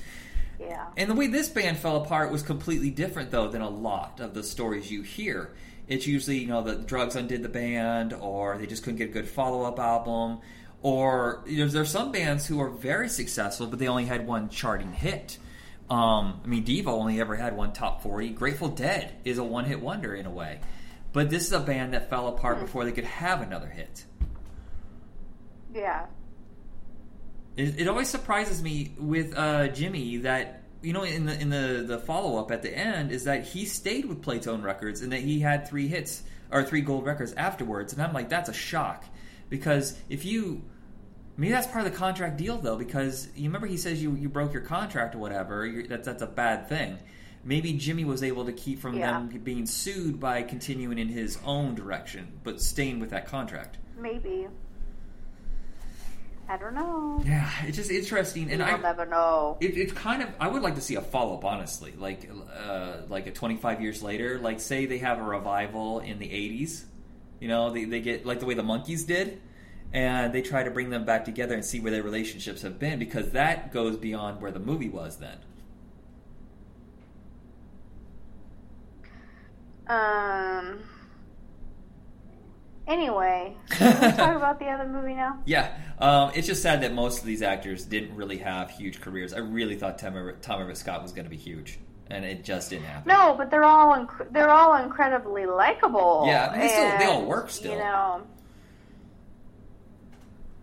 Yeah. 0.60 0.88
And 0.98 1.10
the 1.10 1.16
way 1.16 1.28
this 1.28 1.48
band 1.48 1.78
fell 1.78 1.96
apart 1.96 2.30
was 2.30 2.44
completely 2.44 2.90
different, 2.90 3.32
though, 3.32 3.48
than 3.48 3.62
a 3.62 3.70
lot 3.70 4.20
of 4.20 4.34
the 4.34 4.44
stories 4.44 4.92
you 4.92 5.02
hear. 5.02 5.54
It's 5.92 6.08
usually, 6.08 6.38
you 6.38 6.48
know, 6.48 6.64
the 6.64 6.76
drugs 6.76 7.18
undid 7.18 7.44
the 7.44 7.50
band, 7.50 8.14
or 8.14 8.58
they 8.58 8.66
just 8.66 8.82
couldn't 8.82 8.98
get 8.98 9.10
a 9.10 9.12
good 9.12 9.28
follow 9.28 9.64
up 9.64 9.78
album, 9.78 10.40
or 10.82 11.44
you 11.46 11.58
know, 11.58 11.70
there's 11.70 11.92
some 11.92 12.14
bands 12.14 12.48
who 12.48 12.62
are 12.62 12.70
very 12.70 13.10
successful, 13.10 13.68
but 13.68 13.78
they 13.78 13.90
only 13.90 14.06
had 14.06 14.26
one 14.26 14.48
charting 14.48 14.94
hit. 14.94 15.38
Um, 15.90 16.40
I 16.46 16.48
mean, 16.48 16.64
Devo 16.64 16.88
only 16.88 17.20
ever 17.20 17.36
had 17.36 17.58
one 17.58 17.74
top 17.74 18.02
40. 18.04 18.30
Grateful 18.30 18.70
Dead 18.70 19.14
is 19.26 19.38
a 19.38 19.44
one 19.44 19.66
hit 19.66 19.82
wonder 19.82 20.16
in 20.16 20.26
a 20.26 20.32
way. 20.32 20.62
But 21.12 21.30
this 21.30 21.46
is 21.46 21.52
a 21.52 21.60
band 21.60 21.94
that 21.94 22.10
fell 22.10 22.30
apart 22.30 22.62
before 22.62 22.86
they 22.86 22.94
could 22.94 23.04
have 23.04 23.42
another 23.42 23.68
hit. 23.68 24.06
Yeah. 25.74 26.06
It, 27.58 27.82
it 27.82 27.88
always 27.90 28.08
surprises 28.08 28.64
me 28.64 28.94
with 28.98 29.38
uh, 29.38 29.68
Jimmy 29.68 30.16
that 30.18 30.61
you 30.82 30.94
know 30.94 31.04
in 31.04 31.26
the 31.26 31.40
in 31.40 31.50
the 31.50 31.84
the 31.88 32.00
follow 32.00 32.40
up 32.40 32.52
at 32.52 32.62
the 32.62 32.76
end 32.76 33.12
is 33.12 33.26
that 33.26 33.44
he 33.46 33.66
stayed 33.66 34.06
with 34.06 34.22
Playtone 34.22 34.64
Records 34.64 35.02
and 35.02 35.12
that 35.12 35.20
he 35.22 35.40
had 35.40 35.68
three 35.68 35.88
hits 35.88 36.24
or 36.52 36.64
three 36.64 36.82
gold 36.82 37.06
records 37.06 37.34
afterwards, 37.34 37.94
and 37.94 38.02
I'm 38.02 38.14
like 38.14 38.30
that's 38.30 38.50
a 38.50 38.54
shock 38.54 39.06
because 39.50 39.98
if 40.10 40.26
you 40.26 40.64
maybe 41.38 41.52
that's 41.54 41.68
part 41.68 41.86
of 41.86 41.92
the 41.92 41.98
contract 41.98 42.38
deal 42.38 42.58
though 42.58 42.78
because 42.78 43.28
you 43.36 43.44
remember 43.50 43.68
he 43.68 43.78
says 43.78 44.02
you 44.02 44.16
you 44.16 44.28
broke 44.30 44.54
your 44.54 44.64
contract 44.64 45.16
or 45.16 45.20
whatever 45.20 45.84
that's 45.88 46.06
that's 46.06 46.22
a 46.22 46.28
bad 46.28 46.68
thing. 46.68 46.98
Maybe 47.44 47.74
Jimmy 47.74 48.06
was 48.06 48.22
able 48.22 48.46
to 48.46 48.54
keep 48.54 48.80
from 48.80 48.96
Yeah. 48.98 49.14
them 49.14 49.30
being 49.44 49.66
sued 49.66 50.20
by 50.20 50.44
continuing 50.44 51.00
in 51.00 51.08
his 51.08 51.40
own 51.44 51.74
direction, 51.74 52.40
but 52.44 52.62
staying 52.62 53.00
with 53.00 53.10
that 53.12 53.26
contract. 53.26 53.78
Maybe. 53.98 54.48
I 56.52 56.58
don't 56.58 56.76
know. 56.76 57.24
Yeah, 57.26 57.50
it's 57.64 57.78
just 57.78 57.90
interesting, 57.90 58.52
and 58.52 58.60
We'll 58.60 58.68
I 58.68 58.78
never 58.78 59.06
know. 59.06 59.56
It, 59.62 59.78
it's 59.78 59.94
kind 59.94 60.22
of. 60.22 60.28
I 60.38 60.50
would 60.50 60.62
like 60.62 60.76
to 60.76 60.82
see 60.82 60.96
a 60.96 61.02
follow 61.02 61.36
up, 61.36 61.46
honestly. 61.46 61.94
Like, 61.98 62.30
uh, 62.58 62.98
like 63.08 63.26
a 63.28 63.32
twenty 63.32 63.56
five 63.56 63.82
years 63.82 64.04
later. 64.04 64.38
Like, 64.38 64.60
say 64.60 64.86
they 64.86 64.98
have 64.98 65.20
a 65.20 65.24
revival 65.24 66.00
in 66.02 66.20
the 66.20 66.30
eighties. 66.30 66.84
You 67.40 67.48
know, 67.48 67.70
they 67.70 67.86
they 67.86 68.02
get 68.02 68.26
like 68.26 68.42
the 68.42 68.46
way 68.46 68.54
the 68.54 68.64
Monkees 68.64 69.08
did, 69.08 69.40
and 69.94 70.34
they 70.34 70.42
try 70.42 70.64
to 70.64 70.72
bring 70.72 70.90
them 70.90 71.06
back 71.06 71.24
together 71.24 71.54
and 71.54 71.64
see 71.64 71.80
where 71.80 71.92
their 71.94 72.04
relationships 72.04 72.64
have 72.64 72.78
been 72.78 73.00
because 73.00 73.32
that 73.32 73.72
goes 73.72 73.96
beyond 73.96 74.42
where 74.42 74.52
the 74.52 74.60
movie 74.60 74.90
was 74.90 75.20
then. 75.20 75.38
Um. 79.88 80.84
Anyway, 82.92 83.56
can 83.70 83.94
we 84.02 84.18
talk 84.18 84.36
about 84.36 84.60
the 84.60 84.66
other 84.68 84.86
movie 84.86 85.14
now? 85.14 85.40
Yeah, 85.46 85.74
um, 86.00 86.32
it's 86.36 86.46
just 86.46 86.62
sad 86.62 86.82
that 86.82 86.94
most 86.94 87.20
of 87.20 87.26
these 87.26 87.42
actors 87.42 87.86
didn't 87.86 88.14
really 88.18 88.38
have 88.40 88.70
huge 88.70 89.00
careers. 89.00 89.34
I 89.34 89.38
really 89.38 89.76
thought 89.76 89.98
Tom 89.98 90.18
Everett, 90.18 90.42
Tom 90.42 90.60
Everett 90.60 90.76
Scott 90.78 91.02
was 91.02 91.14
going 91.14 91.24
to 91.24 91.30
be 91.30 91.38
huge, 91.38 91.80
and 92.10 92.26
it 92.26 92.44
just 92.44 92.70
didn't 92.70 92.84
happen. 92.86 93.08
No, 93.08 93.34
but 93.38 93.50
they're 93.50 93.64
all 93.64 93.96
inc- 93.96 94.34
they're 94.34 94.50
all 94.50 94.76
incredibly 94.84 95.46
likable. 95.46 96.26
Yeah, 96.28 96.52
they 96.58 96.68
still- 96.68 96.98
they 97.00 97.06
all 97.06 97.26
work 97.26 97.50
still. 97.50 97.72
You 97.72 97.78
know. 97.80 98.24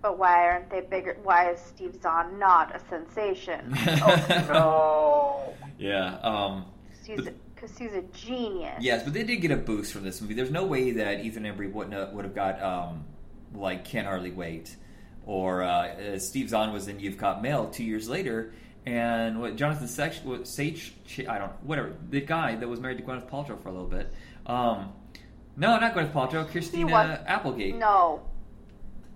But 0.02 0.18
why 0.18 0.46
aren't 0.48 0.70
they 0.70 0.82
bigger? 0.82 1.16
Why 1.22 1.50
is 1.52 1.60
Steve 1.60 1.98
Zahn 2.02 2.38
not 2.38 2.76
a 2.76 2.80
sensation? 2.90 3.74
oh 3.88 4.44
no. 4.48 5.54
Yeah. 5.78 6.18
Um, 6.22 6.66
no, 7.08 7.32
because 7.60 7.76
he's, 7.76 7.92
a 7.92 8.02
genius. 8.12 8.76
Yes, 8.80 9.02
but 9.02 9.12
they 9.12 9.24
did 9.24 9.36
get 9.36 9.50
a 9.50 9.56
boost 9.56 9.92
from 9.92 10.04
this 10.04 10.20
movie. 10.20 10.34
There's 10.34 10.50
no 10.50 10.64
way 10.64 10.92
that 10.92 11.24
Ethan 11.24 11.44
Embry 11.44 11.72
wouldn't 11.72 11.94
have, 11.94 12.12
would 12.12 12.24
have 12.24 12.34
got 12.34 12.62
um, 12.62 13.04
like 13.54 13.84
Can't 13.84 14.06
Hardly 14.06 14.30
Wait, 14.30 14.76
or 15.26 15.62
uh, 15.62 15.88
uh, 15.88 16.18
Steve 16.18 16.48
Zahn 16.48 16.72
was 16.72 16.88
in 16.88 17.00
You've 17.00 17.18
Got 17.18 17.42
Mail 17.42 17.68
two 17.68 17.84
years 17.84 18.08
later, 18.08 18.52
and 18.86 19.40
what 19.40 19.56
Jonathan 19.56 19.86
Schaech, 19.86 20.24
what, 20.24 20.46
Sage, 20.46 20.94
I 21.28 21.38
don't 21.38 21.52
whatever 21.64 21.94
the 22.10 22.20
guy 22.20 22.56
that 22.56 22.68
was 22.68 22.80
married 22.80 22.98
to 22.98 23.04
Gwyneth 23.04 23.28
Paltrow 23.28 23.60
for 23.60 23.68
a 23.68 23.72
little 23.72 23.88
bit. 23.88 24.12
Um, 24.46 24.92
no, 25.56 25.78
not 25.78 25.94
Gwyneth 25.94 26.12
Paltrow, 26.12 26.48
Christina 26.48 27.24
Applegate. 27.26 27.76
No. 27.76 28.22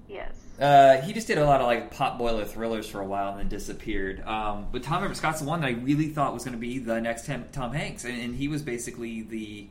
Yes. 0.09 0.42
Uh, 0.61 1.01
he 1.01 1.13
just 1.13 1.27
did 1.27 1.39
a 1.39 1.45
lot 1.45 1.61
of 1.61 1.67
like 1.67 1.91
pot 1.91 2.19
boiler 2.19 2.45
thrillers 2.45 2.89
for 2.89 3.01
a 3.01 3.07
while 3.07 3.31
and 3.31 3.41
then 3.41 3.49
disappeared. 3.49 4.23
Um, 4.27 4.67
but 4.71 4.83
Tom 4.83 5.03
Everett 5.03 5.17
Scott's 5.17 5.41
the 5.41 5.47
one 5.47 5.61
that 5.63 5.69
I 5.69 5.71
really 5.71 6.09
thought 6.09 6.35
was 6.35 6.45
going 6.45 6.53
to 6.53 6.61
be 6.61 6.79
the 6.79 7.01
next 7.01 7.27
Tom, 7.27 7.45
Tom 7.53 7.73
Hanks, 7.73 8.05
and, 8.05 8.21
and 8.21 8.35
he 8.35 8.49
was 8.49 8.63
basically 8.63 9.23
the 9.23 9.69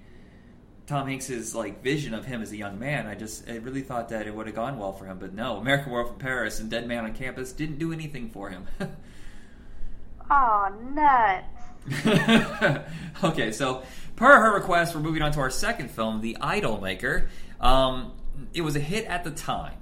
Tom 0.88 1.08
Hanks's 1.08 1.56
like 1.56 1.82
vision 1.84 2.14
of 2.14 2.26
him 2.26 2.42
as 2.42 2.52
a 2.52 2.58
young 2.58 2.80
man. 2.80 3.08
I 3.08 3.16
just 3.16 3.50
I 3.50 3.58
really 3.58 3.82
thought 3.82 4.10
that 4.10 4.28
it 4.28 4.36
would 4.36 4.48
have 4.48 4.56
gone 4.56 4.80
well 4.80 4.92
for 4.92 5.06
him, 5.06 5.20
but 5.20 5.34
no. 5.34 5.58
American 5.58 5.92
Werewolf 5.92 6.14
in 6.14 6.20
Paris 6.20 6.60
and 6.60 6.70
Dead 6.70 6.88
Man 6.88 7.06
on 7.06 7.14
Campus 7.14 7.54
didn't 7.54 7.80
do 7.80 7.94
anything 7.94 8.30
for 8.30 8.50
him. 8.50 8.68
Oh, 10.34 10.74
nuts. 10.94 11.46
okay, 13.24 13.52
so 13.52 13.84
per 14.16 14.40
her 14.40 14.54
request, 14.54 14.96
we're 14.96 15.02
moving 15.02 15.22
on 15.22 15.34
to 15.34 15.42
our 15.42 15.50
second 15.50 15.92
film, 15.92 16.22
The 16.22 16.38
Idolmaker. 16.40 17.28
Um, 17.60 18.14
it 18.54 18.62
was 18.62 18.78
a 18.78 18.80
hit 18.80 19.06
at 19.08 19.26
the 19.26 19.32
time, 19.32 19.74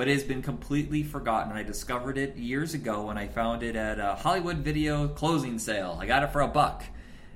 but 0.00 0.08
it 0.08 0.14
has 0.14 0.24
been 0.24 0.40
completely 0.40 1.02
forgotten. 1.02 1.52
I 1.52 1.62
discovered 1.62 2.16
it 2.16 2.34
years 2.34 2.72
ago 2.72 3.08
when 3.08 3.18
I 3.18 3.28
found 3.28 3.62
it 3.62 3.76
at 3.76 3.98
a 3.98 4.14
Hollywood 4.14 4.56
Video 4.56 5.08
closing 5.08 5.58
sale. 5.58 5.98
I 6.00 6.06
got 6.06 6.22
it 6.22 6.32
for 6.32 6.40
a 6.40 6.48
buck. 6.48 6.84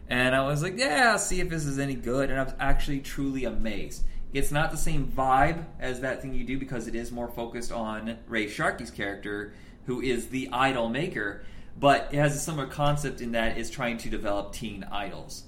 And 0.08 0.34
I 0.34 0.46
was 0.46 0.62
like, 0.62 0.78
yeah, 0.78 1.10
I'll 1.12 1.18
see 1.18 1.40
if 1.42 1.50
this 1.50 1.66
is 1.66 1.78
any 1.78 1.94
good. 1.94 2.30
And 2.30 2.40
I 2.40 2.44
was 2.44 2.54
actually 2.58 3.00
truly 3.00 3.44
amazed. 3.44 4.04
It's 4.32 4.50
not 4.50 4.70
the 4.70 4.78
same 4.78 5.06
vibe 5.06 5.66
as 5.78 6.00
that 6.00 6.22
thing 6.22 6.32
you 6.32 6.42
do 6.42 6.58
because 6.58 6.88
it 6.88 6.94
is 6.94 7.12
more 7.12 7.28
focused 7.28 7.70
on 7.70 8.16
Ray 8.28 8.46
Sharkey's 8.46 8.90
character, 8.90 9.52
who 9.84 10.00
is 10.00 10.28
the 10.28 10.48
idol 10.50 10.88
maker, 10.88 11.44
but 11.78 12.08
it 12.12 12.16
has 12.16 12.34
a 12.34 12.38
similar 12.38 12.66
concept 12.66 13.20
in 13.20 13.32
that 13.32 13.58
it's 13.58 13.68
trying 13.68 13.98
to 13.98 14.08
develop 14.08 14.54
teen 14.54 14.84
idols. 14.90 15.42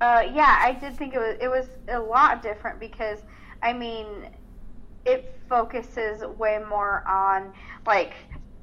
Uh, 0.00 0.24
yeah, 0.34 0.62
I 0.64 0.72
did 0.72 0.96
think 0.96 1.14
it 1.14 1.20
was 1.20 1.36
it 1.40 1.48
was 1.48 1.68
a 1.86 2.00
lot 2.00 2.42
different 2.42 2.80
because 2.80 3.20
I 3.62 3.72
mean, 3.72 4.30
it 5.04 5.34
focuses 5.48 6.22
way 6.38 6.58
more 6.68 7.06
on 7.08 7.52
like 7.86 8.14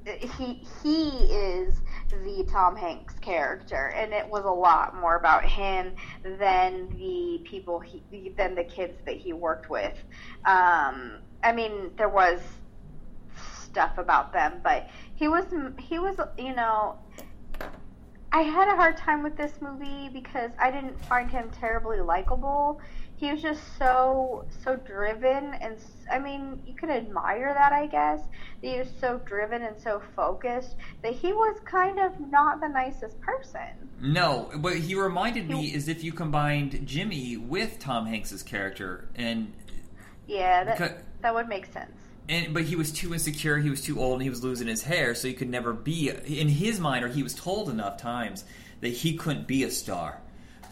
he 0.06 0.64
he 0.84 1.10
is 1.26 1.82
the 2.12 2.48
Tom 2.52 2.76
Hanks 2.76 3.16
character, 3.20 3.92
and 3.96 4.14
it 4.14 4.28
was 4.28 4.46
a 4.46 4.52
lot 4.52 4.96
more 4.96 5.16
about 5.16 5.44
him 5.44 5.94
than 6.24 6.90
the 6.90 7.42
people 7.44 7.80
he 7.80 8.04
than 8.38 8.56
the 8.56 8.64
kids 8.64 9.00
that 9.06 9.18
he 9.18 9.34
worked 9.34 9.70
with. 9.70 9.98
Um, 10.46 11.20
I 11.44 11.52
mean, 11.54 11.92
there 11.98 12.10
was 12.10 12.40
stuff 13.64 13.98
about 13.98 14.32
them, 14.32 14.62
but 14.64 14.90
he 15.16 15.28
was 15.28 15.46
he 15.80 16.00
was 16.00 16.18
you 16.38 16.56
know 16.56 16.98
I 18.32 18.42
had 18.42 18.68
a 18.68 18.76
hard 18.76 18.98
time 18.98 19.24
with 19.24 19.38
this 19.38 19.54
movie 19.62 20.10
because 20.10 20.52
I 20.60 20.70
didn't 20.70 21.04
find 21.06 21.32
him 21.32 21.50
terribly 21.52 22.02
likable. 22.02 22.80
He 23.18 23.32
was 23.32 23.42
just 23.42 23.62
so 23.78 24.46
so 24.64 24.76
driven 24.76 25.54
and 25.56 25.78
I 26.12 26.20
mean, 26.20 26.62
you 26.68 26.74
can 26.76 26.90
admire 26.92 27.54
that, 27.54 27.72
I 27.72 27.88
guess. 27.88 28.22
That 28.62 28.68
he 28.68 28.78
was 28.78 28.90
so 29.00 29.20
driven 29.26 29.64
and 29.64 29.76
so 29.82 30.02
focused 30.16 30.76
that 31.02 31.14
he 31.14 31.34
was 31.34 31.58
kind 31.66 32.00
of 32.00 32.12
not 32.30 32.60
the 32.62 32.68
nicest 32.68 33.20
person. 33.22 33.90
No, 34.02 34.52
but 34.58 34.76
he 34.76 34.96
reminded 34.96 35.50
me 35.50 35.74
as 35.74 35.88
if 35.88 36.04
you 36.04 36.12
combined 36.12 36.86
Jimmy 36.86 37.38
with 37.38 37.80
Tom 37.80 38.06
Hanks's 38.06 38.44
character, 38.44 39.08
and 39.16 39.54
Yeah, 40.28 40.64
that 40.64 40.78
Because- 40.78 41.02
that 41.22 41.34
would 41.34 41.48
make 41.48 41.66
sense. 41.68 41.92
and 42.28 42.54
but 42.54 42.64
he 42.64 42.76
was 42.76 42.92
too 42.92 43.14
insecure, 43.14 43.58
he 43.60 43.70
was 43.70 43.82
too 43.82 44.00
old, 44.00 44.14
and 44.14 44.24
he 44.24 44.30
was 44.30 44.44
losing 44.44 44.68
his 44.68 44.84
hair, 44.84 45.16
so 45.16 45.28
he 45.28 45.34
could 45.34 45.50
never 45.50 45.72
be 45.74 46.10
in 46.10 46.50
his 46.50 46.80
mind, 46.80 47.06
or 47.06 47.08
he 47.08 47.24
was 47.24 47.34
told 47.34 47.70
enough 47.70 47.98
times 47.98 48.44
that 48.82 48.90
he 48.90 49.16
couldn't 49.16 49.48
be 49.48 49.64
a 49.64 49.72
star. 49.72 50.20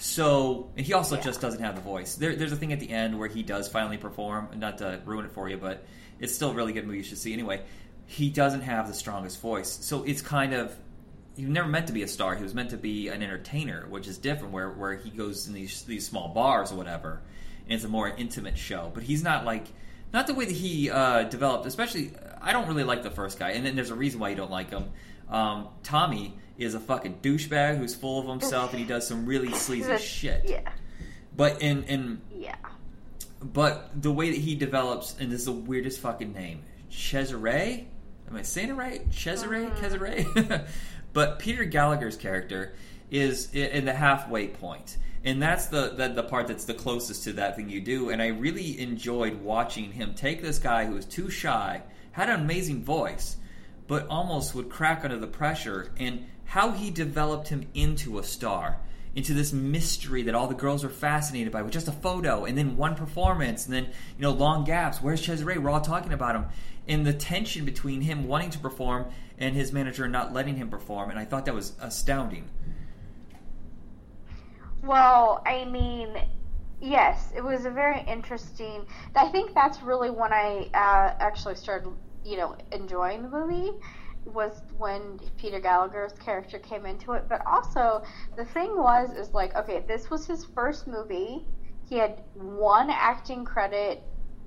So 0.03 0.69
and 0.75 0.85
he 0.85 0.91
also 0.91 1.15
Yeah. 1.15 1.21
just 1.21 1.39
doesn't 1.39 1.61
have 1.61 1.75
the 1.75 1.81
voice. 1.81 2.15
There, 2.15 2.35
there's 2.35 2.51
a 2.51 2.57
thing 2.57 2.73
at 2.73 2.81
the 2.81 2.89
end 2.89 3.17
where 3.17 3.29
he 3.29 3.41
does 3.41 3.69
finally 3.69 3.95
perform. 3.95 4.49
Not 4.57 4.79
to 4.79 4.99
ruin 5.05 5.23
it 5.23 5.31
for 5.31 5.47
you, 5.47 5.55
but 5.55 5.85
it's 6.19 6.35
still 6.35 6.51
a 6.51 6.53
really 6.53 6.73
good 6.73 6.85
movie. 6.85 6.97
You 6.97 7.03
should 7.03 7.17
see 7.19 7.31
anyway. 7.31 7.61
He 8.05 8.29
doesn't 8.29 8.61
have 8.61 8.89
the 8.89 8.93
strongest 8.93 9.39
voice, 9.39 9.69
so 9.69 10.03
it's 10.03 10.21
kind 10.21 10.53
of 10.53 10.75
he 11.37 11.43
was 11.45 11.51
never 11.53 11.69
meant 11.69 11.87
to 11.87 11.93
be 11.93 12.03
a 12.03 12.07
star. 12.07 12.35
He 12.35 12.43
was 12.43 12.53
meant 12.53 12.71
to 12.71 12.77
be 12.77 13.07
an 13.07 13.23
entertainer, 13.23 13.87
which 13.89 14.09
is 14.09 14.17
different. 14.17 14.53
Where 14.53 14.71
where 14.71 14.93
he 14.95 15.09
goes 15.09 15.47
in 15.47 15.53
these 15.53 15.83
these 15.83 16.05
small 16.05 16.27
bars 16.33 16.73
or 16.73 16.75
whatever, 16.75 17.21
and 17.63 17.73
it's 17.73 17.85
a 17.85 17.89
more 17.89 18.09
intimate 18.09 18.57
show. 18.57 18.91
But 18.93 19.03
he's 19.03 19.23
not 19.23 19.45
like 19.45 19.67
not 20.13 20.27
the 20.27 20.33
way 20.33 20.43
that 20.43 20.53
he 20.53 20.89
uh, 20.89 21.23
developed. 21.23 21.65
Especially, 21.65 22.11
I 22.41 22.51
don't 22.51 22.67
really 22.67 22.83
like 22.83 23.03
the 23.03 23.09
first 23.09 23.39
guy, 23.39 23.51
and 23.51 23.65
then 23.65 23.75
there's 23.77 23.89
a 23.89 23.95
reason 23.95 24.19
why 24.19 24.29
you 24.31 24.35
don't 24.35 24.51
like 24.51 24.69
him. 24.69 24.83
Um, 25.29 25.69
Tommy 25.81 26.37
is 26.57 26.75
a 26.75 26.79
fucking 26.79 27.19
douchebag 27.21 27.77
who's 27.77 27.95
full 27.95 28.19
of 28.19 28.27
himself, 28.27 28.71
and 28.71 28.79
he 28.79 28.85
does 28.85 29.07
some 29.07 29.25
really 29.25 29.53
sleazy 29.53 29.97
shit. 29.97 30.43
Yeah. 30.45 30.69
But 31.35 31.61
in 31.61 31.83
in 31.83 32.21
Yeah. 32.35 32.55
but 33.41 33.89
the 33.99 34.11
way 34.11 34.29
that 34.31 34.39
he 34.39 34.55
develops, 34.55 35.15
and 35.19 35.31
this 35.31 35.41
is 35.41 35.45
the 35.45 35.51
weirdest 35.51 35.99
fucking 35.99 36.33
name, 36.33 36.61
Cesare. 36.89 37.85
Am 38.29 38.35
I 38.35 38.41
saying 38.41 38.69
it 38.69 38.73
right? 38.73 39.01
Cesare, 39.11 39.69
mm-hmm. 39.69 39.83
Cesare. 39.83 40.65
but 41.13 41.39
Peter 41.39 41.65
Gallagher's 41.65 42.15
character 42.15 42.73
is 43.11 43.53
in 43.53 43.85
the 43.85 43.93
halfway 43.93 44.47
point, 44.47 44.97
and 45.23 45.41
that's 45.41 45.67
the, 45.67 45.89
the 45.89 46.09
the 46.09 46.23
part 46.23 46.47
that's 46.47 46.65
the 46.65 46.73
closest 46.73 47.23
to 47.25 47.33
that 47.33 47.55
thing 47.55 47.69
you 47.69 47.81
do. 47.81 48.09
And 48.09 48.21
I 48.21 48.27
really 48.27 48.79
enjoyed 48.79 49.41
watching 49.41 49.91
him 49.91 50.13
take 50.13 50.41
this 50.41 50.59
guy 50.59 50.85
who 50.85 50.93
was 50.93 51.05
too 51.05 51.29
shy, 51.29 51.81
had 52.11 52.29
an 52.29 52.41
amazing 52.41 52.83
voice, 52.83 53.37
but 53.87 54.07
almost 54.07 54.55
would 54.55 54.69
crack 54.69 55.03
under 55.03 55.17
the 55.17 55.27
pressure, 55.27 55.91
and 55.97 56.25
how 56.45 56.71
he 56.71 56.91
developed 56.91 57.49
him 57.49 57.67
into 57.73 58.19
a 58.19 58.23
star 58.23 58.79
into 59.15 59.33
this 59.33 59.53
mystery 59.53 60.23
that 60.23 60.35
all 60.35 60.47
the 60.47 60.55
girls 60.55 60.83
were 60.83 60.89
fascinated 60.89 61.51
by 61.51 61.61
with 61.61 61.71
just 61.71 61.87
a 61.87 61.91
photo 61.91 62.45
and 62.45 62.57
then 62.57 62.77
one 62.77 62.95
performance 62.95 63.65
and 63.65 63.73
then 63.73 63.85
you 63.85 64.21
know 64.21 64.31
long 64.31 64.63
gaps. 64.63 65.01
Where's 65.01 65.21
Cesare? 65.21 65.59
We're 65.59 65.69
all 65.69 65.81
talking 65.81 66.13
about 66.13 66.35
him. 66.35 66.45
And 66.87 67.05
the 67.05 67.13
tension 67.13 67.63
between 67.63 68.01
him 68.01 68.27
wanting 68.27 68.49
to 68.51 68.59
perform 68.59 69.05
and 69.37 69.55
his 69.55 69.71
manager 69.71 70.07
not 70.07 70.33
letting 70.33 70.55
him 70.55 70.69
perform 70.69 71.11
and 71.11 71.19
I 71.19 71.25
thought 71.25 71.45
that 71.45 71.53
was 71.53 71.73
astounding. 71.79 72.49
Well, 74.81 75.41
I 75.45 75.63
mean, 75.65 76.17
yes, 76.81 77.31
it 77.35 77.43
was 77.43 77.65
a 77.65 77.71
very 77.71 78.03
interesting. 78.05 78.85
I 79.15 79.29
think 79.29 79.53
that's 79.53 79.81
really 79.81 80.09
when 80.09 80.33
I 80.33 80.69
uh, 80.73 81.15
actually 81.19 81.55
started, 81.55 81.93
you 82.25 82.37
know, 82.37 82.55
enjoying 82.71 83.23
the 83.23 83.29
movie 83.29 83.71
was 84.25 84.61
when 84.77 85.19
Peter 85.37 85.59
Gallagher's 85.59 86.13
character 86.13 86.57
came 86.59 86.85
into 86.85 87.13
it. 87.13 87.25
But 87.27 87.45
also, 87.45 88.03
the 88.37 88.45
thing 88.45 88.77
was, 88.77 89.11
is 89.17 89.33
like, 89.33 89.55
okay, 89.55 89.83
this 89.87 90.09
was 90.09 90.25
his 90.25 90.45
first 90.55 90.87
movie. 90.87 91.45
He 91.89 91.97
had 91.97 92.23
one 92.33 92.89
acting 92.89 93.43
credit 93.43 94.01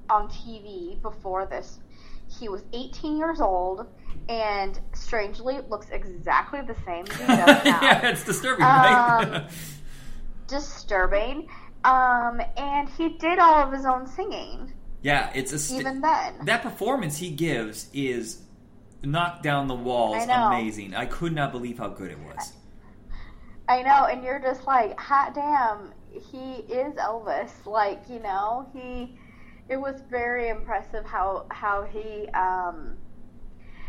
on 0.08 0.28
TV 0.28 1.00
before 1.02 1.46
this. 1.46 1.78
He 2.40 2.48
was 2.48 2.64
18 2.72 3.18
years 3.18 3.40
old, 3.40 3.86
and 4.28 4.80
strangely 4.94 5.60
looks 5.68 5.90
exactly 5.90 6.60
the 6.62 6.74
same 6.86 7.04
as 7.08 7.16
he 7.16 7.26
does 7.26 7.46
now 7.64 7.80
yeah 7.82 8.08
it's 8.08 8.24
disturbing 8.24 8.64
right 8.64 9.22
Um, 9.22 9.46
disturbing. 10.48 11.48
Um, 11.84 12.40
and 12.56 12.88
he 12.88 13.10
did 13.10 13.38
all 13.38 13.62
of 13.62 13.72
his 13.72 13.84
own 13.84 14.06
singing, 14.08 14.72
yeah 15.06 15.30
it's 15.34 15.52
a 15.52 15.58
st- 15.58 15.80
even 15.80 16.00
then. 16.00 16.34
that 16.44 16.62
performance 16.62 17.16
he 17.18 17.30
gives 17.30 17.88
is 17.92 18.42
knocked 19.02 19.42
down 19.42 19.68
the 19.68 19.74
walls 19.74 20.26
I 20.28 20.48
amazing 20.48 20.94
I 20.94 21.06
could 21.06 21.32
not 21.32 21.52
believe 21.52 21.78
how 21.78 21.88
good 21.88 22.10
it 22.10 22.18
was 22.18 22.52
I 23.68 23.82
know, 23.82 24.04
and 24.04 24.22
you're 24.22 24.38
just 24.38 24.66
like, 24.66 24.98
hot 24.98 25.34
damn, 25.34 25.92
he 26.12 26.62
is 26.72 26.94
Elvis. 26.94 27.66
Like, 27.66 28.02
you 28.08 28.20
know, 28.20 28.68
he. 28.72 29.18
It 29.68 29.76
was 29.76 30.00
very 30.08 30.48
impressive 30.48 31.04
how 31.04 31.46
how 31.50 31.82
he 31.82 32.28
um, 32.28 32.96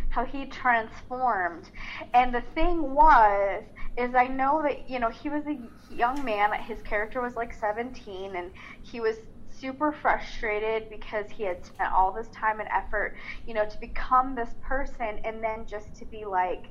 how 0.10 0.26
he 0.26 0.46
transformed. 0.48 1.70
And 2.16 2.34
the 2.34 2.42
thing 2.56 2.82
was, 2.96 3.64
is 3.96 4.16
I 4.16 4.26
know 4.26 4.64
that 4.64 4.90
you 4.90 4.98
know 5.00 5.10
he 5.10 5.30
was 5.30 5.46
a 5.46 5.60
young 5.94 6.26
man. 6.26 6.52
His 6.54 6.82
character 6.82 7.22
was 7.22 7.36
like 7.36 7.54
17, 7.54 8.36
and 8.36 8.52
he 8.82 9.00
was 9.00 9.18
super 9.60 9.92
frustrated 9.92 10.90
because 10.90 11.26
he 11.30 11.44
had 11.44 11.66
spent 11.66 11.92
all 11.94 12.12
this 12.12 12.28
time 12.30 12.60
and 12.60 12.70
effort, 12.70 13.16
you 13.46 13.54
know, 13.54 13.66
to 13.66 13.80
become 13.80 14.36
this 14.36 14.50
person, 14.62 15.20
and 15.24 15.44
then 15.44 15.66
just 15.66 15.96
to 15.96 16.06
be 16.06 16.26
like, 16.26 16.66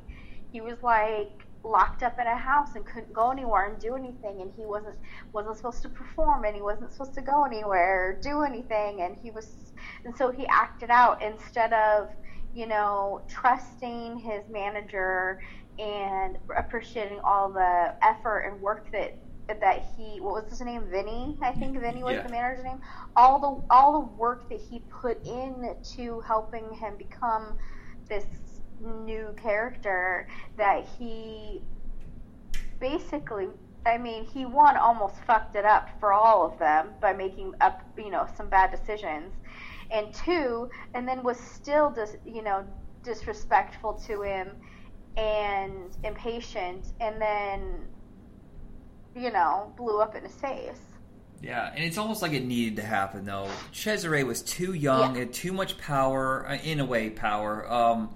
he 0.53 0.61
was 0.61 0.83
like 0.83 1.47
locked 1.65 2.03
up 2.03 2.19
in 2.21 2.27
a 2.27 2.37
house 2.37 2.77
and 2.77 2.85
couldn't 2.87 3.13
go 3.13 3.31
anywhere 3.31 3.69
and 3.71 3.81
do 3.81 3.97
anything 3.97 4.41
and 4.41 4.53
he 4.57 4.65
wasn't 4.65 4.97
wasn't 5.33 5.57
supposed 5.57 5.83
to 5.83 5.89
perform 5.89 6.45
and 6.45 6.55
he 6.55 6.63
wasn't 6.63 6.91
supposed 6.93 7.15
to 7.15 7.23
go 7.23 7.45
anywhere 7.45 8.11
or 8.11 8.21
do 8.23 8.43
anything 8.43 9.03
and 9.03 9.17
he 9.21 9.31
was 9.33 9.73
and 10.05 10.17
so 10.17 10.31
he 10.31 10.47
acted 10.47 10.91
out 10.91 11.21
instead 11.23 11.73
of 11.73 12.09
you 12.55 12.67
know 12.67 13.21
trusting 13.29 14.17
his 14.19 14.43
manager 14.49 15.41
and 15.79 16.39
appreciating 16.57 17.19
all 17.25 17.53
the 17.53 17.95
effort 18.03 18.43
and 18.51 18.61
work 18.61 18.91
that 18.93 19.19
that 19.49 19.87
he 19.97 20.21
what 20.21 20.43
was 20.43 20.51
his 20.51 20.61
name? 20.61 20.87
Vinny 20.91 21.39
I 21.43 21.53
think 21.53 21.79
Vinny 21.79 22.03
was 22.03 22.15
Yeah. 22.15 22.23
the 22.23 22.29
manager's 22.29 22.65
name. 22.65 22.81
All 23.15 23.39
the 23.39 23.75
all 23.75 23.93
the 24.01 24.07
work 24.17 24.49
that 24.51 24.61
he 24.61 24.81
put 24.81 25.25
in 25.27 25.75
to 25.97 26.21
helping 26.21 26.73
him 26.75 26.97
become 26.97 27.57
this 28.09 28.25
new 28.81 29.35
character 29.41 30.29
that 30.57 30.85
he 30.99 31.63
basically 32.81 33.49
I 33.87 33.99
mean 33.99 34.27
he 34.27 34.45
one 34.45 34.77
almost 34.77 35.15
fucked 35.27 35.57
it 35.57 35.65
up 35.65 35.89
for 36.01 36.13
all 36.13 36.45
of 36.47 36.59
them 36.59 36.91
by 37.01 37.13
making 37.13 37.53
up 37.61 37.83
you 37.97 38.11
know 38.11 38.27
some 38.37 38.49
bad 38.49 38.71
decisions. 38.71 39.33
And 39.91 40.13
two 40.13 40.69
and 40.95 41.07
then 41.07 41.23
was 41.23 41.39
still 41.39 41.91
dis, 41.91 42.17
you 42.25 42.43
know 42.43 42.65
disrespectful 43.05 43.95
to 44.07 44.23
him 44.23 44.49
and 45.17 45.97
impatient. 46.05 46.93
And 47.01 47.21
then 47.21 47.87
you 49.17 49.31
know 49.33 49.73
blew 49.77 50.01
up 50.01 50.15
in 50.15 50.23
his 50.23 50.35
face 50.35 50.79
Yeah, 51.43 51.71
and 51.75 51.85
it's 51.85 51.99
almost 51.99 52.23
like 52.23 52.33
it 52.33 52.45
needed 52.45 52.77
to 52.77 52.83
happen 52.83 53.25
though. 53.25 53.49
Cesare 53.73 54.25
was 54.25 54.43
too 54.43 54.73
young, 54.73 55.15
Yeah. 55.15 55.21
had 55.21 55.33
too 55.33 55.53
much 55.53 55.77
power, 55.79 56.47
uh, 56.49 56.57
in 56.57 56.81
a 56.81 56.85
way, 56.85 57.11
power. 57.11 57.71
Um, 57.71 58.11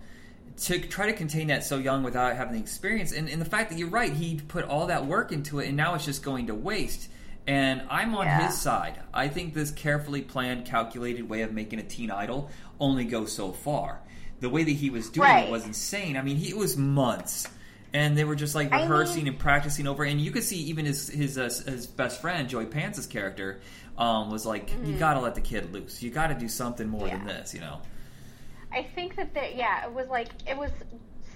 to 0.63 0.79
try 0.79 1.07
to 1.07 1.13
contain 1.13 1.47
that 1.49 1.65
so 1.65 1.77
young 1.79 2.03
without 2.03 2.35
having 2.37 2.55
the 2.55 2.61
experience, 2.61 3.13
and, 3.13 3.29
and 3.29 3.41
the 3.41 3.45
fact 3.47 3.71
that 3.71 3.79
you're 3.79 3.89
right, 3.89 4.13
he 4.13 4.37
put 4.37 4.65
all 4.65 4.87
that 4.87 5.07
work 5.07 5.33
into 5.33 5.59
it, 5.61 5.69
and 5.69 5.77
now 5.77 5.95
it's 5.95 6.05
just 6.05 6.23
going 6.23 6.47
to 6.49 6.55
waste. 6.55 7.09
And 7.47 7.83
I'm 7.91 8.15
on 8.15 8.27
Yeah. 8.27 8.47
his 8.47 8.59
side. 8.59 8.99
I 9.15 9.29
think 9.29 9.55
this 9.55 9.71
carefully 9.71 10.23
planned, 10.23 10.65
calculated 10.67 11.29
way 11.29 11.43
of 11.43 11.53
making 11.53 11.79
a 11.79 11.83
teen 11.83 12.11
idol 12.11 12.51
only 12.79 13.05
goes 13.05 13.33
so 13.33 13.53
far. 13.53 14.01
The 14.41 14.49
way 14.51 14.65
that 14.65 14.71
he 14.71 14.89
was 14.91 15.09
doing 15.11 15.31
it 15.31 15.51
was 15.51 15.65
insane. 15.67 16.17
I 16.17 16.23
mean, 16.23 16.37
he 16.37 16.49
it 16.51 16.57
was 16.57 16.77
months, 16.77 17.47
and 17.93 18.17
they 18.17 18.25
were 18.25 18.37
just 18.37 18.55
like 18.55 18.73
I 18.73 18.83
rehearsing 18.83 19.25
mean- 19.25 19.29
and 19.35 19.39
practicing 19.39 19.87
over. 19.87 20.05
And 20.05 20.21
you 20.21 20.31
could 20.31 20.45
see 20.45 20.59
even 20.65 20.85
his 20.87 21.09
his 21.09 21.39
uh, 21.39 21.45
his 21.45 21.87
best 21.87 22.21
friend 22.21 22.49
Joey 22.49 22.67
Pants's 22.67 23.07
character 23.07 23.61
um, 23.99 24.31
was 24.31 24.47
like, 24.47 24.71
"You 24.85 24.95
got 24.97 25.15
to 25.15 25.21
let 25.21 25.35
the 25.35 25.41
kid 25.41 25.73
loose. 25.73 26.03
You 26.03 26.11
got 26.11 26.29
to 26.29 26.35
do 26.35 26.49
something 26.49 26.89
more 26.89 27.09
than 27.09 27.19
Mm-hmm. 27.21 27.29
This," 27.29 27.55
you 27.55 27.61
know. 27.61 27.81
I 28.73 28.85
think 28.95 29.17
that 29.17 29.35
there, 29.35 29.51
yeah, 29.51 29.85
it 29.87 29.93
was 29.93 30.09
like 30.09 30.29
it 30.47 30.57
was 30.57 30.71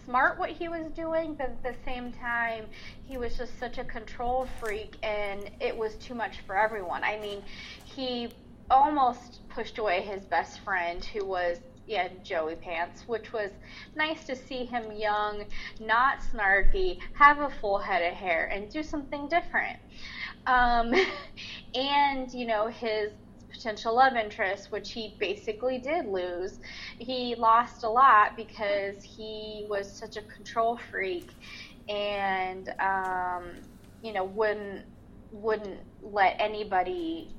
smart 0.04 0.38
what 0.38 0.50
he 0.50 0.68
was 0.68 0.90
doing, 0.94 1.34
but 1.34 1.46
at 1.46 1.62
the 1.62 1.74
same 1.84 2.12
time, 2.12 2.66
he 3.08 3.16
was 3.16 3.36
just 3.36 3.58
such 3.58 3.78
a 3.78 3.84
control 3.84 4.46
freak, 4.60 4.96
and 5.02 5.50
it 5.60 5.76
was 5.76 5.94
too 5.96 6.14
much 6.14 6.40
for 6.46 6.56
everyone. 6.56 7.02
I 7.02 7.18
mean, 7.18 7.42
he 7.84 8.28
almost 8.70 9.46
pushed 9.48 9.78
away 9.78 10.02
his 10.02 10.24
best 10.24 10.60
friend, 10.60 11.04
who 11.04 11.24
was 11.24 11.58
yeah 11.86 12.08
Joey 12.22 12.56
Pants, 12.56 13.04
which 13.06 13.32
was 13.32 13.50
nice 13.96 14.24
to 14.26 14.36
see 14.36 14.64
him 14.64 14.92
young, 14.92 15.44
not 15.80 16.18
snarky, 16.20 16.98
have 17.14 17.40
a 17.40 17.50
full 17.50 17.78
head 17.78 18.02
of 18.02 18.16
hair, 18.16 18.46
and 18.52 18.70
do 18.70 18.82
something 18.82 19.28
different. 19.28 19.78
Um, 20.46 20.92
and 21.74 22.32
you 22.32 22.46
know 22.46 22.68
his 22.68 23.12
potential 23.52 23.94
love 23.96 24.14
interest, 24.16 24.72
which 24.72 24.92
he 24.92 25.16
basically 25.20 25.78
did 25.78 26.06
lose. 26.06 26.58
He 26.98 27.34
lost 27.36 27.84
a 27.84 27.88
lot 27.88 28.36
because 28.36 29.02
he 29.02 29.66
was 29.68 29.96
such 29.96 30.16
a 30.16 30.22
control 30.22 30.78
freak 30.90 31.30
and 31.88 32.68
um, 32.80 33.52
you 34.02 34.12
know 34.12 34.24
wouldn't 34.24 34.84
wouldn't 35.30 35.80
let 36.02 36.36
anybody 36.38 37.34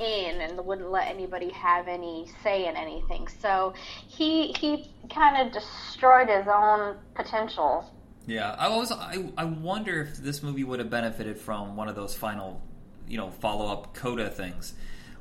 in 0.00 0.40
and 0.40 0.64
wouldn't 0.64 0.90
let 0.90 1.08
anybody 1.08 1.50
have 1.50 1.88
any 1.88 2.26
say 2.42 2.66
in 2.66 2.76
anything. 2.76 3.28
So 3.40 3.74
he 4.06 4.52
he 4.52 4.90
kind 5.12 5.46
of 5.46 5.52
destroyed 5.52 6.28
his 6.28 6.46
own 6.46 6.96
potential. 7.14 7.92
Yeah, 8.26 8.54
I 8.58 8.68
was. 8.68 8.92
I, 8.92 9.32
I 9.38 9.44
wonder 9.44 10.02
if 10.02 10.18
this 10.18 10.42
movie 10.42 10.64
would 10.64 10.80
have 10.80 10.90
benefited 10.90 11.38
from 11.38 11.76
one 11.76 11.88
of 11.88 11.96
those 11.96 12.14
final, 12.14 12.60
you 13.08 13.16
know, 13.16 13.30
follow 13.30 13.72
up 13.72 13.94
coda 13.94 14.28
things, 14.28 14.74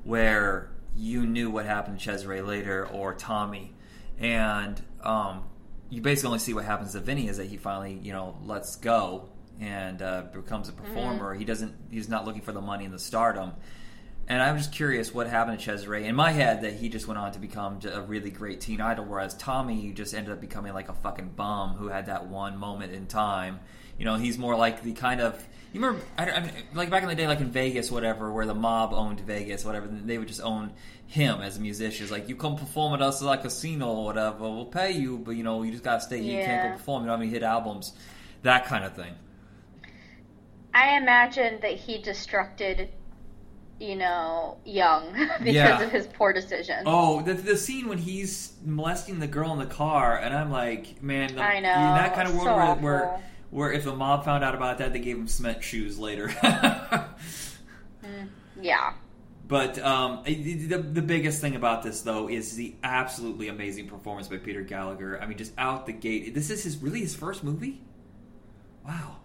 where 0.03 0.71
you 0.95 1.25
knew 1.25 1.49
what 1.49 1.65
happened 1.65 1.99
to 1.99 2.11
Cesare 2.11 2.45
later 2.45 2.85
or 2.85 3.13
Tommy, 3.13 3.73
and 4.19 4.81
um, 5.03 5.45
you 5.89 6.01
basically 6.01 6.27
only 6.27 6.39
see 6.39 6.53
what 6.53 6.65
happens 6.65 6.91
to 6.93 6.99
Vinny 6.99 7.29
is 7.29 7.37
that 7.37 7.47
he 7.47 7.55
finally, 7.55 7.97
you 8.03 8.11
know, 8.11 8.37
lets 8.43 8.75
go 8.75 9.29
and 9.61 10.01
uh, 10.01 10.23
becomes 10.33 10.67
a 10.67 10.73
performer. 10.73 11.33
He 11.33 11.45
doesn't. 11.45 11.75
He's 11.89 12.09
not 12.09 12.25
looking 12.25 12.41
for 12.41 12.51
the 12.51 12.61
money 12.61 12.83
and 12.83 12.93
the 12.93 12.99
stardom. 12.99 13.53
And 14.29 14.41
I'm 14.41 14.57
just 14.57 14.73
curious 14.73 15.13
what 15.13 15.27
happened 15.27 15.59
to 15.59 15.77
Cesare. 15.77 16.03
In 16.05 16.15
my 16.15 16.31
head, 16.31 16.63
that 16.63 16.73
he 16.73 16.89
just 16.89 17.07
went 17.07 17.17
on 17.17 17.31
to 17.31 17.39
become 17.39 17.79
a 17.91 18.01
really 18.01 18.29
great 18.29 18.59
teen 18.59 18.81
idol, 18.81 19.05
whereas 19.05 19.33
Tommy 19.35 19.91
just 19.93 20.13
ended 20.13 20.33
up 20.33 20.41
becoming 20.41 20.73
like 20.73 20.89
a 20.89 20.93
fucking 20.93 21.29
bum 21.29 21.75
who 21.75 21.87
had 21.87 22.07
that 22.07 22.27
one 22.27 22.57
moment 22.57 22.93
in 22.93 23.07
time. 23.07 23.59
You 23.97 24.05
know, 24.05 24.15
he's 24.15 24.37
more 24.37 24.55
like 24.55 24.83
the 24.83 24.93
kind 24.93 25.21
of 25.21 25.41
you 25.73 25.81
remember, 25.81 26.05
I, 26.17 26.31
I 26.31 26.39
mean, 26.41 26.51
like 26.73 26.89
back 26.89 27.03
in 27.03 27.09
the 27.09 27.15
day, 27.15 27.27
like 27.27 27.41
in 27.41 27.51
Vegas, 27.51 27.91
whatever, 27.91 28.31
where 28.31 28.45
the 28.45 28.53
mob 28.53 28.93
owned 28.93 29.19
Vegas, 29.19 29.65
whatever. 29.65 29.87
They 29.87 30.17
would 30.17 30.27
just 30.27 30.41
own 30.41 30.73
him 31.07 31.41
as 31.41 31.57
a 31.57 31.61
musician. 31.61 32.03
It's 32.03 32.11
like 32.11 32.29
you 32.29 32.35
come 32.35 32.55
perform 32.55 32.93
at 32.93 33.01
us 33.01 33.21
at 33.21 33.27
a 33.27 33.37
casino 33.37 33.87
or 33.87 34.05
whatever, 34.05 34.39
we'll 34.39 34.65
pay 34.65 34.91
you, 34.91 35.17
but 35.17 35.31
you 35.31 35.43
know 35.43 35.63
you 35.63 35.71
just 35.71 35.83
gotta 35.83 36.01
stay. 36.01 36.21
Here, 36.21 36.39
you 36.39 36.45
can't 36.45 36.71
go 36.71 36.77
perform. 36.77 37.03
You 37.03 37.07
don't 37.07 37.19
have 37.19 37.21
any 37.21 37.31
hit 37.31 37.43
albums, 37.43 37.93
that 38.43 38.65
kind 38.65 38.85
of 38.85 38.95
thing. 38.95 39.13
I 40.73 40.97
imagine 40.97 41.59
that 41.61 41.73
he 41.73 42.01
destructed, 42.01 42.89
you 43.79 43.95
know, 43.95 44.57
Young 44.65 45.11
because 45.39 45.45
Yeah. 45.53 45.81
of 45.81 45.91
his 45.91 46.07
poor 46.07 46.33
decisions. 46.33 46.83
Oh, 46.85 47.21
the, 47.21 47.33
the 47.33 47.57
scene 47.57 47.87
when 47.87 47.97
he's 47.97 48.53
molesting 48.65 49.19
the 49.19 49.27
girl 49.27 49.51
in 49.53 49.59
the 49.59 49.65
car, 49.65 50.17
and 50.17 50.33
I'm 50.33 50.51
like, 50.51 51.01
man, 51.01 51.35
the, 51.35 51.41
I 51.43 51.59
know, 51.59 51.67
that 51.69 52.15
kind 52.15 52.27
of 52.27 52.33
world 52.35 52.47
so 52.47 52.55
where, 52.55 52.75
where 52.75 53.05
awful. 53.07 53.23
where 53.51 53.71
if 53.71 53.83
the 53.83 53.95
mob 53.95 54.25
found 54.25 54.43
out 54.43 54.55
about 54.55 54.79
that, 54.79 54.93
they 54.93 54.99
gave 54.99 55.17
him 55.17 55.27
cement 55.27 55.63
shoes 55.63 55.97
later. 55.99 56.29
Yeah. 58.61 58.93
But 59.47 59.79
um, 59.79 60.23
the, 60.25 60.77
the 60.77 61.01
biggest 61.01 61.39
thing 61.39 61.55
about 61.55 61.83
this, 61.83 62.01
though, 62.01 62.27
is 62.27 62.55
the 62.55 62.75
absolutely 62.83 63.47
amazing 63.47 63.87
performance 63.87 64.27
by 64.27 64.37
Peter 64.37 64.61
Gallagher. 64.61 65.21
I 65.21 65.25
mean, 65.25 65.37
just 65.37 65.53
out 65.57 65.85
the 65.85 65.93
gate. 65.93 66.33
This 66.33 66.49
is 66.49 66.63
his 66.63 66.77
really 66.77 66.99
his 66.99 67.15
first 67.15 67.43
movie. 67.43 67.81
Wow. 68.85 69.17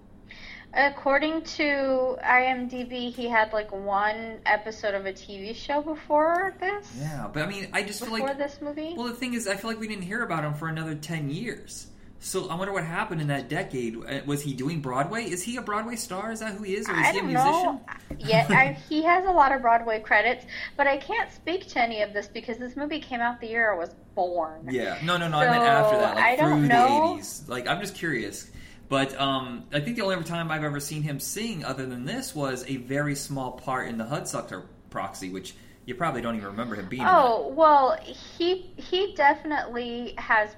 According 0.74 1.42
to 1.42 2.16
IMDb, 2.24 3.12
he 3.12 3.28
had 3.28 3.52
like 3.52 3.70
one 3.72 4.38
episode 4.46 4.94
of 4.94 5.04
a 5.04 5.12
TV 5.12 5.54
show 5.54 5.82
before 5.82 6.54
this. 6.60 6.90
Yeah, 6.98 7.28
but 7.32 7.42
I 7.42 7.46
mean, 7.46 7.68
I 7.72 7.82
just 7.82 8.00
feel 8.02 8.10
like 8.10 8.22
Before 8.22 8.34
this 8.38 8.58
movie. 8.62 8.94
Well, 8.96 9.06
the 9.06 9.12
thing 9.14 9.34
is, 9.34 9.46
I 9.46 9.56
feel 9.56 9.70
like 9.70 9.80
we 9.80 9.88
didn't 9.88 10.04
hear 10.04 10.22
about 10.22 10.44
him 10.44 10.54
for 10.54 10.68
another 10.68 10.94
ten 10.94 11.28
years. 11.28 11.88
So 12.20 12.48
I 12.48 12.54
wonder 12.54 12.72
what 12.72 12.84
happened 12.84 13.20
in 13.20 13.26
that 13.26 13.48
decade. 13.48 13.96
Uh, 13.96 14.20
Was 14.26 14.42
he 14.42 14.52
doing 14.54 14.80
Broadway? 14.80 15.24
Is 15.24 15.42
he 15.42 15.56
a 15.56 15.62
Broadway 15.62 15.96
star? 15.96 16.30
Is 16.30 16.38
that 16.38 16.54
who 16.54 16.62
he 16.62 16.76
is, 16.76 16.88
or 16.88 16.92
is 16.92 16.98
I 16.98 17.12
he 17.12 17.18
a 17.18 17.22
musician? 17.24 17.80
Yeah, 18.18 18.46
I, 18.48 18.78
he 18.88 19.02
has 19.02 19.24
a 19.26 19.30
lot 19.32 19.50
of 19.52 19.60
Broadway 19.60 19.98
credits, 19.98 20.46
but 20.76 20.86
I 20.86 20.98
can't 20.98 21.30
speak 21.32 21.66
to 21.70 21.80
any 21.80 22.00
of 22.00 22.12
this 22.12 22.28
because 22.28 22.58
this 22.58 22.76
movie 22.76 23.00
came 23.00 23.20
out 23.20 23.40
the 23.40 23.48
year 23.48 23.74
I 23.74 23.76
was 23.76 23.94
born. 24.14 24.68
Yeah, 24.70 24.98
no, 25.02 25.16
no, 25.18 25.28
no. 25.28 25.38
I 25.38 25.50
meant 25.50 25.64
after 25.64 25.98
that, 25.98 26.14
like 26.14 26.24
I 26.24 26.36
through 26.36 26.48
don't 26.48 26.62
the 26.62 26.68
know. 26.68 27.16
'80s. 27.18 27.48
Like, 27.48 27.66
I'm 27.66 27.80
just 27.80 27.96
curious. 27.96 28.48
But 28.92 29.18
um, 29.18 29.64
I 29.72 29.80
think 29.80 29.96
the 29.96 30.02
only 30.02 30.22
time 30.22 30.50
I've 30.50 30.64
ever 30.64 30.78
seen 30.78 31.00
him 31.00 31.18
sing, 31.18 31.64
other 31.64 31.86
than 31.86 32.04
this, 32.04 32.34
was 32.34 32.62
a 32.68 32.76
very 32.76 33.14
small 33.14 33.52
part 33.52 33.88
in 33.88 33.96
the 33.96 34.04
Hudsucker 34.04 34.66
Proxy, 34.90 35.30
which 35.30 35.54
you 35.86 35.94
probably 35.94 36.20
don't 36.20 36.36
even 36.36 36.48
remember 36.48 36.74
him 36.74 36.90
being. 36.90 37.00
in 37.00 37.08
Oh 37.08 37.54
well, 37.56 37.96
he 38.02 38.70
he 38.76 39.14
definitely 39.14 40.12
has, 40.18 40.50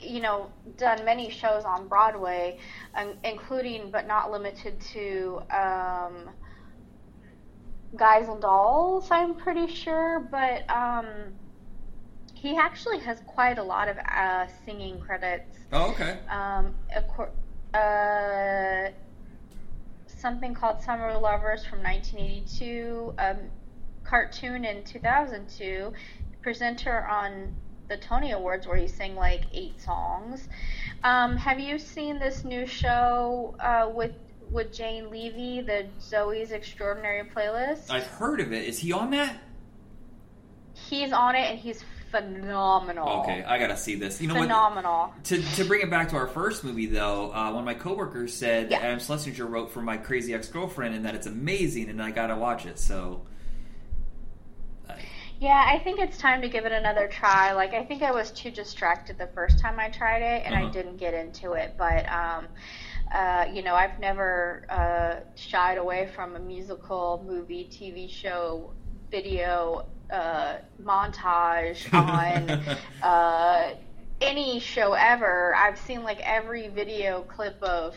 you 0.00 0.22
know, 0.22 0.50
done 0.78 1.04
many 1.04 1.28
shows 1.28 1.64
on 1.64 1.86
Broadway, 1.86 2.58
um, 2.94 3.18
including 3.22 3.90
but 3.90 4.06
not 4.06 4.32
limited 4.32 4.80
to 4.94 5.42
um, 5.50 6.30
Guys 7.96 8.28
and 8.28 8.40
Dolls. 8.40 9.08
I'm 9.10 9.34
pretty 9.34 9.66
sure, 9.66 10.26
but 10.30 10.64
um, 10.70 11.06
he 12.32 12.56
actually 12.56 13.00
has 13.00 13.20
quite 13.26 13.58
a 13.58 13.62
lot 13.62 13.88
of 13.88 13.98
uh, 13.98 14.46
singing 14.64 14.98
credits. 15.00 15.58
Oh, 15.70 15.90
okay. 15.90 16.20
Um, 16.30 16.74
uh, 17.74 18.90
something 20.06 20.54
called 20.54 20.82
Summer 20.82 21.18
Lovers 21.18 21.64
from 21.64 21.82
1982, 21.82 23.14
um, 23.18 23.36
cartoon 24.04 24.64
in 24.64 24.84
2002, 24.84 25.92
presenter 26.40 27.06
on 27.06 27.54
the 27.88 27.96
Tony 27.98 28.32
Awards 28.32 28.66
where 28.66 28.76
he 28.76 28.88
sang 28.88 29.16
like 29.16 29.42
eight 29.52 29.80
songs. 29.80 30.48
Um, 31.02 31.36
have 31.36 31.60
you 31.60 31.78
seen 31.78 32.18
this 32.18 32.44
new 32.44 32.66
show 32.66 33.54
uh, 33.60 33.90
with 33.94 34.12
with 34.50 34.72
Jane 34.72 35.10
Levy, 35.10 35.62
the 35.62 35.86
Zoe's 36.00 36.52
Extraordinary 36.52 37.24
Playlist? 37.24 37.90
I've 37.90 38.06
heard 38.06 38.40
of 38.40 38.52
it. 38.52 38.64
Is 38.64 38.78
he 38.78 38.92
on 38.92 39.10
that? 39.10 39.36
He's 40.74 41.12
on 41.12 41.34
it 41.34 41.50
and 41.50 41.58
he's 41.58 41.84
phenomenal. 42.14 43.08
Okay, 43.20 43.42
I 43.44 43.58
gotta 43.58 43.76
see 43.76 43.96
this. 43.96 44.20
You 44.20 44.28
know 44.28 44.34
what? 44.34 44.42
phenomenal. 44.42 45.12
To, 45.24 45.42
to 45.56 45.64
bring 45.64 45.80
it 45.82 45.90
back 45.90 46.08
to 46.10 46.16
our 46.16 46.26
first 46.28 46.62
movie, 46.64 46.86
though, 46.86 47.32
uh, 47.32 47.50
one 47.50 47.60
of 47.60 47.64
my 47.64 47.74
coworkers 47.74 48.32
said 48.34 48.70
Yeah. 48.70 48.78
that 48.80 48.86
Adam 48.86 49.00
Schlesinger 49.00 49.46
wrote 49.46 49.70
for 49.72 49.82
my 49.82 49.96
crazy 49.96 50.32
ex 50.34 50.48
girlfriend, 50.48 50.94
and 50.94 51.04
that 51.04 51.14
it's 51.14 51.26
amazing, 51.26 51.88
and 51.90 52.02
I 52.02 52.10
gotta 52.10 52.36
watch 52.36 52.66
it. 52.66 52.78
So, 52.78 53.22
I- 54.88 54.96
Yeah, 55.40 55.64
I 55.66 55.78
think 55.80 55.98
it's 55.98 56.16
time 56.18 56.40
to 56.42 56.48
give 56.48 56.64
it 56.66 56.72
another 56.72 57.08
try. 57.08 57.52
Like, 57.52 57.74
I 57.74 57.84
think 57.84 58.02
I 58.02 58.12
was 58.12 58.30
too 58.30 58.50
distracted 58.50 59.18
the 59.18 59.26
first 59.28 59.58
time 59.58 59.78
I 59.80 59.88
tried 59.88 60.22
it, 60.22 60.42
and 60.46 60.54
Uh-huh. 60.54 60.66
I 60.66 60.70
didn't 60.70 60.96
get 60.96 61.14
into 61.14 61.52
it. 61.54 61.74
But, 61.76 62.08
um, 62.10 62.46
uh, 63.12 63.46
you 63.52 63.62
know, 63.62 63.74
I've 63.74 63.98
never 63.98 64.64
uh, 64.70 65.16
shied 65.34 65.78
away 65.78 66.06
from 66.14 66.36
a 66.36 66.38
musical, 66.38 67.24
movie, 67.26 67.68
TV 67.70 68.08
show, 68.08 68.72
video 69.10 69.86
uh, 70.10 70.56
montage 70.82 71.92
on 71.92 72.50
uh, 73.02 73.74
any 74.20 74.60
show 74.60 74.92
ever. 74.92 75.54
I've 75.54 75.78
seen 75.78 76.02
like 76.02 76.20
every 76.20 76.68
video 76.68 77.22
clip 77.22 77.62
of 77.62 77.94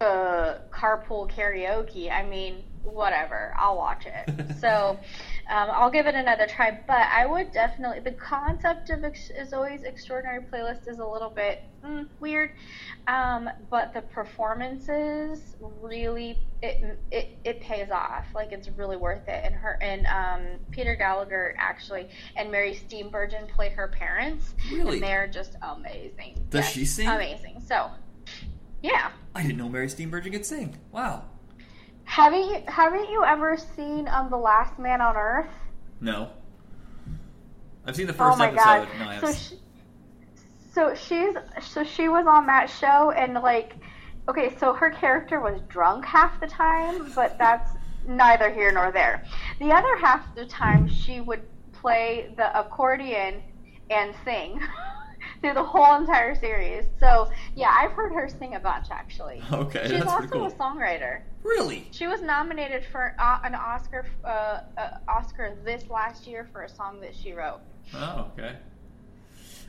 uh, 0.00 0.58
carpool 0.70 1.30
karaoke. 1.30 2.10
I 2.10 2.24
mean, 2.24 2.62
whatever. 2.84 3.54
I'll 3.58 3.76
watch 3.76 4.06
it. 4.06 4.56
so 4.60 4.98
um, 5.48 5.68
I'll 5.70 5.90
give 5.90 6.06
it 6.06 6.14
another 6.14 6.46
try. 6.46 6.78
But 6.86 7.06
I 7.12 7.26
would 7.26 7.52
definitely. 7.52 8.00
The 8.00 8.16
concept 8.16 8.90
of 8.90 9.04
ex- 9.04 9.30
is 9.30 9.52
always 9.52 9.82
extraordinary 9.82 10.42
playlist 10.42 10.88
is 10.88 10.98
a 10.98 11.06
little 11.06 11.30
bit 11.30 11.62
mm, 11.84 12.08
weird, 12.18 12.52
um, 13.06 13.48
but 13.70 13.94
the 13.94 14.02
performances 14.02 15.56
really 15.80 16.38
it, 16.62 16.98
it 17.12 17.38
it 17.44 17.60
pays 17.60 17.90
off. 17.90 18.26
Like 18.34 18.52
it's 18.52 18.68
really 18.70 18.96
worth 18.96 19.28
it. 19.28 19.44
And 19.44 19.54
her 19.54 19.78
and 19.80 20.06
um, 20.06 20.58
Peter 20.70 20.96
Gallagher 20.96 21.54
actually 21.58 22.08
and 22.36 22.50
Mary 22.50 22.74
Steenburgen 22.74 23.48
play 23.48 23.70
her 23.70 23.88
parents. 23.88 24.54
Really? 24.72 24.94
And 24.94 25.02
they're 25.02 25.28
just 25.28 25.56
amazing. 25.62 26.44
Does 26.50 26.64
Yes, 26.64 26.72
she 26.72 26.84
sing? 26.84 27.08
Amazing. 27.08 27.62
So. 27.66 27.90
Yeah. 28.82 29.10
I 29.34 29.42
didn't 29.42 29.56
know 29.56 29.68
Mary 29.68 29.86
Steenburgen 29.86 30.32
could 30.32 30.46
sing. 30.46 30.76
Wow. 30.92 31.24
Haven't 32.06 32.48
you 32.48 32.62
haven't 32.66 33.10
you 33.10 33.24
ever 33.24 33.56
seen 33.56 34.08
um 34.08 34.30
The 34.30 34.38
Last 34.38 34.78
Man 34.78 35.00
on 35.00 35.16
Earth? 35.16 35.50
No. 36.00 36.30
I've 37.84 37.94
seen 37.94 38.06
the 38.06 38.12
first 38.12 38.34
oh 38.34 38.38
my 38.38 38.48
episode. 38.48 38.64
god! 38.64 38.88
No, 38.98 39.08
I 39.08 39.20
so 39.20 39.32
she, 39.32 39.58
so 40.72 40.94
she's 40.94 41.34
so 41.60 41.84
she 41.84 42.08
was 42.08 42.26
on 42.26 42.46
that 42.46 42.70
show 42.70 43.10
and 43.10 43.34
like 43.34 43.74
okay, 44.28 44.56
so 44.58 44.72
her 44.72 44.90
character 44.90 45.40
was 45.40 45.60
drunk 45.68 46.04
half 46.04 46.40
the 46.40 46.46
time, 46.46 47.12
but 47.14 47.36
that's 47.38 47.70
neither 48.06 48.50
here 48.50 48.72
nor 48.72 48.90
there. 48.92 49.24
The 49.58 49.70
other 49.72 49.96
half 49.96 50.28
of 50.28 50.34
the 50.36 50.46
time 50.46 50.88
she 50.88 51.20
would 51.20 51.42
play 51.72 52.32
the 52.36 52.58
accordion 52.58 53.42
and 53.90 54.14
sing 54.24 54.60
through 55.40 55.54
the 55.54 55.62
whole 55.62 55.96
entire 55.96 56.34
series. 56.34 56.84
So 56.98 57.30
yeah, 57.54 57.74
I've 57.76 57.92
heard 57.92 58.12
her 58.12 58.28
sing 58.28 58.54
a 58.54 58.60
bunch 58.60 58.86
actually. 58.90 59.42
Okay, 59.52 59.82
She's 59.88 59.98
that's 60.00 60.10
also 60.10 60.26
cool. 60.28 60.46
a 60.46 60.50
songwriter. 60.50 61.20
Really? 61.42 61.86
She 61.92 62.06
was 62.06 62.22
nominated 62.22 62.84
for 62.90 63.14
uh, 63.18 63.38
an 63.44 63.54
Oscar 63.54 64.06
uh, 64.24 64.28
uh, 64.76 64.90
Oscar 65.08 65.54
this 65.64 65.88
last 65.88 66.26
year 66.26 66.48
for 66.52 66.62
a 66.62 66.68
song 66.68 67.00
that 67.00 67.14
she 67.14 67.32
wrote. 67.32 67.60
Oh, 67.94 68.30
okay. 68.32 68.56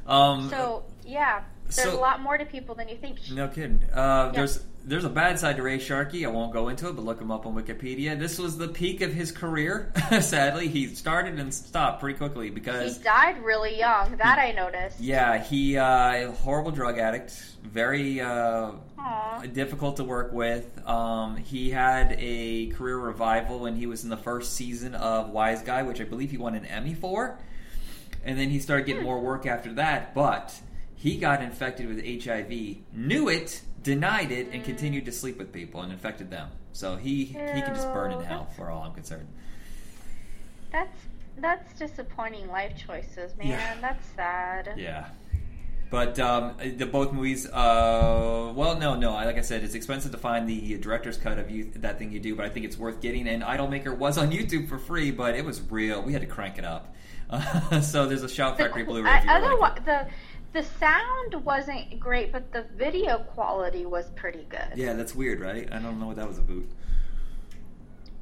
Um, 0.07 0.49
So 0.49 0.83
yeah, 1.05 1.43
there's 1.75 1.89
so- 1.89 1.97
a 1.97 1.99
lot 1.99 2.21
more 2.21 2.37
to 2.37 2.45
people 2.45 2.75
than 2.75 2.87
you 2.89 2.95
think. 2.97 3.17
No 3.31 3.47
kidding. 3.47 3.83
Uh, 3.93 4.31
There's 4.31 4.63
there's 4.85 5.03
a 5.03 5.09
bad 5.09 5.37
side 5.37 5.57
to 5.57 5.63
Ray 5.63 5.79
Sharkey. 5.79 6.25
I 6.25 6.29
won't 6.29 6.53
go 6.53 6.69
into 6.69 6.87
it, 6.87 6.93
but 6.95 7.03
look 7.03 7.19
him 7.19 7.29
up 7.29 7.45
on 7.45 7.53
Wikipedia. 7.55 8.17
This 8.17 8.39
was 8.39 8.57
the 8.57 8.69
peak 8.69 9.01
of 9.01 9.11
his 9.11 9.33
career. 9.33 9.91
Sadly, 10.21 10.69
he 10.69 10.87
started 10.95 11.37
and 11.41 11.53
stopped 11.53 11.99
pretty 11.99 12.17
quickly 12.17 12.49
because 12.51 12.95
He 12.97 13.03
died 13.03 13.43
really 13.43 13.77
young. 13.77 14.15
That 14.15 14.39
I 14.39 14.53
noticed. 14.53 15.01
yeah, 15.01 15.43
he 15.43 15.77
uh, 15.77 16.31
horrible 16.31 16.71
drug 16.71 16.99
addict, 16.99 17.31
very 17.63 18.21
uh, 18.21 18.71
difficult 19.51 19.97
to 19.97 20.05
work 20.05 20.31
with. 20.31 20.65
Um, 20.87 21.35
he 21.35 21.69
had 21.69 22.15
a 22.17 22.67
career 22.67 22.97
revival 22.97 23.59
when 23.59 23.75
he 23.75 23.87
was 23.87 24.05
in 24.05 24.09
the 24.09 24.15
first 24.15 24.53
season 24.53 24.95
of 24.95 25.33
Wiseguy, 25.33 25.85
which 25.85 25.99
I 25.99 26.05
believe 26.05 26.31
he 26.31 26.37
won 26.37 26.55
an 26.55 26.65
Emmy 26.65 26.93
for. 26.93 27.37
And 28.23 28.39
then 28.39 28.49
he 28.49 28.59
started 28.59 28.85
getting 28.85 29.03
more 29.03 29.19
work 29.19 29.45
after 29.45 29.73
that, 29.73 30.13
but 30.15 30.57
he 30.97 31.17
got 31.17 31.41
infected 31.41 31.87
with 31.87 32.03
HIV, 32.23 32.49
knew 32.93 33.29
it, 33.29 33.61
denied 33.83 34.31
it, 34.31 34.49
and 34.51 34.63
continued 34.63 35.05
to 35.05 35.11
sleep 35.11 35.37
with 35.37 35.53
people 35.53 35.81
and 35.81 35.91
infected 35.91 36.29
them. 36.29 36.49
So 36.73 36.95
he 36.97 37.25
he 37.25 37.33
can 37.33 37.73
just 37.73 37.87
burn 37.93 38.11
in 38.11 38.21
hell 38.21 38.47
for 38.55 38.69
all 38.69 38.83
I'm 38.83 38.93
concerned. 38.93 39.27
That's 40.71 40.97
that's 41.39 41.73
disappointing 41.79 42.47
life 42.49 42.73
choices, 42.85 43.35
man. 43.37 43.47
Yeah. 43.47 43.75
That's 43.81 44.05
sad. 44.15 44.73
Yeah. 44.75 45.07
But 45.89 46.19
um, 46.19 46.55
the 46.75 46.85
both 46.85 47.13
movies, 47.13 47.47
uh, 47.47 48.51
well, 48.53 48.77
no, 48.77 48.95
no. 48.95 49.13
Like 49.13 49.37
I 49.37 49.41
said, 49.41 49.63
it's 49.63 49.73
expensive 49.73 50.11
to 50.11 50.17
find 50.17 50.49
the 50.49 50.77
director's 50.79 51.15
cut 51.15 51.37
of 51.39 51.49
you 51.49 51.71
that 51.75 51.97
thing 51.97 52.11
you 52.11 52.19
do, 52.19 52.35
but 52.35 52.45
I 52.45 52.49
think 52.49 52.65
it's 52.65 52.77
worth 52.77 52.99
getting. 52.99 53.25
And 53.29 53.41
Idolmaker 53.41 53.95
was 53.97 54.17
on 54.17 54.31
YouTube 54.31 54.67
for 54.67 54.77
free, 54.79 55.11
but 55.11 55.35
it 55.35 55.45
was 55.45 55.61
real. 55.71 56.01
We 56.01 56.11
had 56.11 56.21
to 56.23 56.27
crank 56.27 56.57
it 56.57 56.65
up. 56.65 56.93
Uh, 57.29 57.79
so 57.81 58.05
there's 58.05 58.23
a 58.23 58.27
Shout 58.29 58.57
Factory 58.57 58.83
Blu-ray. 58.83 59.09
I- 59.09 59.17
If 59.19 59.23
you 59.25 59.29
really 59.31 59.45
otherwise, 59.45 59.61
like 59.61 59.77
it. 59.77 59.85
the 59.85 60.07
the 60.53 60.63
sound 60.63 61.45
wasn't 61.45 61.99
great, 61.99 62.31
but 62.31 62.51
the 62.51 62.65
video 62.75 63.19
quality 63.19 63.85
was 63.85 64.09
pretty 64.11 64.45
good. 64.49 64.73
Yeah, 64.75 64.93
that's 64.93 65.13
weird, 65.13 65.39
right? 65.39 65.67
I 65.71 65.79
don't 65.79 65.99
know 65.99 66.07
what 66.07 66.15
that 66.15 66.27
was 66.27 66.37
about. 66.37 66.63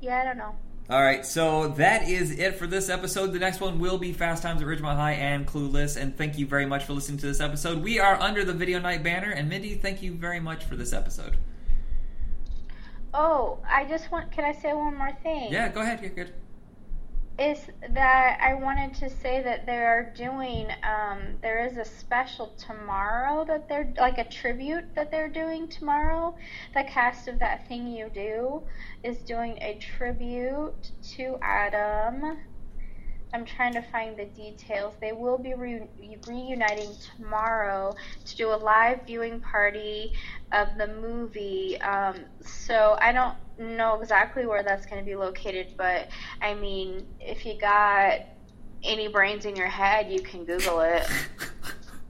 Yeah, 0.01 0.21
I 0.21 0.23
don't 0.23 0.37
know. 0.37 0.55
All 0.87 1.01
right, 1.01 1.25
so 1.25 1.69
that 1.69 2.07
is 2.07 2.37
it 2.37 2.55
for 2.55 2.67
this 2.67 2.89
episode. 2.89 3.33
The 3.33 3.39
next 3.39 3.59
one 3.59 3.79
will 3.79 3.97
be 3.97 4.13
Fast 4.13 4.43
Times 4.43 4.61
at 4.61 4.67
Ridgemont 4.67 4.97
High 4.97 5.13
and 5.13 5.47
Clueless. 5.47 5.99
And 5.99 6.15
thank 6.15 6.37
you 6.37 6.45
very 6.45 6.67
much 6.67 6.83
for 6.83 6.93
listening 6.93 7.17
to 7.19 7.25
this 7.25 7.41
episode. 7.41 7.81
We 7.81 7.99
are 7.99 8.13
under 8.21 8.45
the 8.45 8.53
Video 8.53 8.79
Night 8.79 9.01
banner. 9.01 9.31
And 9.31 9.49
Mindy, 9.49 9.73
thank 9.73 10.03
you 10.03 10.13
very 10.13 10.39
much 10.39 10.63
for 10.65 10.75
this 10.75 10.93
episode. 10.93 11.37
Oh, 13.15 13.57
I 13.67 13.85
just 13.85 14.11
want. 14.11 14.31
Can 14.31 14.45
I 14.45 14.51
say 14.51 14.73
one 14.73 14.95
more 14.95 15.11
thing? 15.23 15.51
Yeah, 15.51 15.69
go 15.69 15.81
ahead. 15.81 16.01
You're 16.01 16.11
good. 16.11 16.33
Is 17.37 17.69
that 17.89 18.39
I 18.41 18.53
wanted 18.53 18.93
to 18.95 19.09
say 19.09 19.41
that 19.43 19.65
they 19.65 19.77
are 19.77 20.13
doing 20.15 20.69
um, 20.83 21.37
there 21.41 21.65
is 21.65 21.77
a 21.77 21.83
special 21.85 22.53
tomorrow 22.57 23.43
that 23.45 23.67
they're 23.67 23.93
like 23.97 24.17
a 24.17 24.23
tribute 24.23 24.95
that 24.95 25.11
they're 25.11 25.29
doing 25.29 25.67
tomorrow. 25.67 26.35
The 26.73 26.83
cast 26.83 27.27
of 27.27 27.39
that 27.39 27.67
thing 27.67 27.87
you 27.87 28.09
do 28.13 28.63
is 29.03 29.17
doing 29.23 29.57
a 29.61 29.77
tribute 29.79 30.91
to 31.15 31.37
Adam. 31.41 32.37
I'm 33.35 33.43
trying 33.43 33.73
to 33.73 33.81
find 33.81 34.15
the 34.15 34.23
details. 34.23 34.93
They 35.01 35.11
will 35.11 35.37
be 35.37 35.53
re- 35.55 35.89
reuniting 36.25 36.89
tomorrow 37.17 37.93
to 38.23 38.35
do 38.37 38.53
a 38.53 38.55
live 38.55 39.01
viewing 39.05 39.41
party 39.41 40.13
of 40.53 40.69
the 40.77 40.87
movie. 40.87 41.77
Um, 41.81 42.15
so 42.39 42.97
I 43.01 43.11
don't 43.11 43.35
know 43.59 43.99
exactly 43.99 44.45
where 44.45 44.63
that's 44.63 44.85
going 44.85 45.03
to 45.03 45.05
be 45.05 45.17
located, 45.17 45.73
but 45.75 46.07
I 46.41 46.53
mean, 46.53 47.05
if 47.19 47.45
you 47.45 47.59
got 47.59 48.21
any 48.85 49.09
brains 49.09 49.43
in 49.43 49.57
your 49.57 49.67
head, 49.67 50.09
you 50.09 50.21
can 50.21 50.45
Google 50.45 50.79
it. 50.79 51.05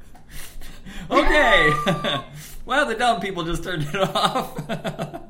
okay. 1.10 1.72
well, 2.68 2.86
the 2.86 2.94
dumb 2.96 3.20
people 3.20 3.44
just 3.44 3.64
turned 3.64 3.82
it 3.82 3.96
off. 4.16 5.24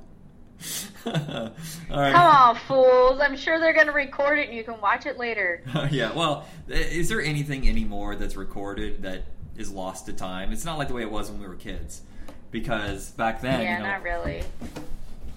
All 1.92 2.00
right. 2.00 2.14
Come 2.14 2.28
on, 2.28 2.56
fools! 2.68 3.20
I'm 3.22 3.36
sure 3.38 3.60
they're 3.60 3.74
going 3.74 3.88
to 3.88 3.94
record 3.94 4.40
it 4.40 4.50
and 4.50 4.58
you 4.58 4.64
can 4.64 4.80
watch 4.82 5.06
it 5.06 5.18
later. 5.18 5.62
yeah. 5.92 6.12
Well, 6.14 6.46
is 6.68 7.10
there 7.10 7.22
anything 7.22 7.70
anymore 7.70 8.16
that's 8.16 8.36
recorded 8.36 9.04
that 9.04 9.26
is 9.58 9.70
lost 9.72 10.08
to 10.08 10.14
time? 10.14 10.52
It's 10.52 10.66
not 10.66 10.78
like 10.78 10.88
the 10.88 10.94
way 10.94 11.04
it 11.04 11.12
was 11.12 11.30
when 11.30 11.40
we 11.40 11.48
were 11.48 11.56
kids. 11.56 12.02
Because 12.52 13.12
back 13.12 13.42
then, 13.42 13.62
yeah, 13.62 13.78
you 13.78 13.84
know, 13.84 13.90
not 13.90 14.04
really. 14.04 14.44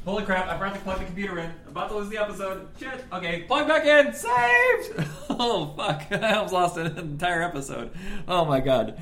Holy 0.04 0.24
crap, 0.24 0.46
I 0.48 0.56
forgot 0.56 0.74
to 0.74 0.80
plug 0.80 1.00
the 1.00 1.04
computer 1.04 1.38
in. 1.38 1.50
About 1.66 1.90
to 1.90 1.96
lose 1.96 2.08
the 2.08 2.16
episode. 2.16 2.66
Shit. 2.78 3.04
Okay, 3.12 3.42
plug 3.42 3.68
back 3.68 3.84
in. 3.84 4.14
Saved! 4.14 5.06
Oh, 5.40 5.72
fuck. 5.76 6.02
I 6.10 6.32
almost 6.34 6.52
lost 6.52 6.76
an 6.78 6.98
entire 6.98 7.42
episode. 7.42 7.92
Oh, 8.26 8.44
my 8.44 8.58
God. 8.58 8.98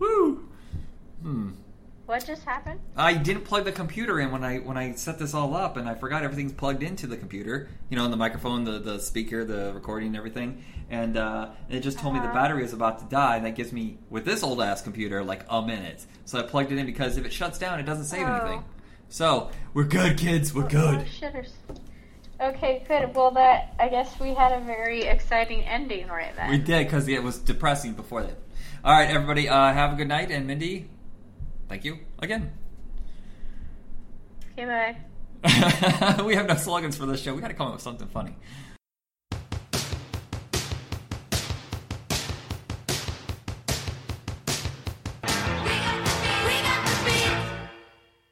Woo! 0.00 0.48
Hmm. 1.22 1.50
What 2.08 2.24
just 2.24 2.42
happened? 2.46 2.80
I 2.96 3.12
didn't 3.12 3.44
plug 3.44 3.66
the 3.66 3.72
computer 3.72 4.18
in 4.18 4.30
when 4.30 4.42
I 4.42 4.60
when 4.60 4.78
I 4.78 4.92
set 4.94 5.18
this 5.18 5.34
all 5.34 5.54
up, 5.54 5.76
and 5.76 5.86
I 5.86 5.94
forgot 5.94 6.22
everything's 6.22 6.54
plugged 6.54 6.82
into 6.82 7.06
the 7.06 7.18
computer. 7.18 7.68
You 7.90 7.98
know, 7.98 8.08
the 8.08 8.16
microphone, 8.16 8.64
the, 8.64 8.78
the 8.78 8.98
speaker, 8.98 9.44
the 9.44 9.72
recording, 9.74 10.06
and 10.08 10.16
everything. 10.16 10.64
And 10.88 11.18
uh, 11.18 11.50
it 11.68 11.80
just 11.80 11.98
told 11.98 12.14
me 12.14 12.20
the 12.20 12.24
Uh-huh. 12.28 12.34
battery 12.34 12.64
is 12.64 12.72
about 12.72 13.00
to 13.00 13.04
die, 13.14 13.36
and 13.36 13.44
that 13.44 13.56
gives 13.56 13.74
me 13.74 13.98
with 14.08 14.24
this 14.24 14.42
old 14.42 14.62
ass 14.62 14.80
computer 14.80 15.22
like 15.22 15.44
a 15.50 15.60
minute. 15.60 16.06
So 16.24 16.38
I 16.38 16.44
plugged 16.44 16.72
it 16.72 16.78
in 16.78 16.86
because 16.86 17.18
if 17.18 17.26
it 17.26 17.32
shuts 17.32 17.58
down, 17.58 17.78
it 17.78 17.82
doesn't 17.82 18.06
save 18.06 18.26
Oh. 18.26 18.32
anything. 18.36 18.64
So 19.10 19.50
we're 19.74 19.84
good, 19.84 20.16
kids. 20.16 20.54
We're 20.54 20.64
Oh, 20.64 20.68
good. 20.68 21.00
shitters. 21.08 21.50
Okay, 22.40 22.84
good. 22.88 23.14
Well, 23.14 23.32
that 23.32 23.74
I 23.78 23.88
guess 23.88 24.18
we 24.18 24.32
had 24.32 24.52
a 24.52 24.60
very 24.64 25.02
exciting 25.02 25.60
ending 25.64 26.06
right 26.08 26.34
then. 26.36 26.48
We 26.48 26.56
did 26.56 26.86
because 26.86 27.06
it 27.06 27.22
was 27.22 27.36
depressing 27.38 27.92
before 27.92 28.22
that. 28.22 28.38
All 28.82 28.92
right, 28.94 29.10
everybody, 29.10 29.46
uh, 29.46 29.74
have 29.74 29.92
a 29.92 29.96
good 29.96 30.08
night, 30.08 30.30
and 30.30 30.46
Mindy, 30.46 30.88
thank 31.68 31.84
you 31.84 31.98
again. 32.18 32.52
Okay, 34.52 34.66
bye. 34.66 34.96
we 36.24 36.34
have 36.34 36.48
no 36.48 36.56
slogans 36.56 36.96
for 36.96 37.06
this 37.06 37.20
show. 37.20 37.34
We 37.34 37.40
got 37.40 37.48
to 37.48 37.54
come 37.54 37.68
up 37.68 37.74
with 37.74 37.82
something 37.82 38.08
funny. 38.08 38.34